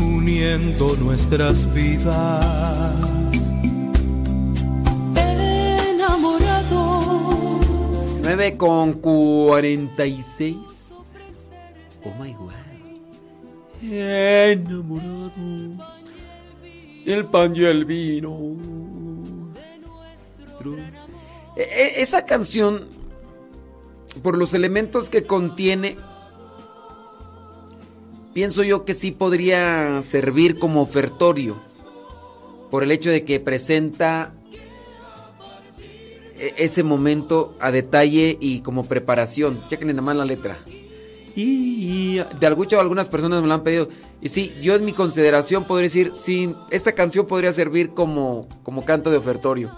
[0.00, 2.96] uniendo nuestras vidas.
[5.16, 6.70] Enamorados.
[8.22, 10.56] 9 con 46.
[12.04, 12.54] Oh my god.
[13.82, 15.32] Enamorados.
[17.04, 18.47] El pan y el vino.
[22.28, 22.86] Canción,
[24.22, 25.96] por los elementos que contiene,
[28.32, 31.56] pienso yo que sí podría servir como ofertorio.
[32.70, 34.32] Por el hecho de que presenta
[36.38, 39.66] e- ese momento a detalle y como preparación.
[39.68, 40.58] Chequen nada más la letra.
[41.34, 43.88] Y de algucho algunas personas me lo han pedido.
[44.20, 48.84] Y sí, yo en mi consideración podría decir, sí, esta canción podría servir como, como
[48.84, 49.72] canto de ofertorio.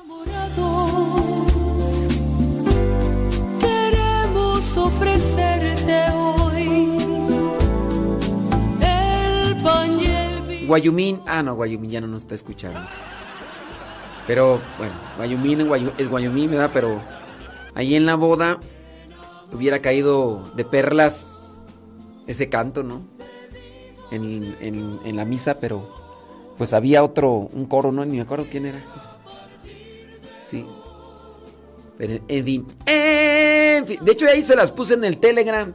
[10.71, 12.81] Guayumín, ah no, Guayumín ya no nos está escuchando.
[14.27, 15.61] Pero bueno, Guayumín
[15.99, 16.71] es Guayumín, ¿verdad?
[16.73, 17.01] Pero
[17.75, 18.59] ahí en la boda
[19.53, 21.65] hubiera caído de perlas
[22.29, 23.03] ese canto, ¿no?
[24.13, 25.89] En, en- en la misa, pero
[26.57, 28.05] pues había otro, un coro, ¿no?
[28.05, 28.81] Ni me acuerdo quién era.
[30.43, 30.65] Sí.
[31.99, 33.99] Pero en fin, en fin.
[34.05, 35.75] De hecho ahí se las puse en el Telegram.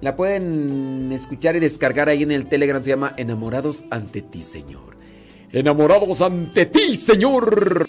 [0.00, 2.82] La pueden escuchar y descargar ahí en el Telegram.
[2.82, 4.96] Se llama Enamorados ante ti, Señor.
[5.52, 7.86] Enamorados ante ti, Señor.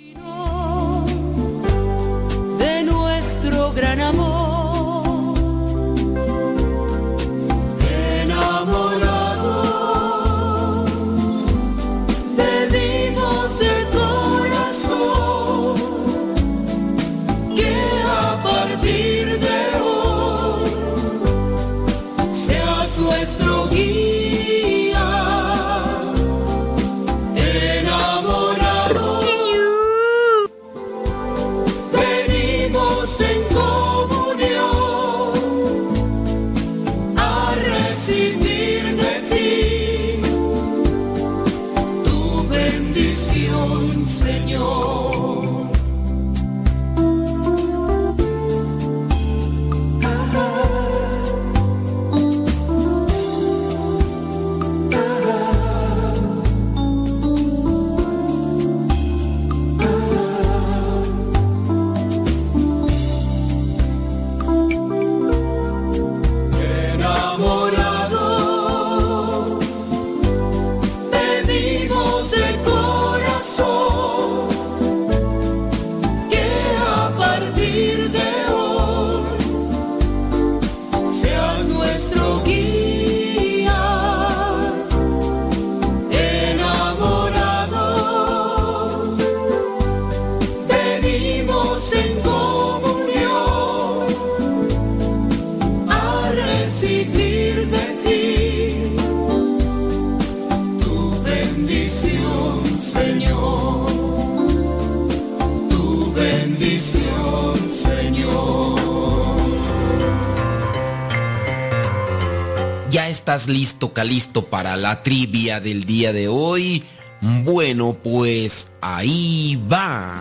[113.22, 116.84] Estás listo, Calisto, para la trivia del día de hoy?
[117.22, 120.19] Bueno, pues ahí va.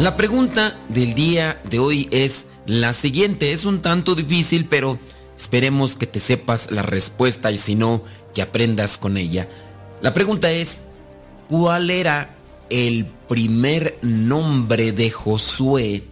[0.00, 3.52] La pregunta del día de hoy es la siguiente.
[3.52, 4.98] Es un tanto difícil, pero
[5.38, 8.02] esperemos que te sepas la respuesta y si no,
[8.34, 9.48] que aprendas con ella.
[10.00, 10.82] La pregunta es,
[11.48, 12.34] ¿cuál era
[12.68, 16.02] el primer nombre de Josué,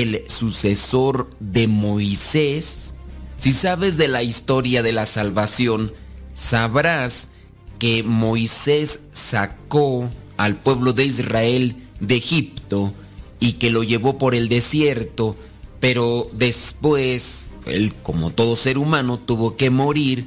[0.00, 2.94] el sucesor de Moisés?
[3.38, 5.92] Si sabes de la historia de la salvación,
[6.32, 7.28] sabrás
[7.78, 10.08] que Moisés sacó
[10.38, 12.94] al pueblo de Israel de Egipto
[13.38, 15.36] y que lo llevó por el desierto,
[15.78, 20.24] pero después, él como todo ser humano tuvo que morir,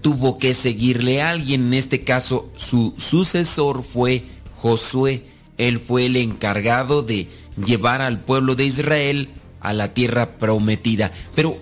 [0.00, 4.24] tuvo que seguirle a alguien, en este caso su sucesor fue
[4.54, 5.26] Josué,
[5.58, 7.28] él fue el encargado de
[7.64, 9.30] llevar al pueblo de Israel
[9.60, 11.12] a la tierra prometida.
[11.34, 11.56] Pero,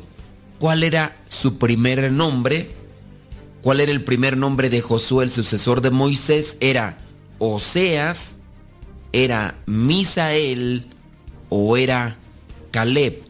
[0.59, 2.71] ¿cuál era su primer nombre?
[3.63, 6.57] ¿Cuál era el primer nombre de Josué, el sucesor de Moisés?
[6.61, 6.99] Era
[7.39, 8.39] Oseas,
[9.13, 10.87] era Misael
[11.49, 12.17] o era
[12.71, 13.23] Caleb.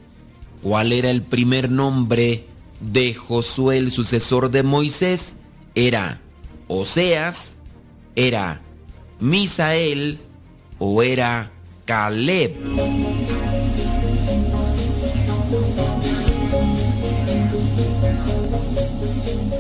[0.63, 2.47] ¿Cuál era el primer nombre
[2.81, 5.35] de Josué, el sucesor de Moisés?
[5.75, 6.21] Era
[6.69, 7.57] Oseas,
[8.17, 8.63] era
[9.21, 10.19] Misael
[10.79, 11.53] o era
[11.85, 12.57] Caleb.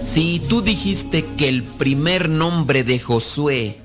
[0.06, 3.76] Si tú dijiste que el primer nombre de Josué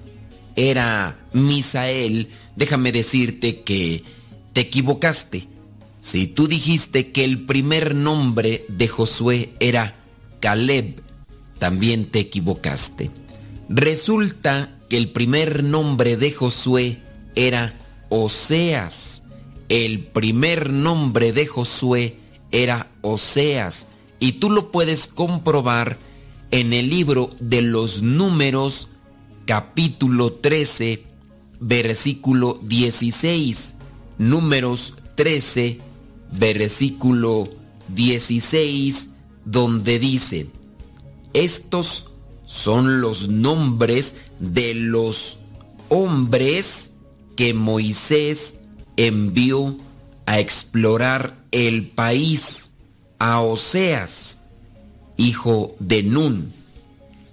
[0.55, 4.03] era Misael, déjame decirte que
[4.53, 5.47] te equivocaste.
[6.01, 9.95] Si tú dijiste que el primer nombre de Josué era
[10.39, 11.01] Caleb,
[11.57, 13.09] también te equivocaste.
[13.67, 16.99] Resulta que el primer nombre de Josué
[17.35, 17.78] era
[18.09, 19.23] Oseas.
[19.69, 22.17] El primer nombre de Josué
[22.51, 23.87] era Oseas.
[24.19, 25.97] Y tú lo puedes comprobar
[26.51, 28.87] en el libro de los números
[29.45, 31.03] capítulo 13,
[31.59, 33.75] versículo 16.
[34.17, 35.79] Números 13,
[36.31, 37.47] versículo
[37.89, 39.09] 16,
[39.45, 40.47] donde dice,
[41.33, 42.07] estos
[42.45, 45.37] son los nombres de los
[45.89, 46.88] hombres
[47.39, 48.55] que Moisés
[48.97, 49.77] envió
[50.25, 52.71] a explorar el país.
[53.17, 54.39] A Oseas,
[55.15, 56.51] hijo de Nun,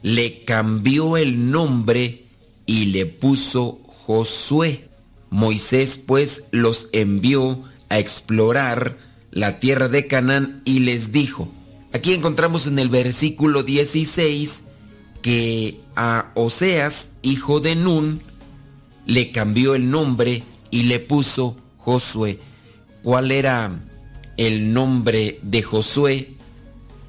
[0.02, 2.22] le cambió el nombre
[2.66, 4.88] y le puso Josué.
[5.30, 8.96] Moisés pues los envió a explorar
[9.32, 11.48] la tierra de Canaán y les dijo,
[11.92, 14.62] aquí encontramos en el versículo 16
[15.22, 18.20] que a Oseas, hijo de Nun,
[19.06, 22.38] le cambió el nombre y le puso Josué.
[23.02, 23.70] ¿Cuál era
[24.36, 26.34] el nombre de Josué?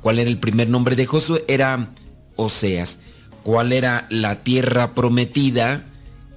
[0.02, 1.44] ¿Cuál era el primer nombre de Josué?
[1.48, 1.90] Era
[2.36, 3.00] Oseas.
[3.44, 5.86] ¿Cuál era la tierra prometida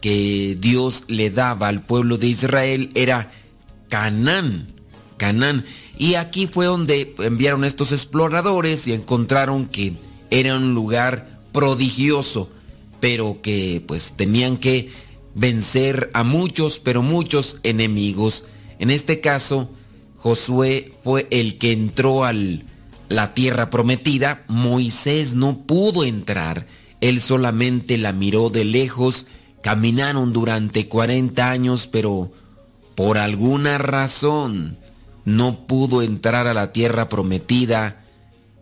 [0.00, 2.90] que Dios le daba al pueblo de Israel?
[2.94, 3.30] Era
[3.88, 4.68] Canaán.
[5.18, 5.64] Canaán.
[5.98, 9.92] Y aquí fue donde enviaron estos exploradores y encontraron que
[10.30, 12.48] era un lugar prodigioso,
[13.00, 14.90] pero que pues tenían que
[15.34, 18.44] vencer a muchos, pero muchos enemigos.
[18.78, 19.70] En este caso,
[20.16, 22.32] Josué fue el que entró a
[23.08, 24.44] la tierra prometida.
[24.48, 26.66] Moisés no pudo entrar.
[27.00, 29.26] Él solamente la miró de lejos.
[29.62, 32.30] Caminaron durante 40 años, pero
[32.94, 34.78] por alguna razón
[35.24, 38.04] no pudo entrar a la tierra prometida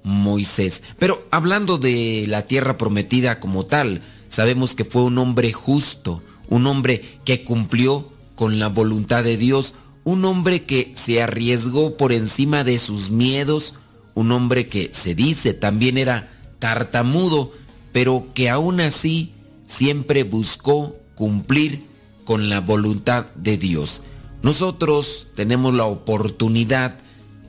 [0.03, 0.83] Moisés.
[0.99, 6.67] Pero hablando de la tierra prometida como tal, sabemos que fue un hombre justo, un
[6.67, 12.65] hombre que cumplió con la voluntad de Dios, un hombre que se arriesgó por encima
[12.65, 13.75] de sus miedos,
[14.15, 17.53] un hombre que se dice también era tartamudo,
[17.93, 19.33] pero que aún así
[19.67, 21.83] siempre buscó cumplir
[22.25, 24.03] con la voluntad de Dios.
[24.43, 26.97] Nosotros tenemos la oportunidad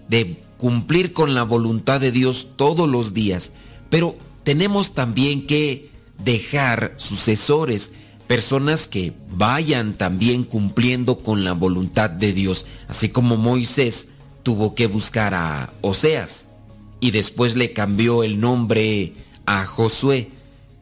[0.07, 3.51] de cumplir con la voluntad de Dios todos los días,
[3.89, 5.91] pero tenemos también que
[6.23, 7.91] dejar sucesores,
[8.29, 14.05] personas que vayan también cumpliendo con la voluntad de Dios, así como Moisés
[14.43, 16.47] tuvo que buscar a Oseas
[16.99, 19.13] y después le cambió el nombre
[19.47, 20.29] a Josué.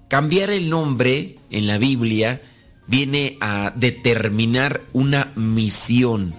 [0.09, 2.41] Cambiar el nombre en la Biblia
[2.85, 6.35] viene a determinar una misión.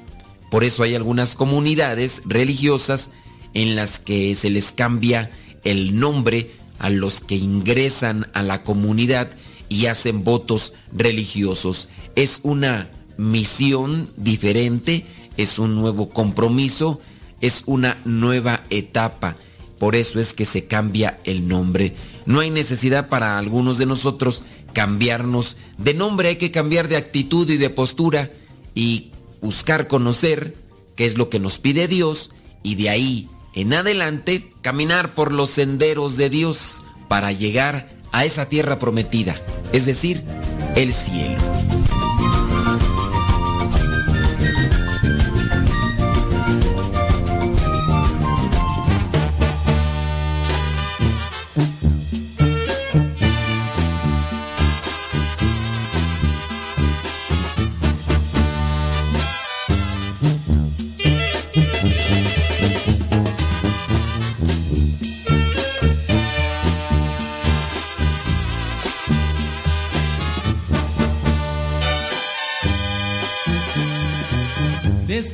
[0.50, 3.08] Por eso hay algunas comunidades religiosas
[3.54, 5.30] en las que se les cambia
[5.64, 9.30] el nombre a los que ingresan a la comunidad
[9.68, 11.88] y hacen votos religiosos.
[12.14, 15.04] Es una misión diferente,
[15.36, 17.00] es un nuevo compromiso,
[17.40, 19.36] es una nueva etapa.
[19.78, 21.94] Por eso es que se cambia el nombre.
[22.26, 24.42] No hay necesidad para algunos de nosotros
[24.72, 28.30] cambiarnos de nombre, hay que cambiar de actitud y de postura
[28.74, 30.56] y buscar conocer
[30.96, 32.30] qué es lo que nos pide Dios
[32.62, 38.48] y de ahí en adelante caminar por los senderos de Dios para llegar a esa
[38.48, 39.36] tierra prometida,
[39.72, 40.24] es decir,
[40.76, 41.38] el cielo.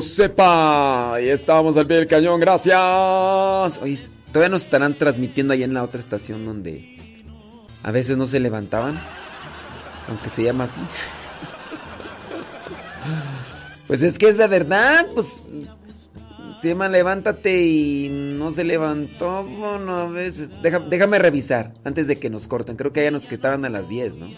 [0.00, 1.18] sepa.
[1.22, 3.78] Y estábamos al pie del cañón, gracias.
[3.82, 3.98] Oye,
[4.32, 6.96] todavía nos estarán transmitiendo allá en la otra estación donde
[7.82, 9.00] a veces no se levantaban,
[10.08, 10.80] aunque se llama así.
[13.86, 15.50] Pues es que es la verdad, pues
[16.60, 20.50] se llama levántate y no se levantó, bueno, a veces.
[20.62, 22.76] Deja, déjame revisar antes de que nos corten.
[22.76, 24.28] Creo que allá nos que estaban a las 10, ¿no?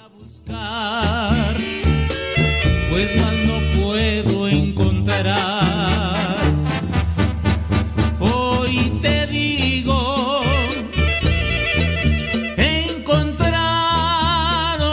[2.91, 5.37] Pues puedo encontrar.
[8.21, 10.41] Hoy te digo,
[12.57, 13.37] he encontrado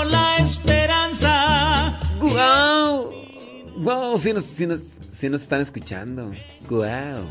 [0.04, 1.98] la esperanza.
[2.20, 3.14] ¡Guau!
[3.78, 4.18] ¡Guau!
[4.20, 4.82] Si nos, si nos,
[5.12, 6.32] si nos están escuchando.
[6.68, 7.24] ¡Guau!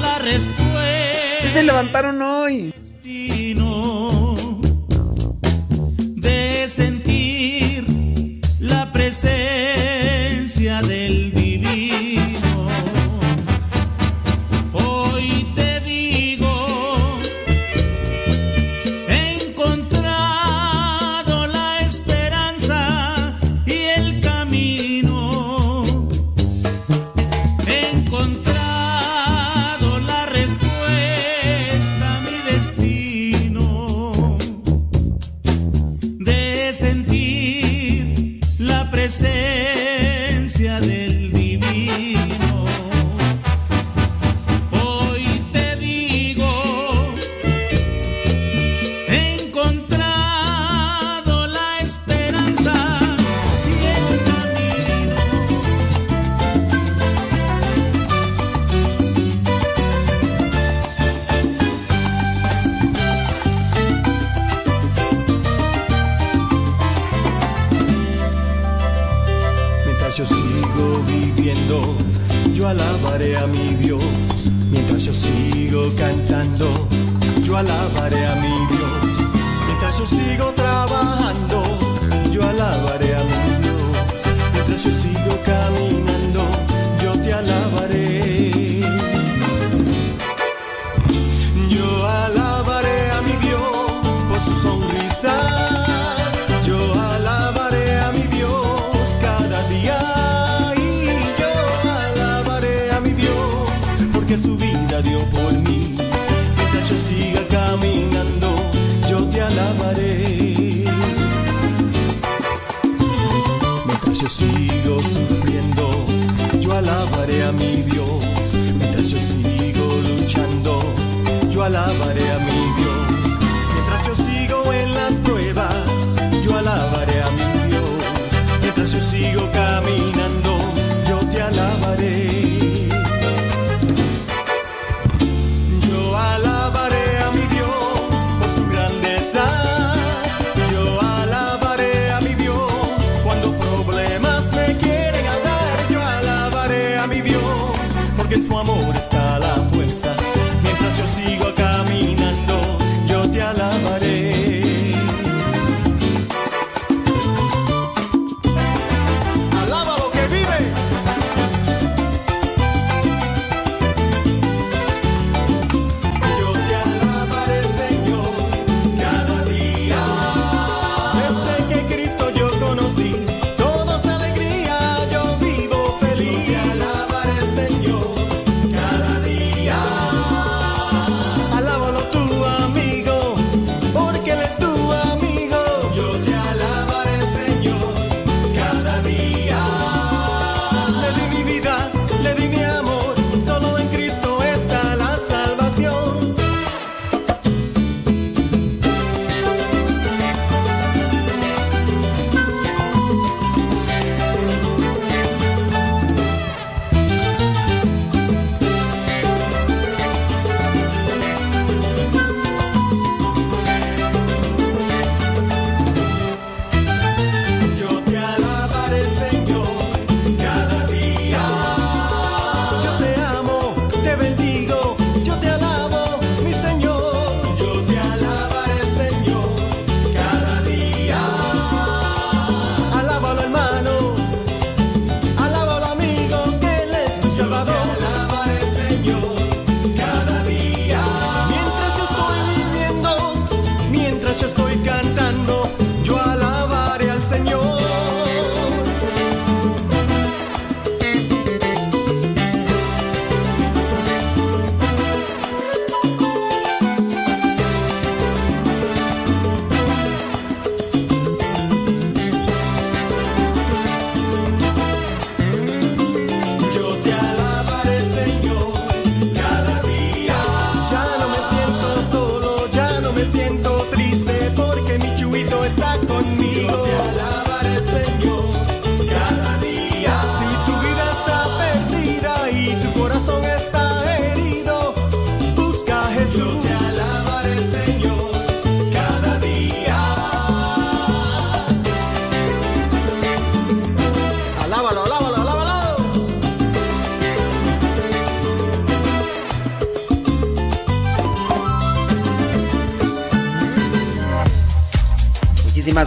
[0.00, 1.52] La respuesta.
[1.52, 2.72] Se levantaron hoy.
[2.72, 4.34] Destino
[6.16, 6.66] de
[8.74, 11.43] la presencia del bien.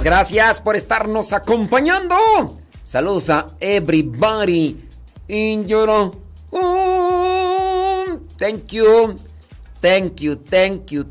[0.04, 2.16] Gracias por estarnos acompañando.
[2.84, 4.78] Saludos a everybody
[5.28, 5.68] in.
[8.38, 9.16] Thank you.
[9.82, 11.06] Thank you, thank you,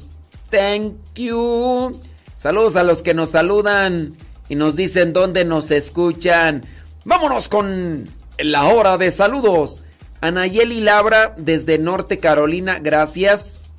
[0.50, 2.00] thank you.
[2.34, 4.16] Saludos a los que nos saludan
[4.48, 6.64] y nos dicen dónde nos escuchan.
[7.04, 8.04] Vámonos con
[8.38, 9.82] la hora de saludos.
[10.20, 13.70] Anayeli Labra desde Norte Carolina, gracias.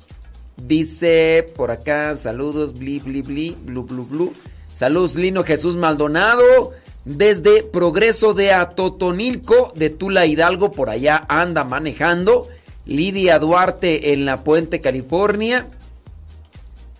[0.56, 4.32] Dice por acá, saludos, bli, bli, bli, blu, blu, blu.
[4.78, 6.70] Saludos, Lino Jesús Maldonado.
[7.04, 12.46] Desde Progreso de Atotonilco, de Tula Hidalgo, por allá anda manejando.
[12.86, 15.66] Lidia Duarte en La Puente, California.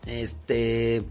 [0.07, 1.03] Este.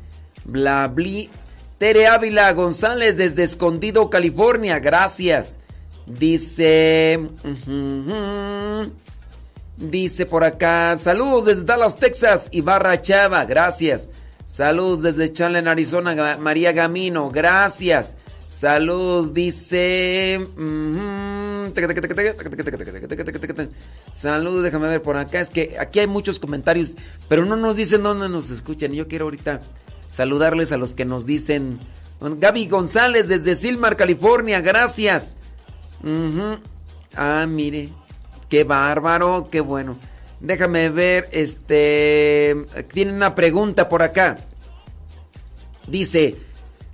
[0.44, 1.30] Bla, bli.
[1.77, 4.80] Tere Ávila González desde Escondido, California.
[4.80, 5.57] Gracias.
[6.06, 7.30] Dice.
[9.77, 10.98] Dice por acá.
[10.98, 12.49] Saludos desde Dallas, Texas.
[12.52, 13.45] Ibarra Chava.
[13.45, 14.10] Gracias.
[14.48, 16.38] Saludos desde Chandler, Arizona.
[16.40, 17.30] María Gamino.
[17.30, 18.15] Gracias.
[18.49, 20.40] Saludos, dice.
[24.15, 25.41] Saludos, déjame ver por acá.
[25.41, 26.95] Es que aquí hay muchos comentarios,
[27.28, 28.94] pero no nos dicen dónde nos escuchan.
[28.94, 29.60] Yo quiero ahorita
[30.10, 31.78] saludarles a los que nos dicen.
[32.22, 34.61] Gaby González desde Silmar, California.
[34.61, 35.36] Gracias.
[37.15, 37.90] Ah, mire.
[38.49, 39.98] Qué bárbaro, qué bueno.
[40.40, 42.56] Déjame ver, este...
[42.92, 44.38] Tiene una pregunta por acá.
[45.88, 46.36] Dice,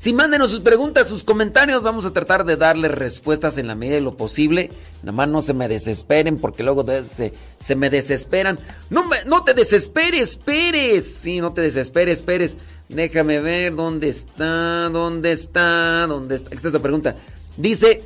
[0.03, 3.95] si mándenos sus preguntas, sus comentarios, vamos a tratar de darles respuestas en la medida
[3.95, 4.69] de lo posible.
[5.01, 8.59] Nada más no se me desesperen porque luego se, se me desesperan.
[8.89, 11.05] No, me, no te desesperes, esperes.
[11.05, 12.57] Sí, no te desesperes, esperes.
[12.89, 16.53] Déjame ver dónde está, dónde está, dónde está.
[16.53, 17.15] Esta es la pregunta.
[17.55, 18.03] Dice,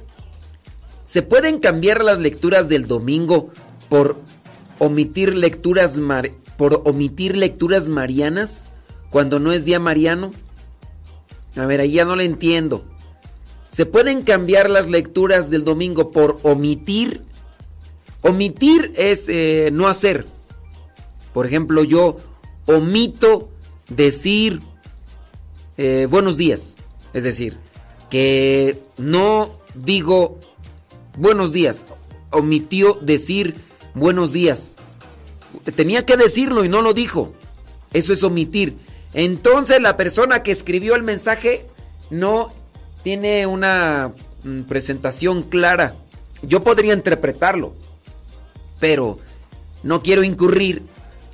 [1.03, 3.49] ¿se pueden cambiar las lecturas del domingo
[3.89, 4.17] por
[4.79, 8.65] omitir lecturas mar por omitir lecturas marianas
[9.09, 10.31] cuando no es día mariano?
[11.55, 12.85] A ver, ahí ya no le entiendo.
[13.69, 17.21] ¿Se pueden cambiar las lecturas del domingo por omitir?
[18.21, 20.25] Omitir es eh, no hacer.
[21.33, 22.17] Por ejemplo, yo
[22.65, 23.49] omito
[23.89, 24.59] decir
[25.77, 26.77] eh, buenos días.
[27.13, 27.57] Es decir,
[28.09, 30.39] que no digo
[31.17, 31.85] buenos días.
[32.31, 33.55] Omitió decir
[33.99, 34.75] buenos días.
[35.75, 37.33] Tenía que decirlo y no lo dijo.
[37.93, 38.77] Eso es omitir.
[39.13, 41.65] Entonces la persona que escribió el mensaje
[42.09, 42.49] no
[43.03, 44.13] tiene una
[44.43, 45.95] mm, presentación clara.
[46.41, 47.73] Yo podría interpretarlo,
[48.79, 49.19] pero
[49.83, 50.83] no quiero incurrir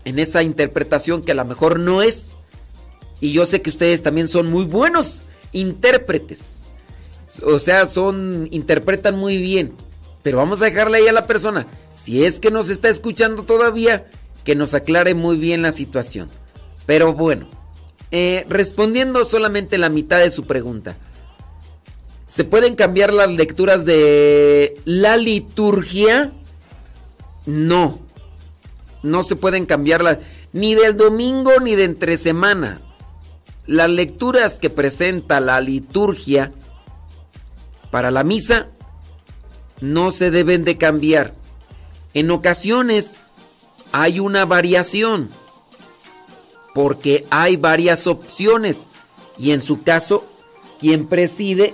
[0.06, 2.38] en esa interpretación que a lo mejor no es.
[3.20, 6.64] Y yo sé que ustedes también son muy buenos intérpretes.
[7.44, 9.74] O sea, son interpretan muy bien.
[10.24, 14.08] Pero vamos a dejarle ahí a la persona, si es que nos está escuchando todavía,
[14.46, 16.30] que nos aclare muy bien la situación.
[16.86, 17.50] Pero bueno,
[18.12, 20.96] eh, respondiendo solamente la mitad de su pregunta.
[22.26, 26.32] ¿Se pueden cambiar las lecturas de la liturgia?
[27.46, 28.00] No.
[29.04, 30.20] No se pueden cambiarlas
[30.54, 32.80] ni del domingo ni de entre semana.
[33.68, 36.54] Las lecturas que presenta la liturgia
[37.92, 38.68] para la misa
[39.84, 41.34] no se deben de cambiar.
[42.14, 43.18] En ocasiones
[43.92, 45.30] hay una variación
[46.74, 48.86] porque hay varias opciones
[49.38, 50.26] y en su caso
[50.80, 51.74] quien preside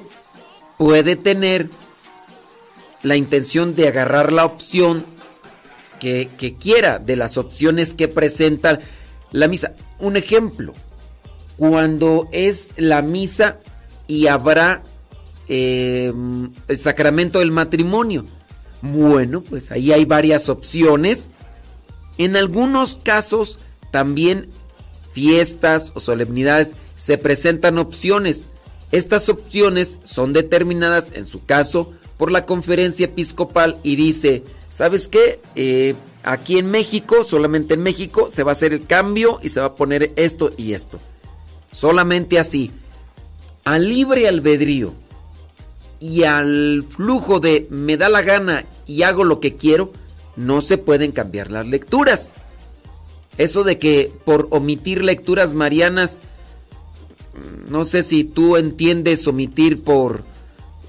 [0.80, 1.70] puede tener
[3.04, 5.06] la intención de agarrar la opción
[6.00, 8.80] que, quiera de las opciones que presenta
[9.32, 9.74] la misa.
[10.00, 10.74] Un ejemplo,
[11.58, 13.60] cuando es la misa
[14.08, 14.82] y habrá
[15.50, 16.14] eh,
[16.68, 18.24] el sacramento del matrimonio.
[18.82, 21.34] Bueno, pues ahí hay varias opciones.
[22.18, 23.60] En algunos casos
[23.92, 24.50] también
[25.12, 28.50] fiestas o solemnidades se presentan opciones.
[28.92, 35.40] Estas opciones son determinadas en su caso por la conferencia episcopal y dice, ¿sabes qué?
[35.56, 39.62] Eh, aquí en México, solamente en México, se va a hacer el cambio y se
[39.62, 41.00] va a poner esto y esto.
[41.72, 42.72] Solamente así.
[43.66, 44.94] A libre albedrío
[46.00, 49.92] y al flujo de me da la gana y hago lo que quiero,
[50.36, 52.34] no se pueden cambiar las lecturas.
[53.38, 56.22] Eso de que por omitir lecturas marianas,
[57.70, 60.24] no sé si tú entiendes omitir por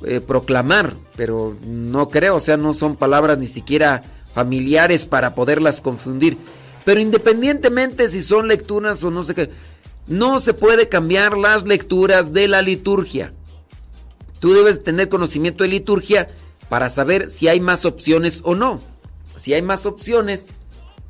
[0.05, 4.03] eh, proclamar, pero no creo, o sea, no son palabras ni siquiera
[4.35, 6.39] familiares para poderlas confundir.
[6.85, 9.51] Pero independientemente si son lecturas o no sé qué,
[10.07, 13.33] no se puede cambiar las lecturas de la liturgia.
[14.41, 16.27] Tú debes tener conocimiento de liturgia
[16.69, 18.81] para saber si hay más opciones o no.
[19.37, 20.49] Si hay más opciones,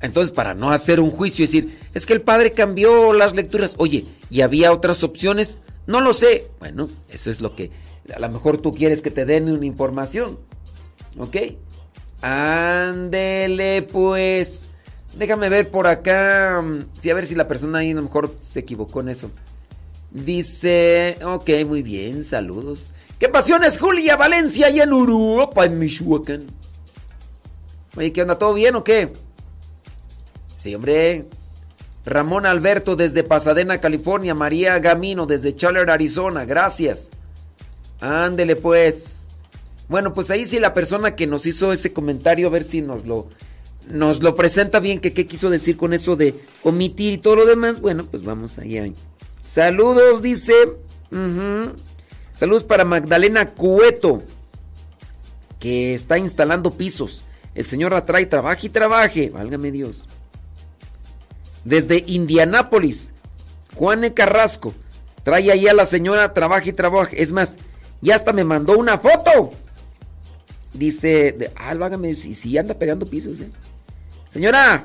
[0.00, 3.74] entonces para no hacer un juicio y decir, es que el padre cambió las lecturas.
[3.78, 5.62] Oye, ¿y había otras opciones?
[5.86, 6.50] No lo sé.
[6.58, 7.70] Bueno, eso es lo que
[8.14, 10.38] a lo mejor tú quieres que te den una información.
[11.18, 11.36] ¿Ok?
[12.22, 14.70] Ándele pues.
[15.16, 16.64] Déjame ver por acá.
[17.00, 19.30] Sí, a ver si la persona ahí a lo mejor se equivocó en eso.
[20.10, 22.92] Dice, ok, muy bien, saludos.
[23.20, 26.46] ¿Qué pasiones, Julia Valencia y en Europa, en Michoacán?
[27.94, 28.38] Oye, ¿qué onda?
[28.38, 29.12] ¿Todo bien o qué?
[30.56, 31.26] Sí, hombre.
[32.06, 34.34] Ramón Alberto desde Pasadena, California.
[34.34, 36.46] María Gamino desde Chandler, Arizona.
[36.46, 37.10] Gracias.
[38.00, 39.28] Ándele pues.
[39.90, 43.04] Bueno, pues ahí sí la persona que nos hizo ese comentario, a ver si nos
[43.04, 43.28] lo,
[43.90, 47.82] nos lo presenta bien, qué quiso decir con eso de omitir y todo lo demás.
[47.82, 48.90] Bueno, pues vamos allá.
[49.44, 50.54] Saludos, dice.
[52.40, 54.22] Saludos para Magdalena Cueto,
[55.58, 57.26] que está instalando pisos.
[57.54, 59.28] El Señor atrae, trabaje y trabaje.
[59.28, 60.06] Válgame Dios.
[61.66, 63.12] Desde Indianápolis,
[63.74, 64.14] Juan e.
[64.14, 64.72] Carrasco.
[65.22, 67.22] Trae ahí a la señora, trabaje y trabaje.
[67.22, 67.58] Es más,
[68.00, 69.50] ya hasta me mandó una foto.
[70.72, 73.50] Dice, ah, válgame, si, si anda pegando pisos, eh.
[74.30, 74.84] Señora,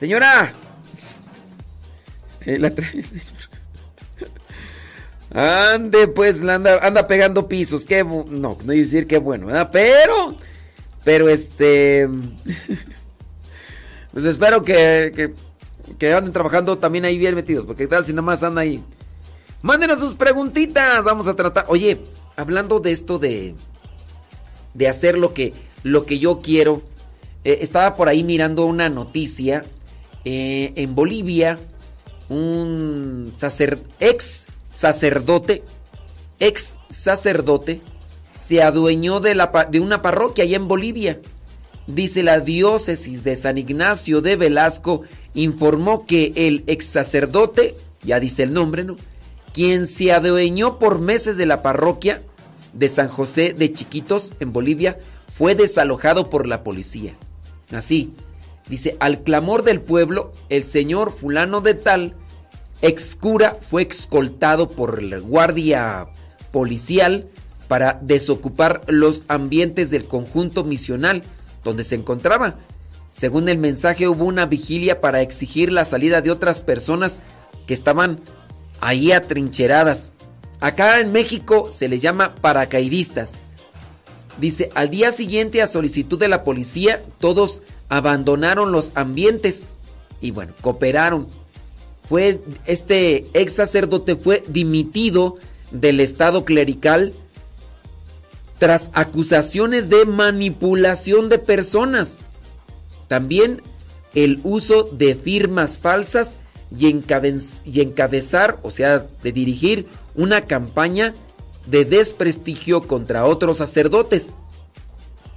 [0.00, 0.54] señora.
[2.46, 3.04] Eh, la trae,
[5.34, 7.84] Ande, pues, anda, anda pegando pisos.
[7.84, 9.68] Qué no, no iba a decir qué bueno, ¿verdad?
[9.72, 10.36] Pero,
[11.02, 12.08] pero este.
[14.12, 15.34] pues espero que,
[15.98, 17.66] que, anden trabajando también ahí bien metidos.
[17.66, 18.80] Porque tal si nada más anda ahí.
[19.60, 21.02] Mándenos sus preguntitas.
[21.02, 21.64] Vamos a tratar.
[21.66, 22.00] Oye,
[22.36, 23.56] hablando de esto de.
[24.72, 25.52] De hacer lo que,
[25.82, 26.80] lo que yo quiero.
[27.42, 29.64] Eh, estaba por ahí mirando una noticia.
[30.24, 31.58] Eh, en Bolivia,
[32.28, 35.62] un sacer, ex sacerdote,
[36.40, 37.80] ex sacerdote,
[38.32, 41.20] se adueñó de, la, de una parroquia allá en Bolivia.
[41.86, 45.02] Dice la diócesis de San Ignacio de Velasco
[45.34, 48.96] informó que el ex sacerdote, ya dice el nombre, ¿no?
[49.52, 52.22] Quien se adueñó por meses de la parroquia
[52.72, 54.98] de San José de Chiquitos en Bolivia
[55.36, 57.14] fue desalojado por la policía.
[57.70, 58.12] Así,
[58.68, 62.14] dice, al clamor del pueblo, el señor fulano de tal
[62.82, 66.08] excura fue excoltado por la guardia
[66.52, 67.28] policial
[67.68, 71.22] para desocupar los ambientes del conjunto misional
[71.64, 72.56] donde se encontraba.
[73.10, 77.20] Según el mensaje hubo una vigilia para exigir la salida de otras personas
[77.66, 78.20] que estaban
[78.80, 80.12] ahí atrincheradas.
[80.60, 83.34] Acá en México se les llama paracaidistas.
[84.38, 89.74] Dice, al día siguiente a solicitud de la policía, todos abandonaron los ambientes
[90.20, 91.28] y bueno, cooperaron
[92.08, 95.36] fue este ex sacerdote fue dimitido
[95.70, 97.12] del estado clerical
[98.58, 102.20] tras acusaciones de manipulación de personas.
[103.08, 103.62] También
[104.14, 106.36] el uso de firmas falsas
[106.76, 106.86] y,
[107.64, 111.14] y encabezar, o sea, de dirigir una campaña
[111.66, 114.34] de desprestigio contra otros sacerdotes.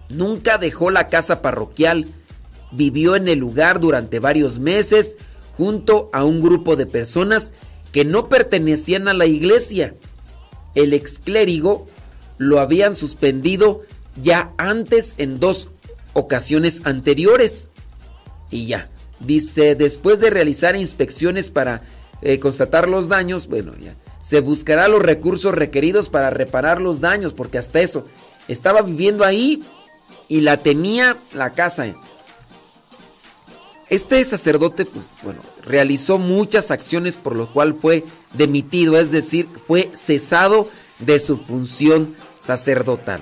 [0.10, 2.08] Nunca dejó la casa parroquial,
[2.72, 5.18] vivió en el lugar durante varios meses
[5.58, 7.52] junto a un grupo de personas
[7.92, 9.96] que no pertenecían a la iglesia.
[10.76, 11.88] El exclérigo
[12.38, 13.82] lo habían suspendido
[14.22, 15.70] ya antes en dos
[16.14, 17.72] ocasiones anteriores.
[18.52, 21.82] Y ya, dice, después de realizar inspecciones para
[22.22, 27.34] eh, constatar los daños, bueno, ya, se buscará los recursos requeridos para reparar los daños,
[27.34, 28.06] porque hasta eso,
[28.48, 29.64] estaba viviendo ahí
[30.28, 31.88] y la tenía la casa
[33.90, 39.90] este sacerdote, pues, bueno, realizó muchas acciones por lo cual fue demitido, es decir, fue
[39.96, 43.22] cesado de su función sacerdotal.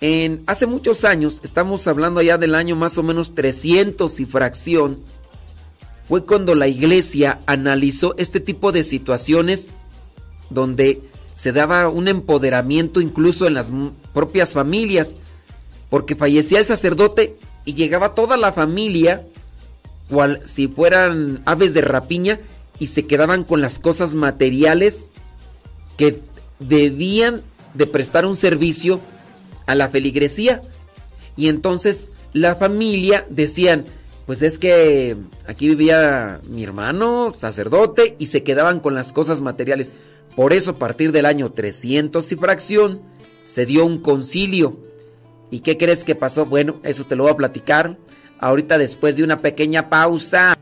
[0.00, 5.00] En, hace muchos años, estamos hablando ya del año más o menos 300 y fracción,
[6.08, 9.70] fue cuando la iglesia analizó este tipo de situaciones
[10.50, 11.00] donde
[11.34, 13.72] se daba un empoderamiento incluso en las
[14.12, 15.16] propias familias,
[15.88, 19.26] porque fallecía el sacerdote y llegaba toda la familia,
[20.08, 22.40] cual si fueran aves de rapiña,
[22.78, 25.10] y se quedaban con las cosas materiales
[25.96, 26.20] que
[26.58, 27.42] debían
[27.74, 29.00] de prestar un servicio
[29.66, 30.62] a la feligresía.
[31.36, 33.84] Y entonces la familia decían,
[34.26, 35.16] pues es que
[35.46, 39.90] aquí vivía mi hermano, sacerdote, y se quedaban con las cosas materiales.
[40.34, 43.02] Por eso a partir del año 300 y fracción
[43.44, 44.78] se dio un concilio
[45.52, 46.46] ¿Y qué crees que pasó?
[46.46, 47.98] Bueno, eso te lo voy a platicar
[48.40, 50.56] ahorita después de una pequeña pausa.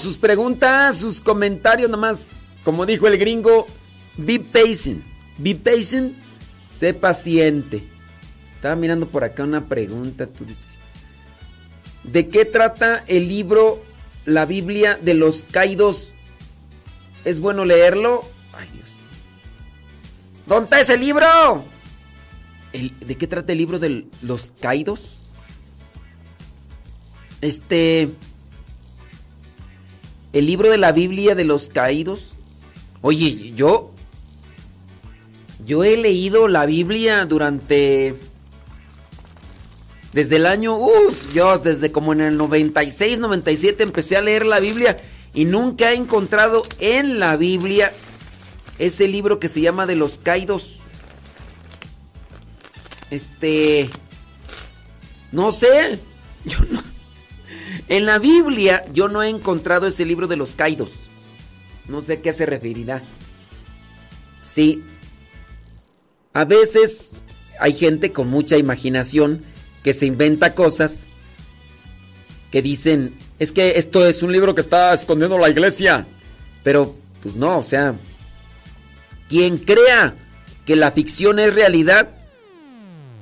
[0.00, 2.28] Sus preguntas, sus comentarios, nomás,
[2.64, 3.66] como dijo el gringo,
[4.16, 5.04] be patient,
[5.38, 6.14] be patient,
[6.78, 7.88] sé paciente.
[8.54, 10.64] Estaba mirando por acá una pregunta, tú dices,
[12.04, 13.82] ¿de qué trata el libro
[14.24, 16.12] La Biblia de los Caídos?
[17.24, 18.22] ¿Es bueno leerlo?
[18.52, 18.88] Ay, Dios.
[20.46, 21.64] ¿Dónde está ese libro?
[22.72, 25.22] ¿De qué trata el libro de los Caídos?
[27.40, 28.10] Este...
[30.32, 32.30] El libro de la Biblia de los caídos.
[33.02, 33.90] Oye, yo.
[35.66, 38.14] Yo he leído la Biblia durante.
[40.12, 40.76] Desde el año.
[40.76, 44.96] Uf, yo desde como en el 96, 97 empecé a leer la Biblia.
[45.34, 47.92] Y nunca he encontrado en la Biblia
[48.78, 50.78] ese libro que se llama de los caídos.
[53.10, 53.90] Este.
[55.30, 56.00] No sé.
[56.44, 56.91] Yo no.
[57.88, 60.90] En la Biblia yo no he encontrado ese libro de los caídos.
[61.88, 63.02] No sé a qué se referirá.
[64.40, 64.82] Sí.
[66.32, 67.14] A veces
[67.60, 69.42] hay gente con mucha imaginación
[69.82, 71.06] que se inventa cosas
[72.50, 76.06] que dicen es que esto es un libro que está escondiendo la iglesia.
[76.62, 77.96] Pero, pues no, o sea,
[79.28, 80.14] quien crea
[80.64, 82.08] que la ficción es realidad,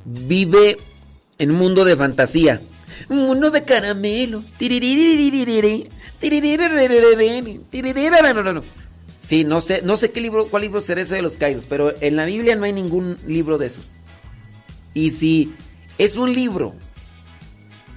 [0.05, 0.77] vive
[1.39, 2.61] en un mundo de fantasía.
[3.09, 4.45] Un mundo de caramelo.
[9.23, 11.95] Sí, no sé, no sé qué libro, cuál libro será ese de los caídos, pero
[12.01, 13.95] en la Biblia no hay ningún libro de esos.
[14.95, 15.53] Y si
[15.99, 16.75] es un libro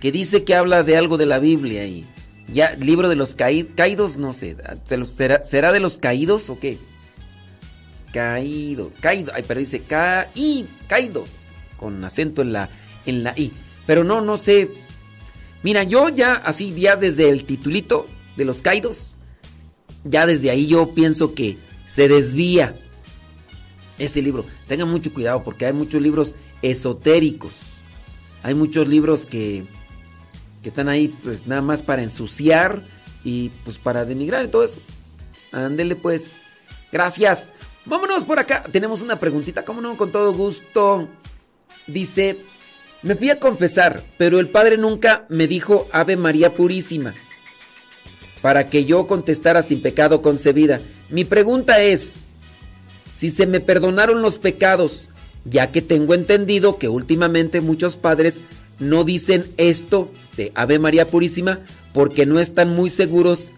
[0.01, 2.05] que dice que habla de algo de la Biblia y
[2.51, 4.57] ya libro de los caídos, no sé,
[5.05, 6.77] ¿será, ¿será de los caídos o qué?
[8.11, 11.29] Caído, caído, ay, pero dice caí, caídos
[11.77, 12.69] con acento en la
[13.05, 13.51] en la i.
[13.85, 14.69] Pero no, no sé.
[15.63, 19.13] Mira, yo ya así ya desde el titulito de los caídos
[20.03, 22.75] ya desde ahí yo pienso que se desvía
[23.97, 24.45] ese libro.
[24.67, 27.53] Tengan mucho cuidado porque hay muchos libros esotéricos.
[28.41, 29.65] Hay muchos libros que,
[30.61, 32.83] que están ahí pues nada más para ensuciar
[33.23, 34.79] y pues para denigrar y todo eso.
[35.51, 36.33] Ándele pues.
[36.91, 37.53] Gracias.
[37.85, 38.63] Vámonos por acá.
[38.63, 39.95] Tenemos una preguntita, ¿cómo no?
[39.97, 41.07] Con todo gusto.
[41.87, 42.41] Dice,
[43.03, 47.13] me fui a confesar, pero el padre nunca me dijo Ave María Purísima
[48.41, 50.81] para que yo contestara sin pecado concebida.
[51.09, 52.15] Mi pregunta es,
[53.15, 55.09] si se me perdonaron los pecados,
[55.45, 58.41] ya que tengo entendido que últimamente muchos padres
[58.79, 61.59] no dicen esto de Ave María Purísima
[61.93, 63.53] porque no están muy seguros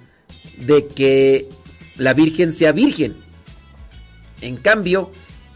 [0.60, 1.50] de que
[1.98, 3.16] la Virgen sea virgen.
[4.42, 5.10] En cambio,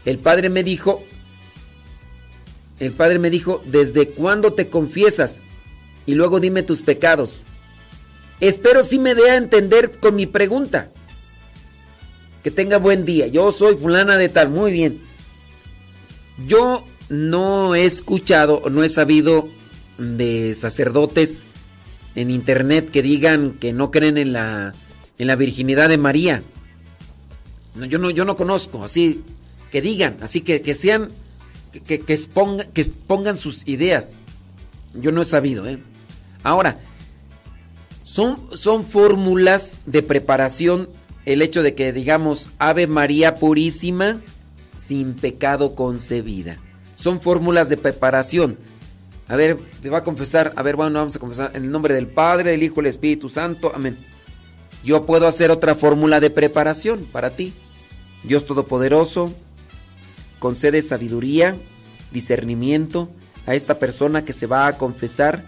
[0.04, 1.04] el padre me dijo,
[2.80, 5.38] el padre me dijo, ¿desde cuándo te confiesas?
[6.06, 7.36] Y luego dime tus pecados.
[8.40, 10.90] Espero si me dé a entender con mi pregunta.
[12.42, 13.26] Que tenga buen día.
[13.26, 14.48] Yo soy fulana de tal.
[14.48, 15.02] Muy bien.
[16.46, 19.48] Yo no he escuchado no he sabido
[19.98, 21.42] de sacerdotes
[22.14, 24.72] en internet que digan que no creen en la,
[25.18, 26.42] en la virginidad de María.
[27.74, 29.22] No, yo, no, yo no conozco, así
[29.70, 31.08] que digan, así que, que sean,
[31.72, 34.18] que, que, que, expongan, sus ideas.
[34.94, 35.82] Yo no he sabido, ¿eh?
[36.42, 36.78] Ahora,
[38.04, 40.88] son, son fórmulas de preparación
[41.26, 44.20] el hecho de que digamos Ave María Purísima
[44.76, 46.58] sin pecado concebida.
[46.96, 48.58] Son fórmulas de preparación.
[49.28, 51.94] A ver, te va a confesar, a ver, bueno, vamos a confesar en el nombre
[51.94, 53.70] del Padre, del Hijo del Espíritu Santo.
[53.74, 53.96] Amén.
[54.82, 57.52] Yo puedo hacer otra fórmula de preparación para ti.
[58.24, 59.32] Dios Todopoderoso,
[60.40, 61.56] concede sabiduría,
[62.10, 63.08] discernimiento
[63.46, 65.44] a esta persona que se va a confesar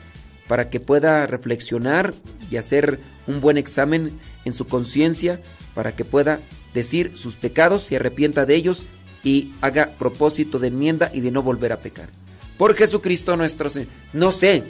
[0.47, 2.15] para que pueda reflexionar
[2.51, 5.41] y hacer un buen examen en su conciencia,
[5.75, 6.41] para que pueda
[6.75, 8.85] decir sus pecados, se arrepienta de ellos
[9.25, 12.11] y haga propósito de enmienda y de no volver a pecar.
[12.59, 13.89] Por Jesucristo nuestro Señor.
[14.13, 14.65] No sé,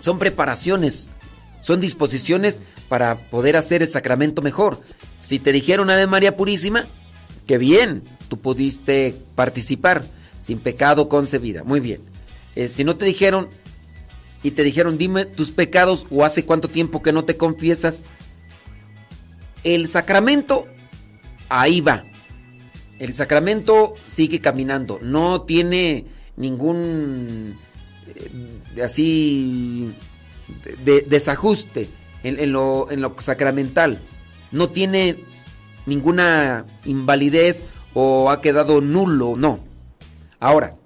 [0.00, 1.10] son preparaciones,
[1.60, 4.80] son disposiciones para poder hacer el sacramento mejor.
[5.18, 6.86] Si te dijeron Ave María Purísima,
[7.48, 10.04] que bien, tú pudiste participar
[10.38, 11.64] sin pecado concebida.
[11.64, 12.02] Muy bien.
[12.54, 13.48] Eh, si no te dijeron,
[14.42, 18.02] y te dijeron, dime tus pecados o hace cuánto tiempo que no te confiesas,
[19.64, 20.68] el sacramento
[21.48, 22.04] ahí va.
[22.98, 26.04] El sacramento sigue caminando, no tiene
[26.36, 27.56] ningún
[28.14, 29.94] eh, así
[30.84, 31.88] de, desajuste
[32.22, 34.00] en, lo, en lo sacramental.
[34.52, 35.16] No tiene
[35.88, 39.60] ninguna invalidez o ha quedado nulo, no.
[40.38, 40.76] Ahora,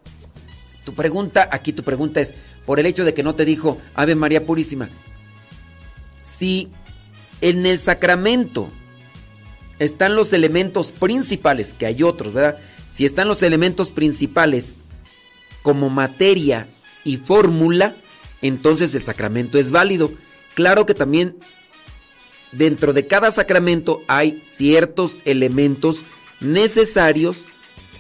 [0.85, 4.15] tu pregunta, aquí tu pregunta es, por el hecho de que no te dijo Ave
[4.15, 4.89] María Purísima.
[6.23, 6.69] Si
[7.41, 8.69] en el sacramento
[9.81, 12.59] están los elementos principales, que hay otros, ¿verdad?
[12.89, 14.77] Si están los elementos principales
[15.63, 16.69] como materia
[17.05, 17.97] y fórmula,
[18.43, 20.13] entonces el sacramento es válido.
[20.55, 21.37] Claro que también
[22.53, 26.05] dentro de cada sacramento hay ciertos elementos
[26.41, 27.45] necesarios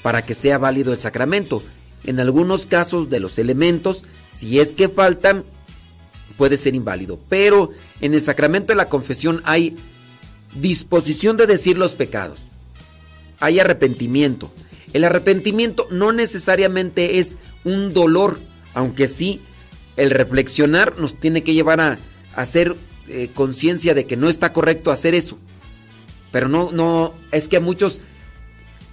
[0.02, 1.62] para que sea válido el sacramento.
[2.04, 4.04] En algunos casos de los elementos
[4.42, 5.44] si es que faltan,
[6.36, 7.20] puede ser inválido.
[7.28, 9.76] Pero en el sacramento de la confesión hay
[10.56, 12.40] disposición de decir los pecados.
[13.38, 14.52] Hay arrepentimiento.
[14.92, 18.40] El arrepentimiento no necesariamente es un dolor,
[18.74, 19.42] aunque sí
[19.96, 21.98] el reflexionar nos tiene que llevar a,
[22.34, 22.74] hacer
[23.08, 25.38] eh, conciencia de que no está correcto hacer eso.
[26.30, 28.00] Pero no, no, es que muchos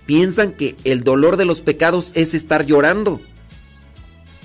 [0.06, 3.22] piensan que el dolor de los pecados es estar llorando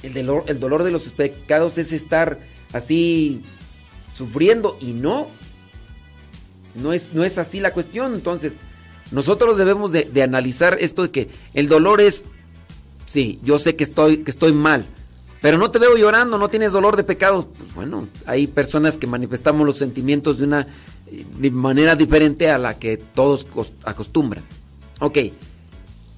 [0.05, 2.39] el dolor, el dolor de los pecados es estar
[2.73, 3.43] así
[4.13, 5.29] sufriendo y no,
[6.75, 8.15] no es, no es así la cuestión.
[8.15, 8.57] Entonces,
[9.11, 12.25] nosotros debemos de, analizar esto de que el dolor es,
[13.07, 14.85] sí, yo sé que estoy, que estoy mal,
[15.45, 17.45] pero no te veo llorando, no tienes dolor de pecados.
[17.59, 20.67] Pues bueno, hay personas que manifestamos los sentimientos de una
[21.53, 23.47] manera diferente a la que todos
[23.85, 24.43] acostumbran.
[25.01, 25.19] Ok,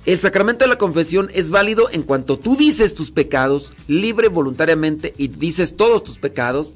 [0.05, 5.13] el sacramento de la confesión es válido en cuanto tú dices tus pecados libre, voluntariamente
[5.19, 6.75] y dices todos tus pecados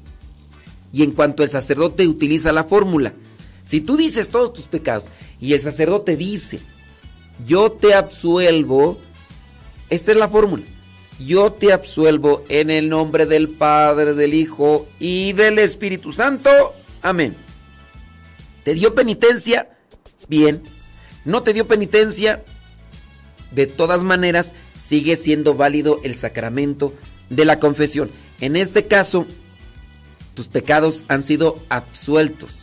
[0.91, 3.13] y en cuanto el sacerdote utiliza la fórmula.
[3.63, 5.05] Si tú dices todos tus pecados
[5.39, 6.59] y el sacerdote dice,
[7.47, 8.97] yo te absuelvo,
[9.89, 10.63] esta es la fórmula
[11.25, 16.73] yo te absuelvo en el nombre del Padre, del Hijo y del Espíritu Santo.
[17.01, 17.35] Amén.
[18.63, 19.69] ¿Te dio penitencia?
[20.27, 20.61] Bien.
[21.25, 22.43] ¿No te dio penitencia?
[23.51, 26.93] De todas maneras, sigue siendo válido el sacramento
[27.29, 28.11] de la confesión.
[28.39, 29.25] En este caso,
[30.33, 32.61] tus pecados han sido absueltos.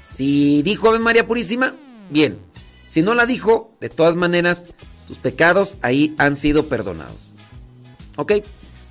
[0.00, 1.74] Si dijo Ave María Purísima,
[2.10, 2.38] bien.
[2.86, 4.68] Si no la dijo, de todas maneras,
[5.12, 7.20] tus pecados ahí han sido perdonados.
[8.16, 8.32] ¿Ok?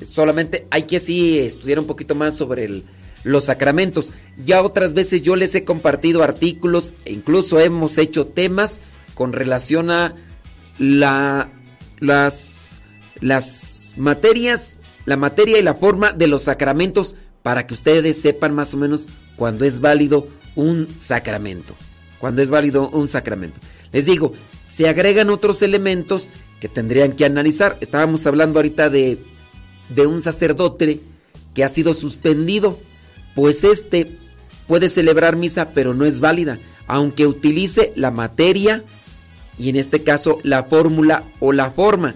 [0.06, 2.83] Solamente hay que sí estudiar un poquito más sobre
[3.24, 4.11] los sacramentos.
[4.45, 8.82] Ya otras veces yo les he compartido artículos e incluso hemos hecho temas
[9.16, 10.14] con relación a
[10.77, 11.50] la,
[12.00, 12.77] las,
[13.19, 18.75] las materias, la materia y la forma de los sacramentos para que ustedes sepan más
[18.75, 21.74] o menos cuando es válido un sacramento.
[22.19, 23.58] Cuando es válido un sacramento.
[23.91, 24.33] Les digo,
[24.72, 26.27] se agregan otros elementos
[26.61, 27.77] que tendrían que analizar.
[27.82, 29.17] Estábamos hablando ahorita de,
[29.90, 31.01] de un sacerdote
[31.53, 32.80] que ha sido suspendido,
[33.35, 34.17] pues este
[34.67, 38.85] puede celebrar misa, pero no es válida, aunque utilice la materia
[39.59, 42.16] y en este caso la fórmula o la forma.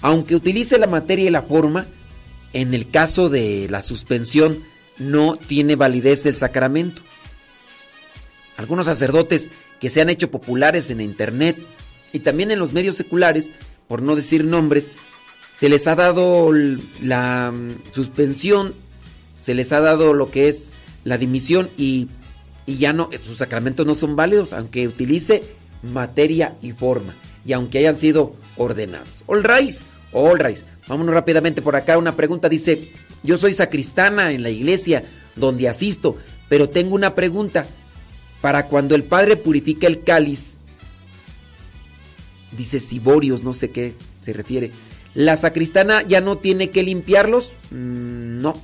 [0.00, 1.86] Aunque utilice la materia y la forma,
[2.52, 4.62] en el caso de la suspensión
[4.98, 7.02] no tiene validez el sacramento.
[8.56, 11.56] Algunos sacerdotes que se han hecho populares en internet
[12.12, 13.50] y también en los medios seculares,
[13.86, 14.90] por no decir nombres,
[15.56, 16.52] se les ha dado
[17.00, 18.74] la mm, suspensión,
[19.40, 22.08] se les ha dado lo que es la dimisión y,
[22.66, 25.42] ya no, sus sacramentos no son válidos, aunque utilice
[25.82, 27.14] materia y forma
[27.46, 29.24] y aunque hayan sido ordenados.
[29.26, 29.72] All right,
[30.12, 30.38] all.
[30.86, 31.96] Vámonos rápidamente por acá.
[31.96, 35.04] Una pregunta dice, yo soy sacristana en la iglesia
[35.34, 37.66] donde asisto, pero tengo una pregunta.
[38.40, 40.57] Para cuando el padre purifica el cáliz,
[42.56, 44.72] dice Siborios, no sé qué se refiere.
[45.14, 47.52] ¿La sacristana ya no tiene que limpiarlos?
[47.70, 48.60] Mm, no.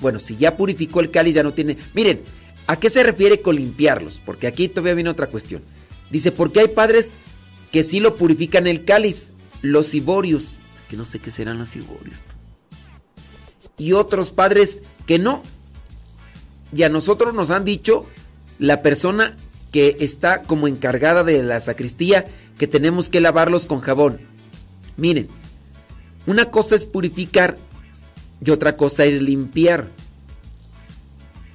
[0.00, 1.78] Bueno, si ya purificó el cáliz, ya no tiene.
[1.94, 2.22] Miren,
[2.66, 4.20] ¿a qué se refiere con limpiarlos?
[4.24, 5.62] Porque aquí todavía viene otra cuestión.
[6.10, 7.16] Dice, porque hay padres
[7.70, 9.32] que sí lo purifican el cáliz,
[9.62, 10.56] los ciborios.
[10.76, 12.22] Es que no sé qué serán los ciborios.
[13.78, 15.42] Y otros padres que no.
[16.74, 18.06] Y a nosotros nos han dicho
[18.58, 19.36] la persona
[19.72, 22.26] que está como encargada de la sacristía
[22.62, 24.20] que tenemos que lavarlos con jabón.
[24.96, 25.26] Miren,
[26.28, 27.58] una cosa es purificar
[28.40, 29.88] y otra cosa es limpiar.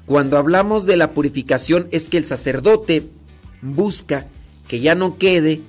[0.05, 3.07] Cuando hablamos de la purificación es que el sacerdote
[3.61, 4.27] busca
[4.67, 5.61] que ya no quede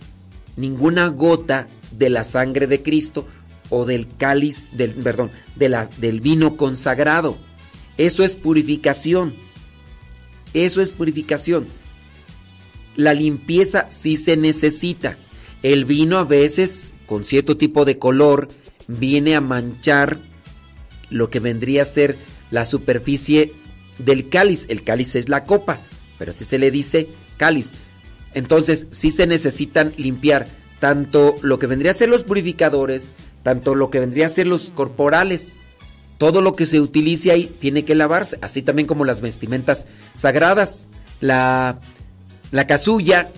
[0.57, 3.29] ninguna gota de la sangre de Cristo
[3.71, 7.39] o del cáliz del perdón, de la, del vino consagrado.
[7.97, 9.35] Eso es purificación.
[10.53, 11.69] Eso es purificación
[12.99, 15.17] la limpieza sí se necesita.
[15.63, 18.49] El vino a veces, con cierto tipo de color,
[18.87, 20.19] viene a manchar
[21.11, 22.17] lo que vendría a ser
[22.51, 23.53] la superficie
[23.99, 24.67] del cáliz.
[24.69, 25.79] El cáliz es la copa,
[26.19, 27.73] pero así se le dice cáliz.
[28.35, 30.47] Entonces sí se necesitan limpiar
[30.81, 33.13] tanto lo que vendría a ser los purificadores,
[33.43, 35.55] tanto lo que vendría a ser los corporales.
[36.19, 40.89] Todo lo que se utilice ahí tiene que lavarse, así también como las vestimentas sagradas.
[41.21, 41.81] La
[42.51, 43.31] la casulla,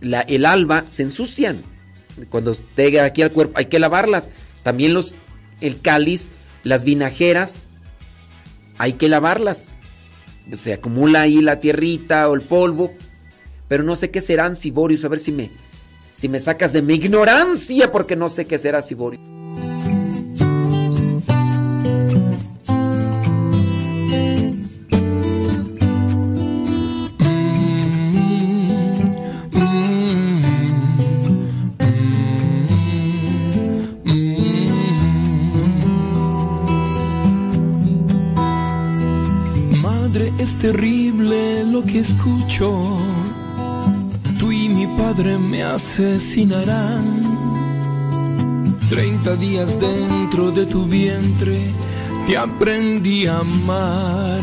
[0.00, 1.62] el alba, se ensucian.
[2.28, 4.30] Cuando llega aquí al cuerpo, hay que lavarlas.
[4.62, 5.14] También los,
[5.60, 6.30] el cáliz,
[6.64, 7.64] las vinajeras,
[8.78, 9.76] hay que lavarlas.
[10.56, 12.94] Se acumula ahí la tierrita o el polvo.
[13.68, 15.04] Pero no sé qué serán ciborios.
[15.04, 15.50] A ver si me,
[16.12, 19.20] si me sacas de mi ignorancia, porque no sé qué será ciborio.
[40.60, 42.98] Terrible lo que escucho.
[44.38, 47.04] Tú y mi padre me asesinarán.
[48.88, 51.60] Treinta días dentro de tu vientre
[52.26, 54.42] te aprendí a amar.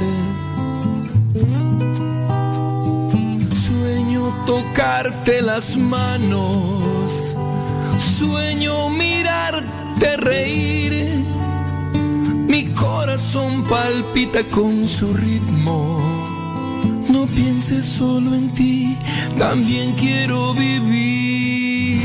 [3.67, 7.35] Sueño tocarte las manos.
[8.17, 10.87] Sueño mirarte reír
[13.17, 16.06] corazón palpita con su ritmo.
[17.17, 18.95] No pienses solo en ti,
[19.39, 21.97] también quiero vivir.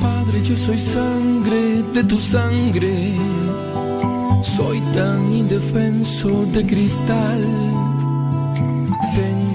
[0.00, 3.14] Padre, yo soy sangre de tu sangre.
[4.42, 7.85] Soy tan indefenso de cristal.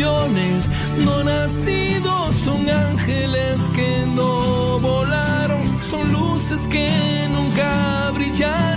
[0.00, 2.34] no nacidos.
[2.34, 8.69] Son ángeles que no volaron, son luces que nunca brillaron.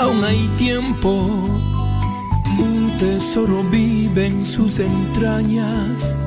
[0.00, 1.10] Aún hay tiempo.
[2.58, 6.22] Un tesoro vive en sus entrañas.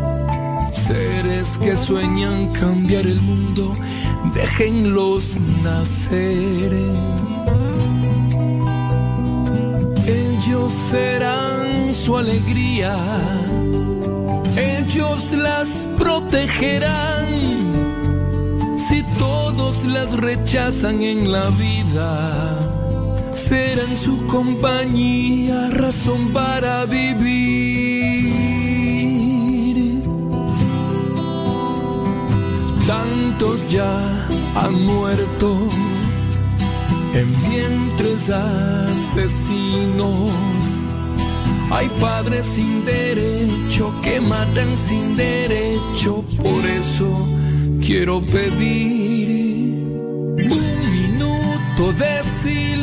[0.72, 3.74] Seres que sueñan cambiar el mundo,
[4.34, 6.72] déjenlos nacer.
[10.06, 12.96] Ellos serán su alegría,
[14.56, 17.28] ellos las protegerán.
[18.76, 22.63] Si todos las rechazan en la vida,
[23.36, 28.34] serán su compañía, razón para vivir.
[32.88, 35.58] Tantos ya han muerto
[37.14, 40.32] en vientres asesinos.
[41.72, 47.28] Hay padres sin derecho que matan sin derecho, por eso
[47.82, 49.84] quiero pedir
[50.38, 52.83] un minuto de silencio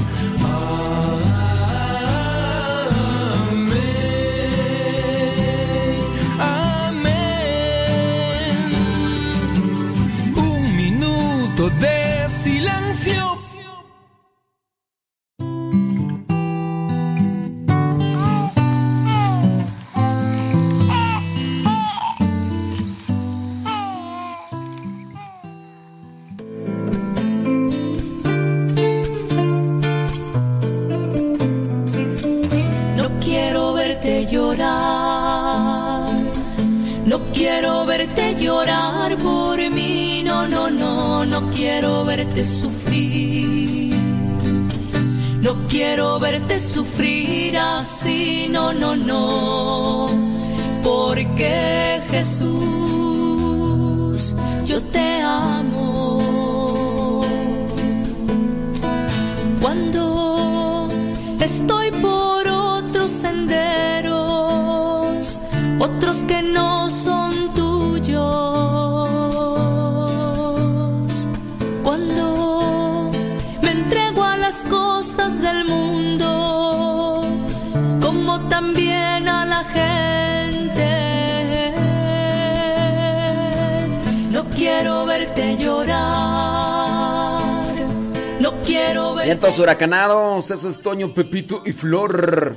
[89.23, 92.55] Vientos huracanados, eso es Toño, Pepito y Flor.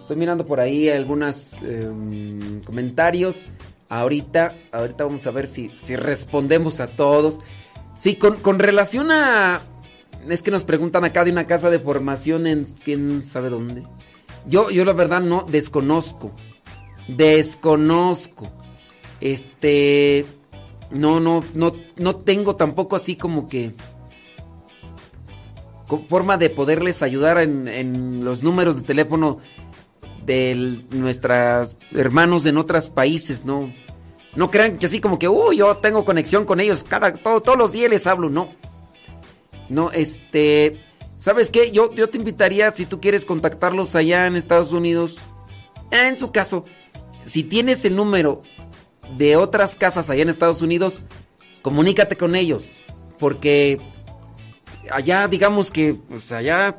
[0.00, 1.56] Estoy mirando por ahí algunos
[2.64, 3.46] comentarios.
[3.88, 7.40] Ahorita, ahorita vamos a ver si, si respondemos a todos.
[7.94, 9.60] Sí, con, con relación a...
[10.28, 13.84] Es que nos preguntan acá de una casa de formación en quién sabe dónde.
[14.46, 16.32] Yo, yo la verdad no desconozco.
[17.08, 18.48] Desconozco.
[19.20, 20.24] Este.
[20.90, 23.74] No, no, no, no tengo tampoco así como que.
[26.08, 29.38] Forma de poderles ayudar en, los números de teléfono
[30.24, 33.72] de nuestros hermanos en otros países, ¿no?
[34.36, 37.58] No crean que así como que, uy, yo tengo conexión con ellos, cada, todo- todos
[37.58, 38.50] los días les hablo, no.
[39.68, 40.80] No, este,
[41.18, 41.70] ¿sabes qué?
[41.72, 45.16] Yo, yo te invitaría, si tú quieres contactarlos allá en Estados Unidos,
[45.90, 46.64] en su caso,
[47.24, 48.42] si tienes el número
[49.16, 51.02] de otras casas allá en Estados Unidos,
[51.62, 52.76] comunícate con ellos,
[53.18, 53.80] porque
[54.90, 56.78] allá, digamos que, pues allá,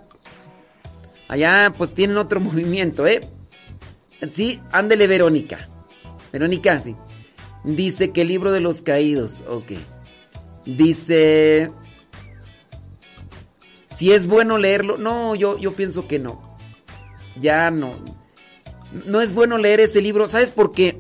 [1.27, 3.21] allá, pues tienen otro movimiento, ¿eh?
[4.29, 5.67] Sí, ándele Verónica.
[6.31, 6.95] Verónica, sí.
[7.63, 9.73] Dice que el libro de los caídos, ok.
[10.65, 11.71] Dice,
[13.89, 16.55] si es bueno leerlo, no, yo, yo pienso que no.
[17.39, 17.95] Ya no.
[19.05, 20.99] No es bueno leer ese libro, ¿sabes por qué?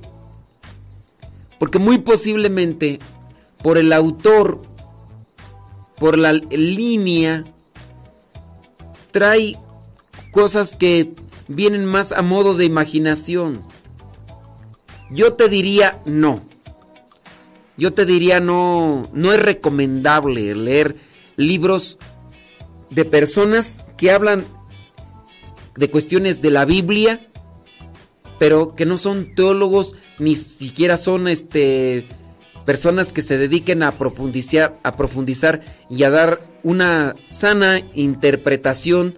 [1.59, 2.99] Porque muy posiblemente
[3.63, 4.61] por el autor,
[6.01, 7.43] por la línea,
[9.11, 9.55] trae
[10.31, 11.13] cosas que
[11.47, 13.61] vienen más a modo de imaginación.
[15.11, 16.41] Yo te diría no.
[17.77, 20.95] Yo te diría no, no es recomendable leer
[21.35, 21.99] libros
[22.89, 24.43] de personas que hablan
[25.75, 27.27] de cuestiones de la Biblia,
[28.39, 32.07] pero que no son teólogos ni siquiera son este
[32.65, 39.15] personas que se dediquen a profundizar, a profundizar y a dar una sana interpretación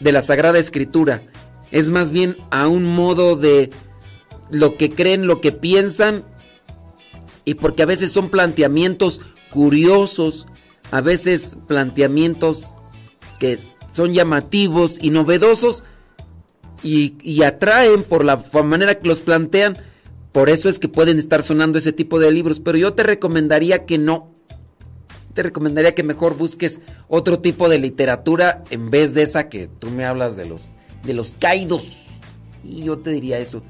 [0.00, 1.22] de la Sagrada Escritura.
[1.70, 3.70] Es más bien a un modo de
[4.50, 6.24] lo que creen, lo que piensan,
[7.44, 10.46] y porque a veces son planteamientos curiosos,
[10.90, 12.74] a veces planteamientos
[13.38, 13.58] que
[13.92, 15.84] son llamativos y novedosos
[16.82, 19.76] y, y atraen por la manera que los plantean.
[20.34, 22.58] Por eso es que pueden estar sonando ese tipo de libros.
[22.58, 24.32] Pero yo te recomendaría que no.
[25.32, 29.90] Te recomendaría que mejor busques otro tipo de literatura en vez de esa que tú
[29.90, 32.08] me hablas de los, de los caídos.
[32.64, 33.62] Y yo te diría eso.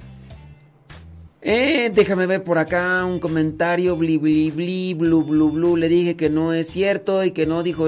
[1.43, 3.94] Eh, déjame ver por acá un comentario.
[3.99, 5.76] Bli, bli, bli, blu, blu, blu.
[5.76, 7.86] Le dije que no es cierto y que no dijo.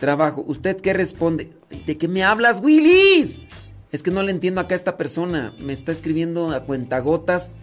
[0.00, 0.42] Trabajo.
[0.44, 1.52] ¿Usted qué responde?
[1.86, 3.44] ¿De qué me hablas, Willis?
[3.90, 5.54] Es que no le entiendo acá a esta persona.
[5.58, 7.56] Me está escribiendo a cuentagotas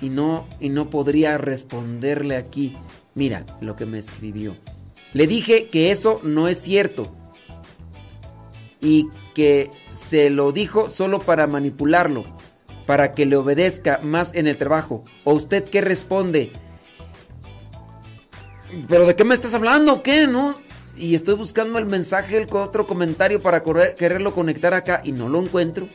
[0.00, 2.76] y no, y no podría responderle aquí.
[3.14, 4.56] Mira lo que me escribió.
[5.12, 7.14] Le dije que eso no es cierto
[8.80, 12.24] y que se lo dijo solo para manipularlo,
[12.86, 15.04] para que le obedezca más en el trabajo.
[15.24, 16.52] ¿O usted qué responde?
[18.88, 20.02] ¿Pero de qué me estás hablando?
[20.02, 20.26] ¿Qué?
[20.26, 20.58] ¿No?
[20.96, 25.28] Y estoy buscando el mensaje, el otro comentario para correr- quererlo conectar acá y no
[25.28, 25.88] lo encuentro.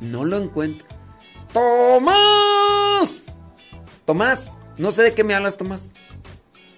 [0.00, 0.86] No lo encuentro.
[1.52, 3.34] ¡Tomás!
[4.04, 5.94] Tomás, no sé de qué me hablas, Tomás.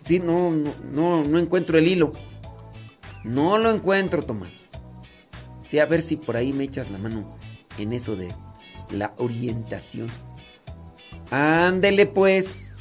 [0.05, 2.13] Sí, no, no, no, no encuentro el hilo.
[3.25, 4.61] No lo encuentro, Tomás.
[5.67, 7.37] Sí, a ver si por ahí me echas la mano
[7.79, 8.29] en eso de
[8.91, 10.09] la orientación.
[11.31, 12.77] Ándele pues.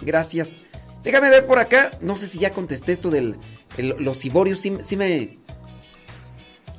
[0.00, 0.56] Gracias.
[1.04, 1.90] Déjame ver por acá.
[2.00, 3.36] No sé si ya contesté esto del
[3.76, 4.60] el- los ciborios.
[4.60, 5.38] Sí, sí me.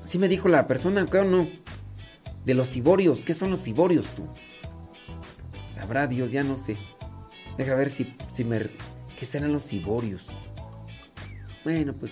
[0.04, 1.48] Sí me dijo la persona acá o no.
[2.44, 3.24] De los ciborios.
[3.26, 4.28] ¿Qué son los ciborios tú?
[5.74, 6.78] Sabrá Dios, ya no sé.
[7.58, 8.62] Deja ver si, si me.
[9.20, 10.28] ¿Qué serán los ciborios?
[11.64, 12.12] Bueno, pues.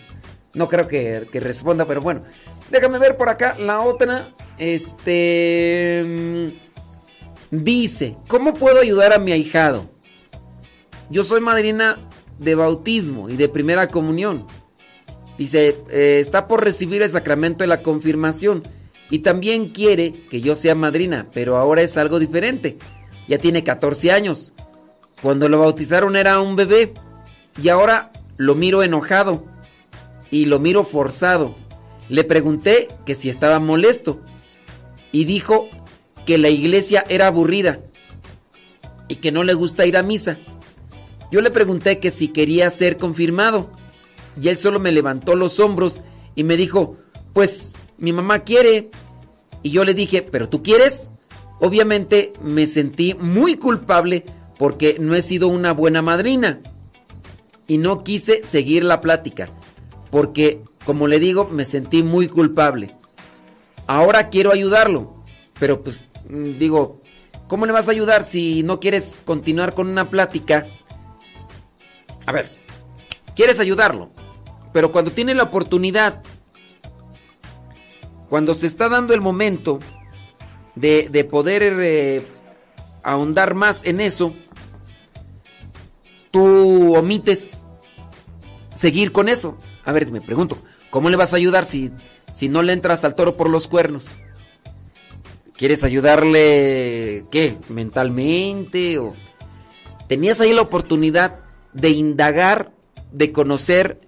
[0.53, 2.23] No creo que, que responda, pero bueno.
[2.69, 4.29] Déjame ver por acá la otra.
[4.59, 6.03] Este.
[6.05, 9.89] mm, Dice: ¿Cómo puedo ayudar a mi ahijado?
[11.09, 11.97] Yo soy madrina
[12.39, 14.45] de bautismo y de primera comunión.
[15.37, 18.63] Dice, eh, está por recibir el sacramento de la confirmación
[19.09, 22.77] y también quiere que yo sea madrina, pero ahora es algo diferente.
[23.27, 24.53] Ya tiene 14 años.
[25.21, 26.93] Cuando lo bautizaron era un bebé
[27.61, 29.45] y ahora lo miro enojado
[30.29, 31.55] y lo miro forzado.
[32.09, 34.19] Le pregunté que si estaba molesto
[35.11, 35.69] y dijo
[36.25, 37.79] que la iglesia era aburrida
[39.07, 40.37] y que no le gusta ir a misa.
[41.33, 43.71] Yo le pregunté que si quería ser confirmado
[44.39, 46.01] y él solo me levantó los hombros
[46.35, 46.95] y me dijo,
[47.33, 48.91] pues mi mamá quiere.
[49.63, 51.11] Y yo le dije, ¿pero tú quieres?
[51.59, 54.25] Obviamente me sentí muy culpable
[54.59, 56.59] porque no he sido una buena madrina
[57.67, 59.49] y no quise seguir la plática,
[60.11, 62.95] porque, como le digo, me sentí muy culpable.
[63.87, 65.15] Ahora quiero ayudarlo,
[65.59, 67.01] pero pues mm, digo,
[67.47, 70.67] ¿cómo le vas a ayudar si no quieres continuar con una plática?
[72.25, 72.51] A ver,
[73.35, 74.11] quieres ayudarlo,
[74.71, 76.21] pero cuando tiene la oportunidad,
[78.29, 79.79] cuando se está dando el momento
[80.75, 82.25] de, de poder eh,
[83.03, 84.33] ahondar más en eso,
[86.31, 87.67] tú omites
[88.75, 89.57] seguir con eso.
[89.85, 90.57] A ver, me pregunto,
[90.89, 91.91] ¿cómo le vas a ayudar si,
[92.33, 94.07] si no le entras al toro por los cuernos?
[95.55, 97.57] ¿Quieres ayudarle qué?
[97.69, 98.97] ¿Mentalmente?
[98.97, 99.13] O...
[100.07, 101.42] Tenías ahí la oportunidad
[101.73, 102.71] de indagar,
[103.11, 103.99] de conocer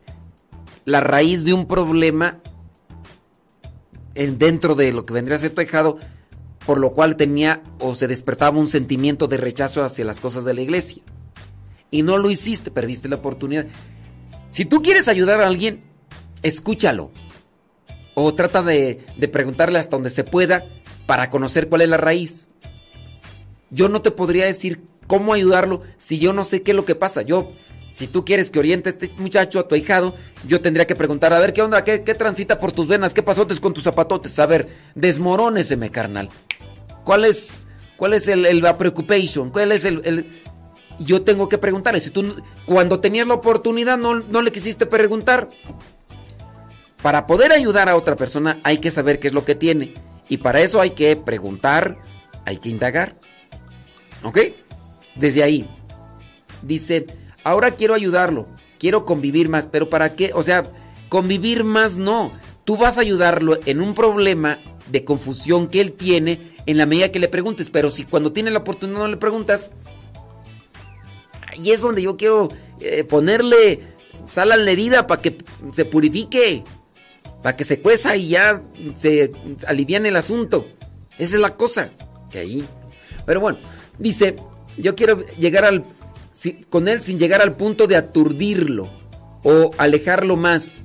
[0.85, 2.39] la raíz de un problema
[4.13, 5.97] en, dentro de lo que vendría a ser tu dejado,
[6.65, 10.53] por lo cual tenía o se despertaba un sentimiento de rechazo hacia las cosas de
[10.53, 11.03] la iglesia.
[11.91, 13.67] Y no lo hiciste, perdiste la oportunidad.
[14.49, 15.81] Si tú quieres ayudar a alguien,
[16.41, 17.11] escúchalo.
[18.13, 20.65] O trata de, de preguntarle hasta donde se pueda
[21.05, 22.49] para conocer cuál es la raíz.
[23.69, 26.95] Yo no te podría decir cómo ayudarlo si yo no sé qué es lo que
[26.95, 27.21] pasa.
[27.21, 27.51] Yo,
[27.89, 30.15] si tú quieres que oriente a este muchacho, a tu ahijado,
[30.47, 31.83] yo tendría que preguntar, a ver, ¿qué onda?
[31.83, 33.13] ¿Qué, transita por tus venas?
[33.13, 34.37] ¿Qué pasotes con tus zapatotes?
[34.39, 36.29] A ver, desmoróneseme, carnal.
[37.03, 39.49] ¿Cuál es, cuál es el, el la preocupación?
[39.49, 40.27] ¿Cuál es el, el,
[40.99, 41.99] Yo tengo que preguntar.
[41.99, 42.35] Si tú,
[42.65, 45.47] cuando tenías la oportunidad, no, no le quisiste preguntar.
[47.01, 49.93] Para poder ayudar a otra persona, hay que saber qué es lo que tiene.
[50.27, 51.97] Y para eso hay que preguntar,
[52.45, 53.15] hay que indagar.
[54.23, 54.39] ¿Ok?
[55.15, 55.67] Desde ahí.
[56.61, 57.05] Dice,
[57.43, 58.47] ahora quiero ayudarlo,
[58.79, 60.31] quiero convivir más, pero ¿para qué?
[60.33, 60.63] O sea,
[61.09, 62.33] convivir más no.
[62.63, 67.11] Tú vas a ayudarlo en un problema de confusión que él tiene en la medida
[67.11, 69.71] que le preguntes, pero si cuando tiene la oportunidad no le preguntas,
[71.47, 73.81] ahí es donde yo quiero eh, ponerle
[74.25, 75.37] sal a la herida para que
[75.71, 76.63] se purifique,
[77.43, 78.61] para que se cueza y ya
[78.95, 79.31] se
[79.67, 80.67] aliviane el asunto.
[81.17, 81.91] Esa es la cosa,
[82.31, 82.65] que ahí.
[83.25, 83.59] Pero bueno,
[83.99, 84.35] dice,
[84.77, 85.85] yo quiero llegar al
[86.69, 88.89] con él sin llegar al punto de aturdirlo
[89.43, 90.83] o alejarlo más.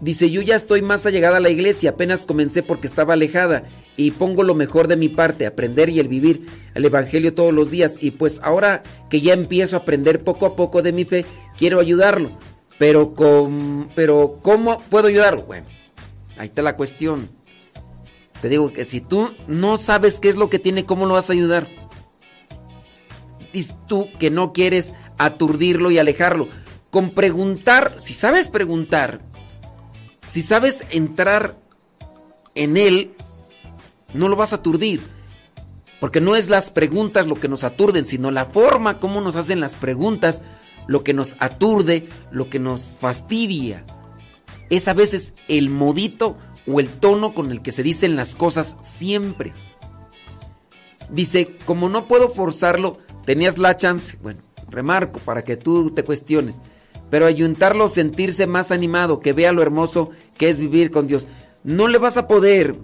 [0.00, 3.64] Dice, yo ya estoy más allegada a la iglesia, apenas comencé porque estaba alejada
[3.98, 7.70] y pongo lo mejor de mi parte, aprender y el vivir el Evangelio todos los
[7.70, 7.98] días.
[8.00, 11.26] Y pues ahora que ya empiezo a aprender poco a poco de mi fe,
[11.58, 12.38] quiero ayudarlo.
[12.78, 15.42] Pero, con, pero ¿cómo puedo ayudarlo?
[15.42, 15.66] Bueno,
[16.38, 17.28] ahí está la cuestión.
[18.40, 21.28] Te digo que si tú no sabes qué es lo que tiene, ¿cómo lo vas
[21.28, 21.68] a ayudar?
[23.86, 26.48] Tú que no quieres aturdirlo y alejarlo.
[26.90, 29.20] Con preguntar, si sabes preguntar,
[30.28, 31.56] si sabes entrar
[32.54, 33.12] en él,
[34.14, 35.00] no lo vas a aturdir.
[36.00, 39.60] Porque no es las preguntas lo que nos aturden, sino la forma como nos hacen
[39.60, 40.42] las preguntas
[40.86, 43.84] lo que nos aturde, lo que nos fastidia.
[44.70, 48.76] Es a veces el modito o el tono con el que se dicen las cosas
[48.82, 49.52] siempre.
[51.10, 56.60] Dice, como no puedo forzarlo, tenías la chance, bueno, remarco para que tú te cuestiones,
[57.10, 61.26] pero ayuntarlo, sentirse más animado, que vea lo hermoso que es vivir con Dios.
[61.64, 62.76] No le vas a poder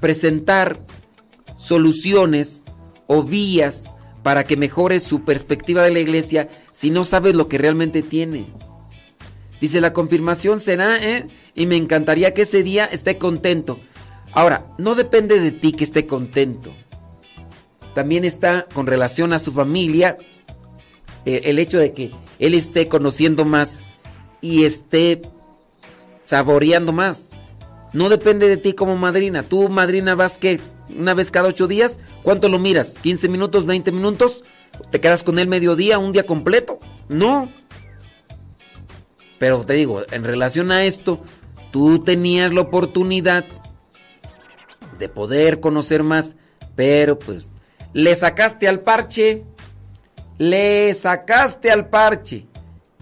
[0.00, 0.80] presentar
[1.56, 2.64] soluciones
[3.06, 7.58] o vías para que mejore su perspectiva de la iglesia si no sabes lo que
[7.58, 8.46] realmente tiene.
[9.60, 11.26] Dice, la confirmación será, ¿eh?
[11.54, 13.78] Y me encantaría que ese día esté contento.
[14.32, 16.74] Ahora, no depende de ti que esté contento.
[17.94, 20.16] También está con relación a su familia
[21.24, 23.80] eh, el hecho de que él esté conociendo más
[24.40, 25.22] y esté
[26.22, 27.30] saboreando más.
[27.92, 29.42] No depende de ti como madrina.
[29.42, 30.60] Tú, madrina, vas que
[30.96, 32.00] una vez cada ocho días.
[32.22, 33.02] ¿Cuánto lo miras?
[33.02, 34.42] ¿15 minutos, 20 minutos?
[34.90, 36.78] ¿Te quedas con él mediodía, un día completo?
[37.08, 37.52] No.
[39.38, 41.20] Pero te digo, en relación a esto,
[41.70, 43.44] tú tenías la oportunidad
[44.98, 46.36] de poder conocer más,
[46.76, 47.48] pero pues
[47.92, 49.44] le sacaste al parche,
[50.38, 52.46] le sacaste al parche.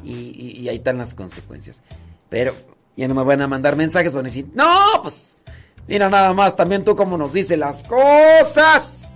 [0.02, 1.82] Y, ahí están las consecuencias.
[2.28, 2.54] Pero
[2.96, 5.42] ya no me van a mandar mensajes, van a decir, no, pues,
[5.86, 9.08] mira nada más, también tú como nos dices las cosas.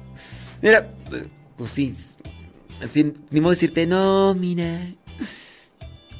[0.60, 0.90] Mira,
[1.56, 1.94] pues sí,
[3.30, 4.80] ni modo decirte, no, mira,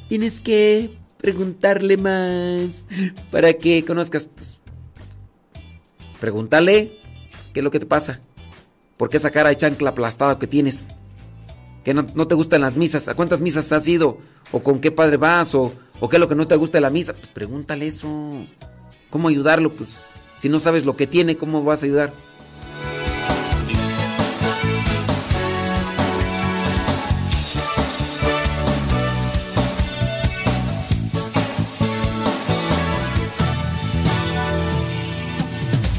[0.08, 2.86] tienes que preguntarle más
[3.31, 4.26] para que conozcas.
[4.26, 4.60] Pues,
[6.20, 6.99] pregúntale
[7.52, 8.20] qué es lo que te pasa.
[9.05, 10.89] ¿Por qué esa cara de chancla aplastada que tienes?
[11.84, 13.07] ¿Que no, te gustan las misas?
[13.08, 14.16] ¿A cuántas misas has ido?
[14.50, 15.55] ¿O con qué padre vas?
[15.55, 17.12] ¿O, ¿O qué es lo que no te gusta de la misa?
[17.12, 18.08] Pues pregúntale eso.
[19.10, 19.74] ¿Cómo ayudarlo?
[19.74, 19.91] Pues
[20.39, 22.15] si no sabes lo que tiene, ¿cómo vas a ayudar?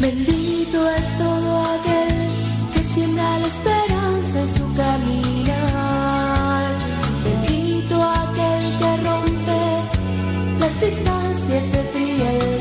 [0.01, 0.34] Bendito
[11.56, 12.55] distancias de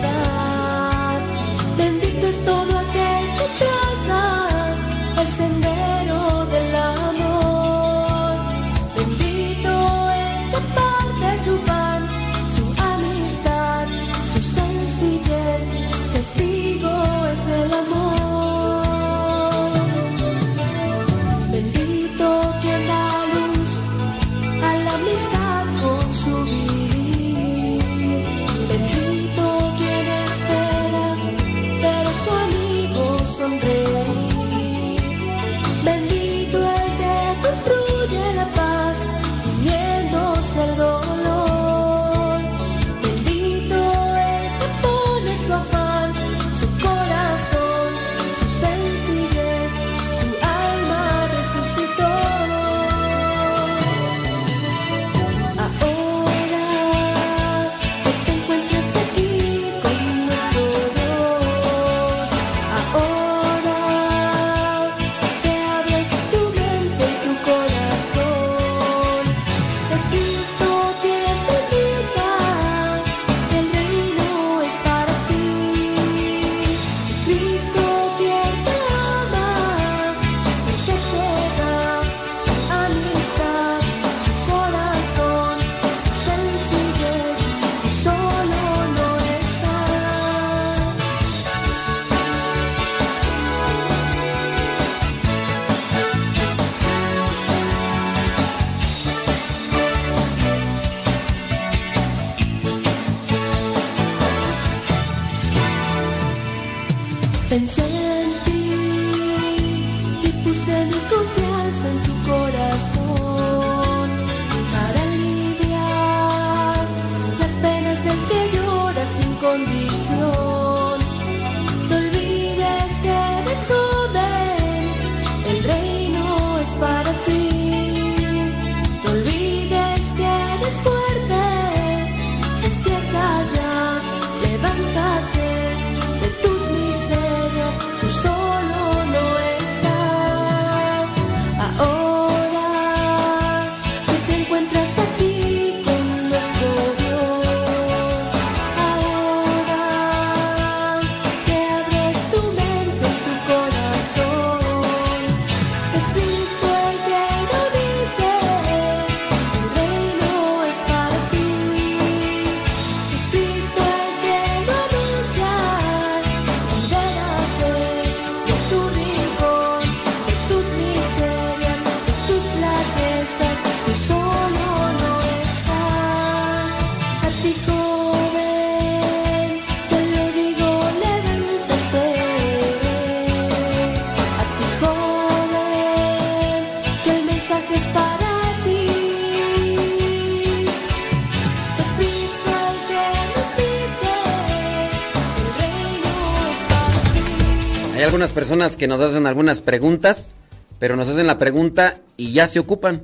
[198.45, 200.35] personas que nos hacen algunas preguntas,
[200.79, 203.03] pero nos hacen la pregunta y ya se ocupan.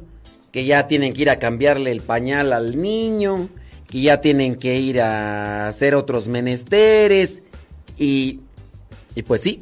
[0.53, 3.49] Que ya tienen que ir a cambiarle el pañal al niño,
[3.89, 7.43] que ya tienen que ir a hacer otros menesteres.
[7.97, 8.41] Y,
[9.15, 9.61] y pues sí.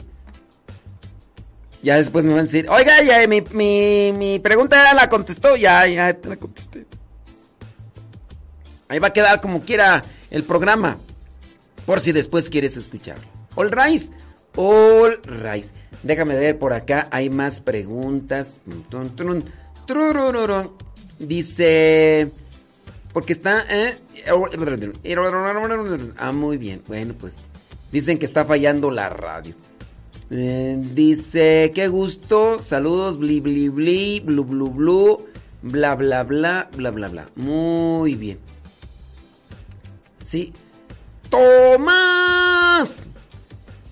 [1.80, 5.54] Ya después me van a decir, oiga, ya mi, mi, mi pregunta ya la contestó,
[5.54, 6.86] ya, ya te la contesté.
[8.88, 10.98] Ahí va a quedar como quiera el programa.
[11.86, 13.28] Por si después quieres escucharlo.
[13.54, 14.02] All right.
[14.58, 15.64] All right.
[16.02, 17.06] Déjame ver por acá.
[17.12, 18.60] Hay más preguntas.
[21.20, 22.30] Dice.
[23.12, 23.64] Porque está.
[23.70, 23.98] eh,
[26.16, 26.82] Ah, muy bien.
[26.88, 27.44] Bueno, pues.
[27.92, 29.54] Dicen que está fallando la radio.
[30.30, 31.70] Eh, dice.
[31.72, 32.58] Qué gusto.
[32.60, 33.16] Saludos.
[33.18, 34.20] Bli, bli, bli.
[34.20, 35.26] Blu, blu, blu.
[35.62, 36.68] Bla, bla, bla.
[36.76, 37.28] Bla, bla, bla.
[37.36, 38.38] Muy bien.
[40.26, 40.52] Sí.
[41.30, 43.06] Tomás.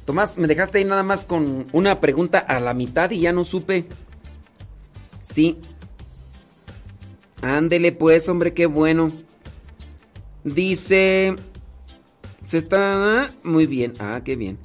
[0.07, 3.43] Tomás, me dejaste ahí nada más con una pregunta a la mitad y ya no
[3.43, 3.87] supe.
[5.35, 5.59] Sí.
[7.43, 9.11] Ándele pues, hombre, qué bueno.
[10.45, 11.35] Dice...
[12.47, 13.33] Se está...
[13.43, 13.95] Muy bien.
[13.99, 14.59] Ah, qué bien.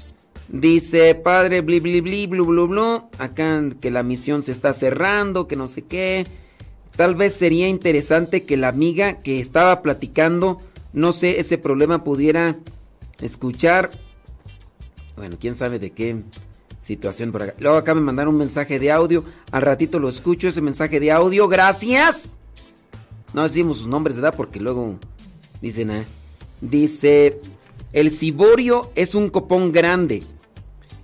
[0.47, 3.09] Dice, padre, bli, bli, bli, blu, blu, blu.
[3.17, 6.27] Acá que la misión se está cerrando, que no sé qué.
[6.95, 10.61] Tal vez sería interesante que la amiga que estaba platicando,
[10.93, 12.57] no sé, ese problema pudiera
[13.21, 13.89] escuchar.
[15.21, 16.15] Bueno, quién sabe de qué
[16.83, 17.53] situación por acá.
[17.59, 19.23] Luego acá me mandaron un mensaje de audio.
[19.51, 21.47] Al ratito lo escucho ese mensaje de audio.
[21.47, 22.39] Gracias.
[23.31, 24.33] No decimos sus nombres, ¿verdad?
[24.35, 24.97] Porque luego
[25.61, 26.05] dicen, ¿eh?
[26.59, 27.39] Dice,
[27.93, 30.23] el ciborio es un copón grande,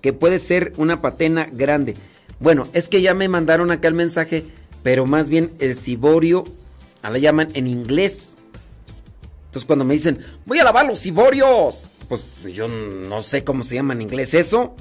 [0.02, 1.94] que puede ser una patena grande.
[2.40, 4.48] Bueno, es que ya me mandaron acá el mensaje,
[4.82, 6.44] pero más bien el ciborio,
[7.04, 8.40] a la llaman en inglés.
[9.46, 13.76] Entonces cuando me dicen, voy a lavar los ciborios, pues yo no sé cómo se
[13.76, 14.76] llama en inglés eso.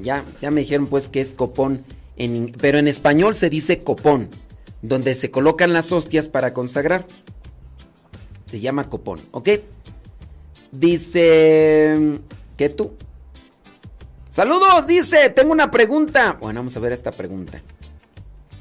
[0.00, 1.84] Ya, ya me dijeron pues que es copón,
[2.16, 4.28] en, pero en español se dice copón,
[4.80, 7.06] donde se colocan las hostias para consagrar.
[8.50, 9.48] Se llama copón, ¿ok?
[10.70, 12.18] Dice,
[12.56, 12.92] ¿qué tú?
[14.30, 16.38] Saludos, dice, tengo una pregunta.
[16.40, 17.60] Bueno, vamos a ver esta pregunta.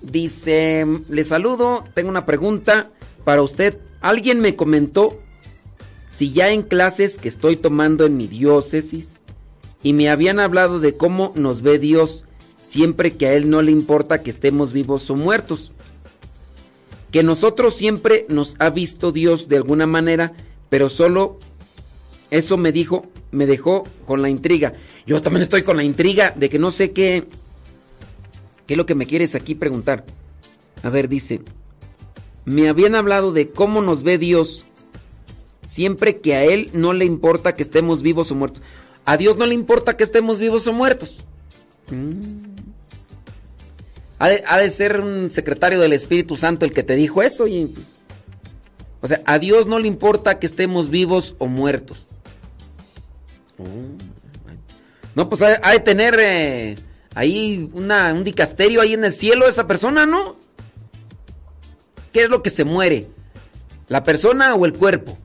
[0.02, 2.90] Dice, le saludo, tengo una pregunta
[3.24, 3.78] para usted.
[4.02, 5.18] Alguien me comentó
[6.22, 9.22] si ya en clases que estoy tomando en mi diócesis
[9.82, 12.26] y me habían hablado de cómo nos ve Dios
[12.62, 15.72] siempre que a Él no le importa que estemos vivos o muertos.
[17.12, 20.34] Que nosotros siempre nos ha visto Dios de alguna manera,
[20.70, 21.40] pero solo
[22.30, 24.76] eso me dijo, me dejó con la intriga.
[25.08, 27.24] Yo también estoy con la intriga de que no sé qué,
[28.68, 30.06] qué es lo que me quieres aquí preguntar.
[30.84, 31.42] A ver, dice,
[32.46, 34.66] me habían hablado de cómo nos ve Dios
[35.72, 38.62] siempre que a Él no le importa que estemos vivos o muertos.
[39.06, 41.20] A Dios no le importa que estemos vivos o muertos.
[41.90, 42.52] Mm.
[44.20, 47.48] Ha, de, ser un secretario del Espíritu Santo el que te dijo eso.
[47.48, 47.94] Y, pues,
[49.00, 52.06] o sea, a Dios no le importa que estemos vivos o muertos.
[53.58, 53.98] Mm.
[55.16, 56.76] No, pues ha, de tener eh,
[57.16, 60.36] ahí una, un dicasterio ahí en el cielo esa persona, ¿no?
[62.12, 63.08] ¿Qué es lo que se muere?
[63.88, 65.18] ¿La persona o el cuerpo?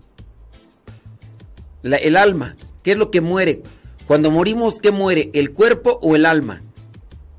[1.83, 2.57] El alma.
[2.83, 3.63] ¿Qué es lo que muere?
[4.07, 5.31] Cuando morimos, ¿qué muere?
[5.33, 6.63] ¿El cuerpo o el alma?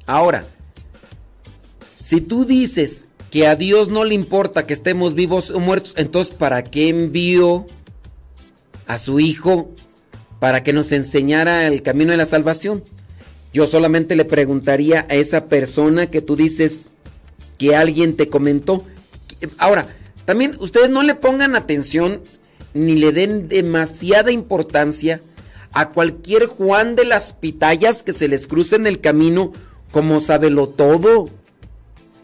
[0.05, 0.45] Ahora,
[2.01, 6.33] si tú dices que a Dios no le importa que estemos vivos o muertos, entonces
[6.33, 7.67] ¿para qué envió
[8.85, 9.71] a su Hijo
[10.39, 12.83] para que nos enseñara el camino de la salvación?
[13.53, 16.91] Yo solamente le preguntaría a esa persona que tú dices
[17.57, 18.85] que alguien te comentó.
[19.57, 19.87] Ahora,
[20.25, 22.21] también ustedes no le pongan atención
[22.77, 25.19] ni le den demasiada importancia
[25.73, 29.51] a cualquier Juan de las Pitayas que se les cruce en el camino
[29.91, 31.29] como lo todo.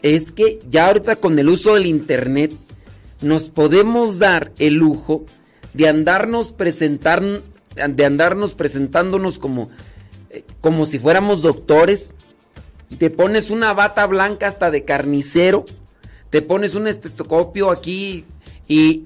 [0.02, 2.52] Es que ya ahorita con el uso del internet
[3.20, 5.24] nos podemos dar el lujo
[5.72, 7.22] de andarnos presentar
[7.74, 9.70] de andarnos presentándonos como
[10.30, 12.14] eh, como si fuéramos doctores.
[12.98, 15.64] Te pones una bata blanca hasta de carnicero,
[16.30, 18.24] te pones un estetoscopio aquí
[18.68, 19.04] y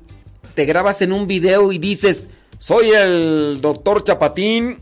[0.58, 2.26] te grabas en un video y dices,
[2.58, 4.80] soy el doctor Chapatín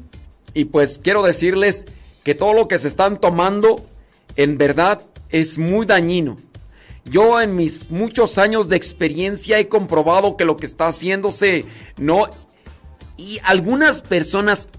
[0.54, 1.84] y pues quiero decirles
[2.24, 3.84] que todo lo que se están tomando
[4.36, 6.38] en verdad es muy dañino.
[7.04, 11.66] Yo en mis muchos años de experiencia he comprobado que lo que está haciéndose
[11.98, 12.30] no...
[13.18, 14.70] Y algunas personas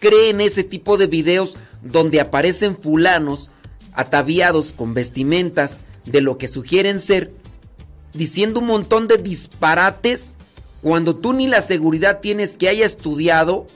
[0.00, 3.52] creen ese tipo de videos donde aparecen fulanos
[3.92, 7.30] ataviados con vestimentas de lo que sugieren ser,
[8.14, 10.36] diciendo un montón de disparates
[10.82, 13.66] cuando tú ni la seguridad tienes que haya estudiado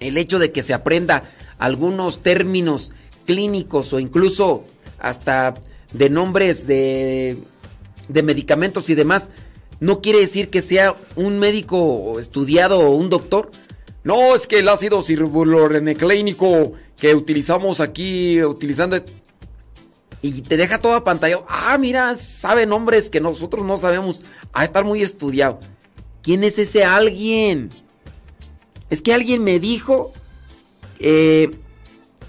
[0.00, 1.24] el hecho de que se aprenda
[1.58, 2.92] algunos términos
[3.26, 4.64] clínicos o incluso
[4.98, 5.54] hasta
[5.92, 7.38] de nombres de,
[8.08, 9.30] de medicamentos y demás,
[9.80, 13.50] no quiere decir que sea un médico estudiado o un doctor.
[14.04, 15.02] No, es que el ácido
[15.96, 18.96] clínico que utilizamos aquí, utilizando...
[20.20, 21.38] Y te deja toda pantalla.
[21.48, 24.24] Ah, mira, sabe nombres que nosotros no sabemos.
[24.52, 25.60] A estar muy estudiado.
[26.22, 27.70] ¿Quién es ese alguien?
[28.90, 30.12] Es que alguien me dijo
[30.98, 31.50] eh,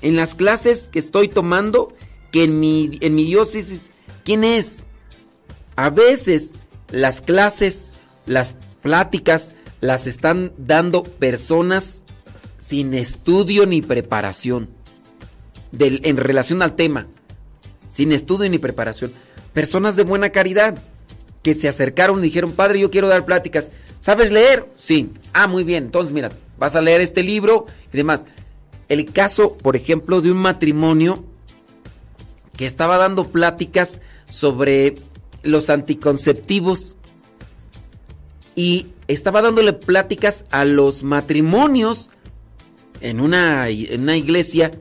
[0.02, 1.94] en las clases que estoy tomando
[2.32, 3.86] que en mi, en mi diócesis,
[4.24, 4.86] ¿quién es?
[5.76, 6.54] A veces
[6.92, 7.92] las clases,
[8.26, 12.04] las pláticas, las están dando personas
[12.58, 14.70] sin estudio ni preparación
[15.72, 17.08] del, en relación al tema.
[18.00, 19.12] Sin estudio ni preparación.
[19.52, 20.82] Personas de buena caridad
[21.44, 23.74] que se acercaron y dijeron, padre, yo quiero dar pláticas.
[24.00, 24.66] ¿Sabes leer?
[24.78, 25.10] Sí.
[25.34, 25.84] Ah, muy bien.
[25.84, 28.24] Entonces, mira, vas a leer este libro y demás.
[28.88, 31.26] El caso, por ejemplo, de un matrimonio
[32.56, 34.96] que estaba dando pláticas sobre
[35.44, 36.96] los anticonceptivos
[38.56, 42.12] y estaba dándole pláticas a los matrimonios
[43.02, 44.72] en una, en una iglesia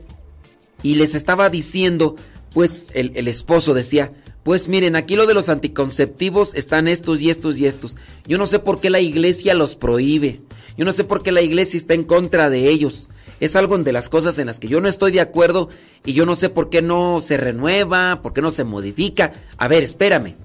[0.83, 2.15] y les estaba diciendo,
[2.53, 4.11] pues el, el esposo decía,
[4.43, 7.95] pues miren, aquí lo de los anticonceptivos están estos y estos y estos.
[8.25, 10.41] Yo no sé por qué la iglesia los prohíbe.
[10.77, 13.09] Yo no sé por qué la iglesia está en contra de ellos.
[13.41, 15.69] es algo de las cosas en las que yo no estoy de acuerdo
[16.05, 19.33] y yo no sé por qué no se renueva, por qué no se modifica.
[19.57, 20.35] A ver, espérame.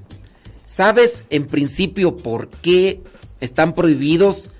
[0.64, 3.00] ¿Sabes en principio por qué
[3.40, 4.50] están prohibidos?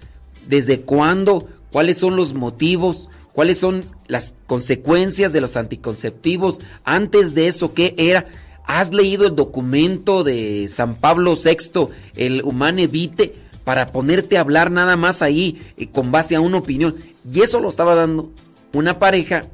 [0.47, 1.49] ¿Desde cuándo?
[1.73, 3.09] ¿Cuáles son los motivos?
[3.33, 6.61] ¿Cuáles son las consecuencias de los anticonceptivos?
[6.85, 8.27] Antes de eso, ¿qué era?
[8.67, 13.35] ¿Has leído el documento de San Pablo VI, el Humane Vitae,
[13.65, 16.97] para ponerte a hablar nada más ahí eh, con base a una opinión?
[17.31, 18.31] Y eso lo estaba dando
[18.73, 19.45] una pareja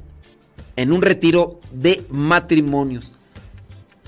[0.75, 3.11] en un retiro de matrimonios.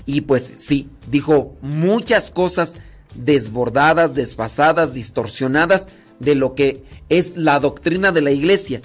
[0.06, 2.76] Y pues sí, dijo muchas cosas
[3.14, 8.80] desbordadas, desfasadas, distorsionadas de lo que es la doctrina de la iglesia.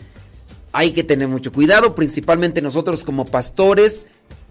[0.72, 4.06] Hay que tener mucho cuidado, principalmente nosotros como pastores,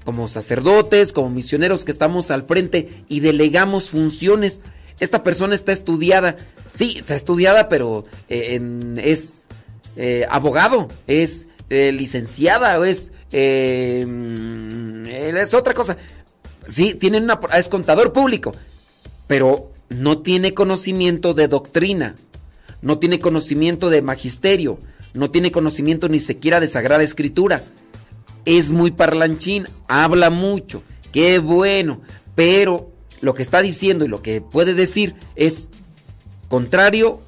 [0.04, 4.62] como sacerdotes, como misioneros que estamos al frente y delegamos funciones.
[5.00, 6.38] Esta persona está estudiada,
[6.72, 8.58] sí, está estudiada, pero eh,
[8.96, 9.48] es
[9.96, 14.06] eh, abogado, es eh, licenciada, es, es
[15.54, 15.98] otra cosa.
[16.68, 18.54] Sí, tiene una, es contador público,
[19.26, 22.16] pero no tiene conocimiento de doctrina,
[22.82, 24.78] no tiene conocimiento de magisterio,
[25.18, 27.64] no tiene conocimiento ni siquiera de Sagrada Escritura.
[28.44, 30.82] Es muy parlanchín, habla mucho,
[31.12, 32.00] qué bueno,
[32.34, 32.90] pero
[33.20, 35.70] lo que está diciendo y lo que puede decir es
[36.48, 37.20] contrario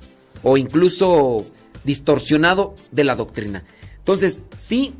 [0.42, 1.46] o incluso
[1.84, 3.64] distorsionado de la doctrina.
[3.98, 4.94] Entonces, sí,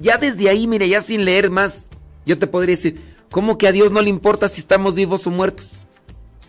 [0.00, 1.90] ya desde ahí, mire, ya sin leer más,
[2.26, 5.30] yo te podría decir, ¿cómo que a Dios no le importa si estamos vivos o
[5.30, 5.72] muertos?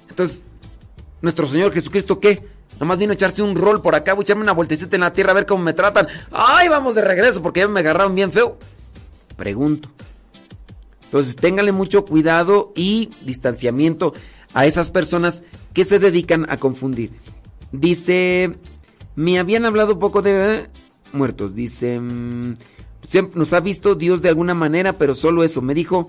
[0.09, 0.41] Entonces,
[1.21, 2.54] nuestro Señor Jesucristo, ¿qué?
[2.79, 5.13] Nomás vino a echarse un rol por acá, voy a echarme una vueltecita en la
[5.13, 6.07] tierra a ver cómo me tratan.
[6.31, 7.41] ¡Ay, vamos de regreso!
[7.41, 8.57] Porque ya me agarraron bien feo.
[9.37, 9.89] Pregunto.
[11.05, 14.13] Entonces, ténganle mucho cuidado y distanciamiento
[14.53, 17.11] a esas personas que se dedican a confundir.
[17.71, 18.57] Dice,
[19.15, 20.67] me habían hablado un poco de
[21.13, 21.55] muertos.
[21.55, 22.55] Dice, mm,
[23.33, 25.61] nos ha visto Dios de alguna manera, pero solo eso.
[25.61, 26.07] Me dijo,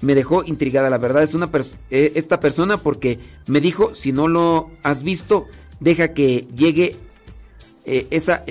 [0.00, 0.90] me dejó intrigada.
[0.90, 1.50] La verdad es una
[1.90, 5.46] eh, esta persona porque me dijo, si no lo has visto,
[5.80, 6.96] deja que llegue
[7.84, 8.44] eh, esa,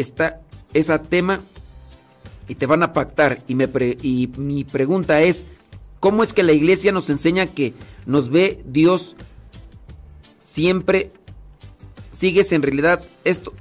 [0.74, 1.42] esa tema
[2.48, 3.44] y te van a pactar.
[3.48, 3.70] Y, me
[4.02, 5.46] y mi pregunta es,
[6.00, 7.74] ¿cómo es que la iglesia nos enseña que
[8.06, 9.16] nos ve Dios
[10.46, 11.12] siempre?
[12.18, 13.54] Sigues en realidad esto.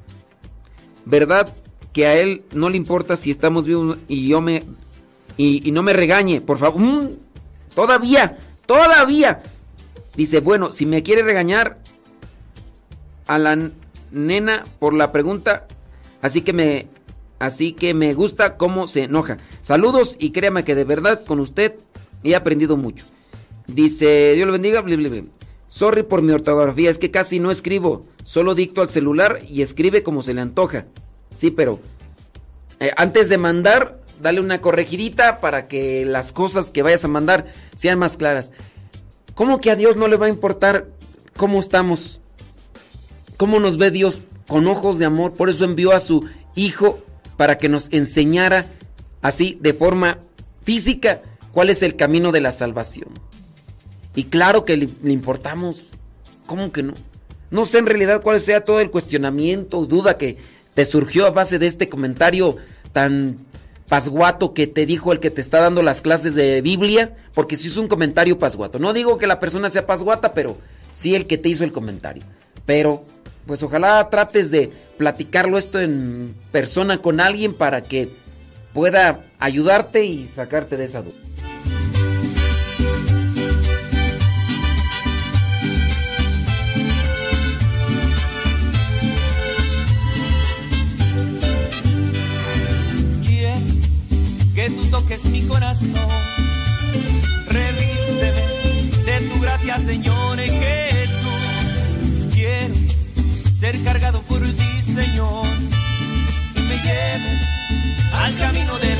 [1.04, 1.54] ¿Verdad
[1.92, 4.62] que a él no le importa si estamos vivos y yo me...
[5.38, 6.80] Y, no me regañe, por favor.
[6.80, 7.08] Mm,
[7.74, 9.42] todavía, todavía.
[10.14, 11.78] Dice, bueno, si me quiere regañar,
[13.26, 13.70] a la
[14.10, 15.66] nena por la pregunta,
[16.20, 16.86] así que me
[17.38, 19.38] así que me gusta cómo se enoja.
[19.60, 21.74] Saludos y créame que de verdad con usted
[22.22, 23.04] he aprendido mucho.
[23.66, 24.84] Dice, Dios lo bendiga,
[25.68, 30.02] Sorry por mi ortografía, es que casi no escribo, solo dicto al celular y escribe
[30.02, 30.84] como se le antoja.
[31.34, 31.80] Sí, pero
[32.78, 37.52] eh, antes de mandar, dale una corregidita para que las cosas que vayas a mandar
[37.74, 38.52] sean más claras.
[39.34, 40.88] ¿Cómo que a Dios no le va a importar
[41.36, 42.20] cómo estamos?
[43.42, 45.32] Cómo nos ve Dios con ojos de amor.
[45.32, 47.02] Por eso envió a su Hijo
[47.36, 48.66] para que nos enseñara
[49.20, 50.18] así de forma
[50.62, 53.08] física cuál es el camino de la salvación.
[54.14, 55.88] Y claro que le, importamos.
[56.46, 56.94] ¿Cómo que no?
[57.50, 60.36] No sé en realidad cuál sea todo el cuestionamiento o duda que
[60.74, 62.58] te surgió a base de este comentario
[62.92, 63.38] tan
[63.88, 67.66] pasguato que te dijo el que te está dando las clases de Biblia, porque si
[67.66, 68.78] es un comentario pasguato.
[68.78, 70.58] No digo que la persona sea pasguata, pero
[70.92, 72.22] sí el que te hizo el comentario.
[72.64, 73.04] Pero
[73.46, 78.08] pues ojalá trates de platicarlo esto en persona con alguien para que
[78.72, 81.14] pueda ayudarte y sacarte de esa duda.
[93.26, 93.58] Quiero
[94.54, 95.94] que tú toques mi corazón,
[97.48, 98.42] revísteme
[99.04, 100.22] de tu gracia, Señor.
[103.62, 105.46] Ser cargado por ti, Señor,
[106.56, 107.38] y me lleve
[108.12, 108.91] al camino de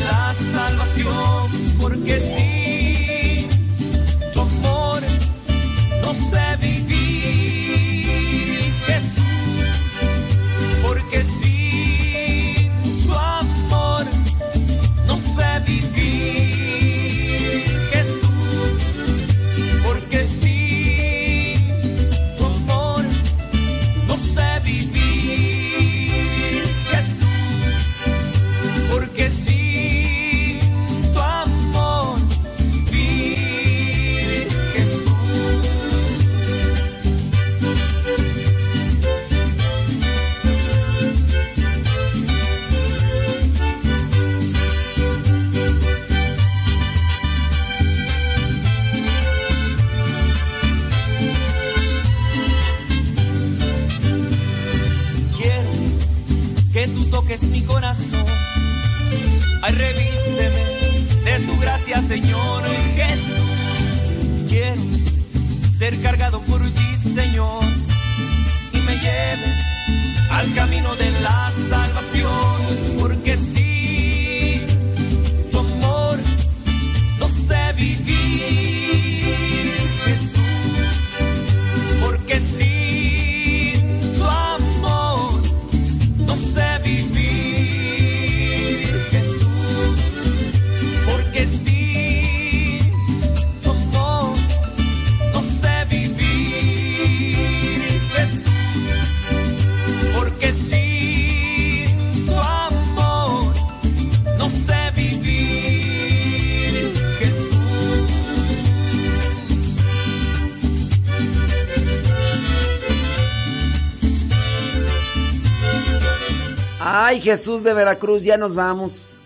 [117.22, 119.16] Jesús de Veracruz, ya nos vamos.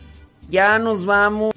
[0.51, 1.56] Ya nos vamos.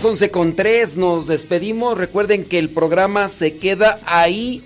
[0.00, 1.98] Las 11 con 3 nos despedimos.
[1.98, 4.64] Recuerden que el programa se queda ahí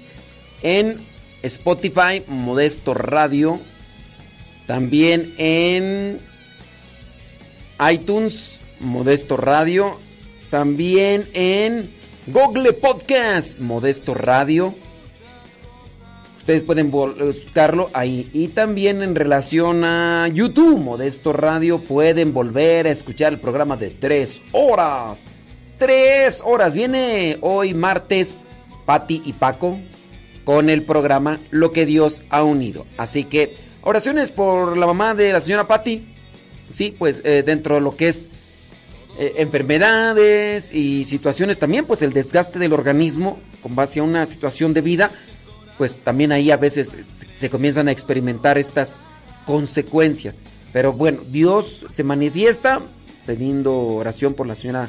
[0.62, 0.98] en
[1.42, 3.58] Spotify, Modesto Radio.
[4.68, 6.20] También en
[7.90, 9.98] iTunes, Modesto Radio.
[10.50, 11.90] También en
[12.28, 14.76] Google Podcast, Modesto Radio.
[16.44, 18.28] Ustedes pueden buscarlo ahí.
[18.34, 23.88] Y también en relación a YouTube, Modesto Radio, pueden volver a escuchar el programa de
[23.88, 25.24] tres horas.
[25.78, 26.74] Tres horas.
[26.74, 28.42] Viene hoy martes
[28.84, 29.78] Patti y Paco
[30.44, 32.84] con el programa Lo que Dios ha unido.
[32.98, 36.04] Así que oraciones por la mamá de la señora Patti.
[36.68, 38.28] Sí, pues eh, dentro de lo que es
[39.18, 44.74] eh, enfermedades y situaciones también, pues el desgaste del organismo con base a una situación
[44.74, 45.10] de vida,
[45.78, 46.94] pues también ahí a veces
[47.38, 48.94] se- comienzan a experimentar estas
[49.46, 50.36] consecuencias.
[50.72, 52.80] Pero bueno, Dios se manifiesta
[53.26, 54.88] pidiendo oración por la señora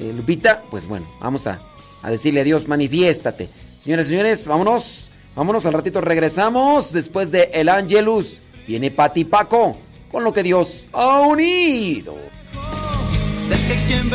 [0.00, 1.58] eh, Lupita, pues bueno, vamos a,
[2.02, 3.48] a decirle a Dios, manifiéstate.
[3.82, 8.38] Señores, señores, vámonos, vámonos, al ratito regresamos después de El Angelus.
[8.66, 9.76] Viene Pati Paco
[10.10, 12.14] con lo que Dios ha unido.
[13.50, 14.10] Es que quien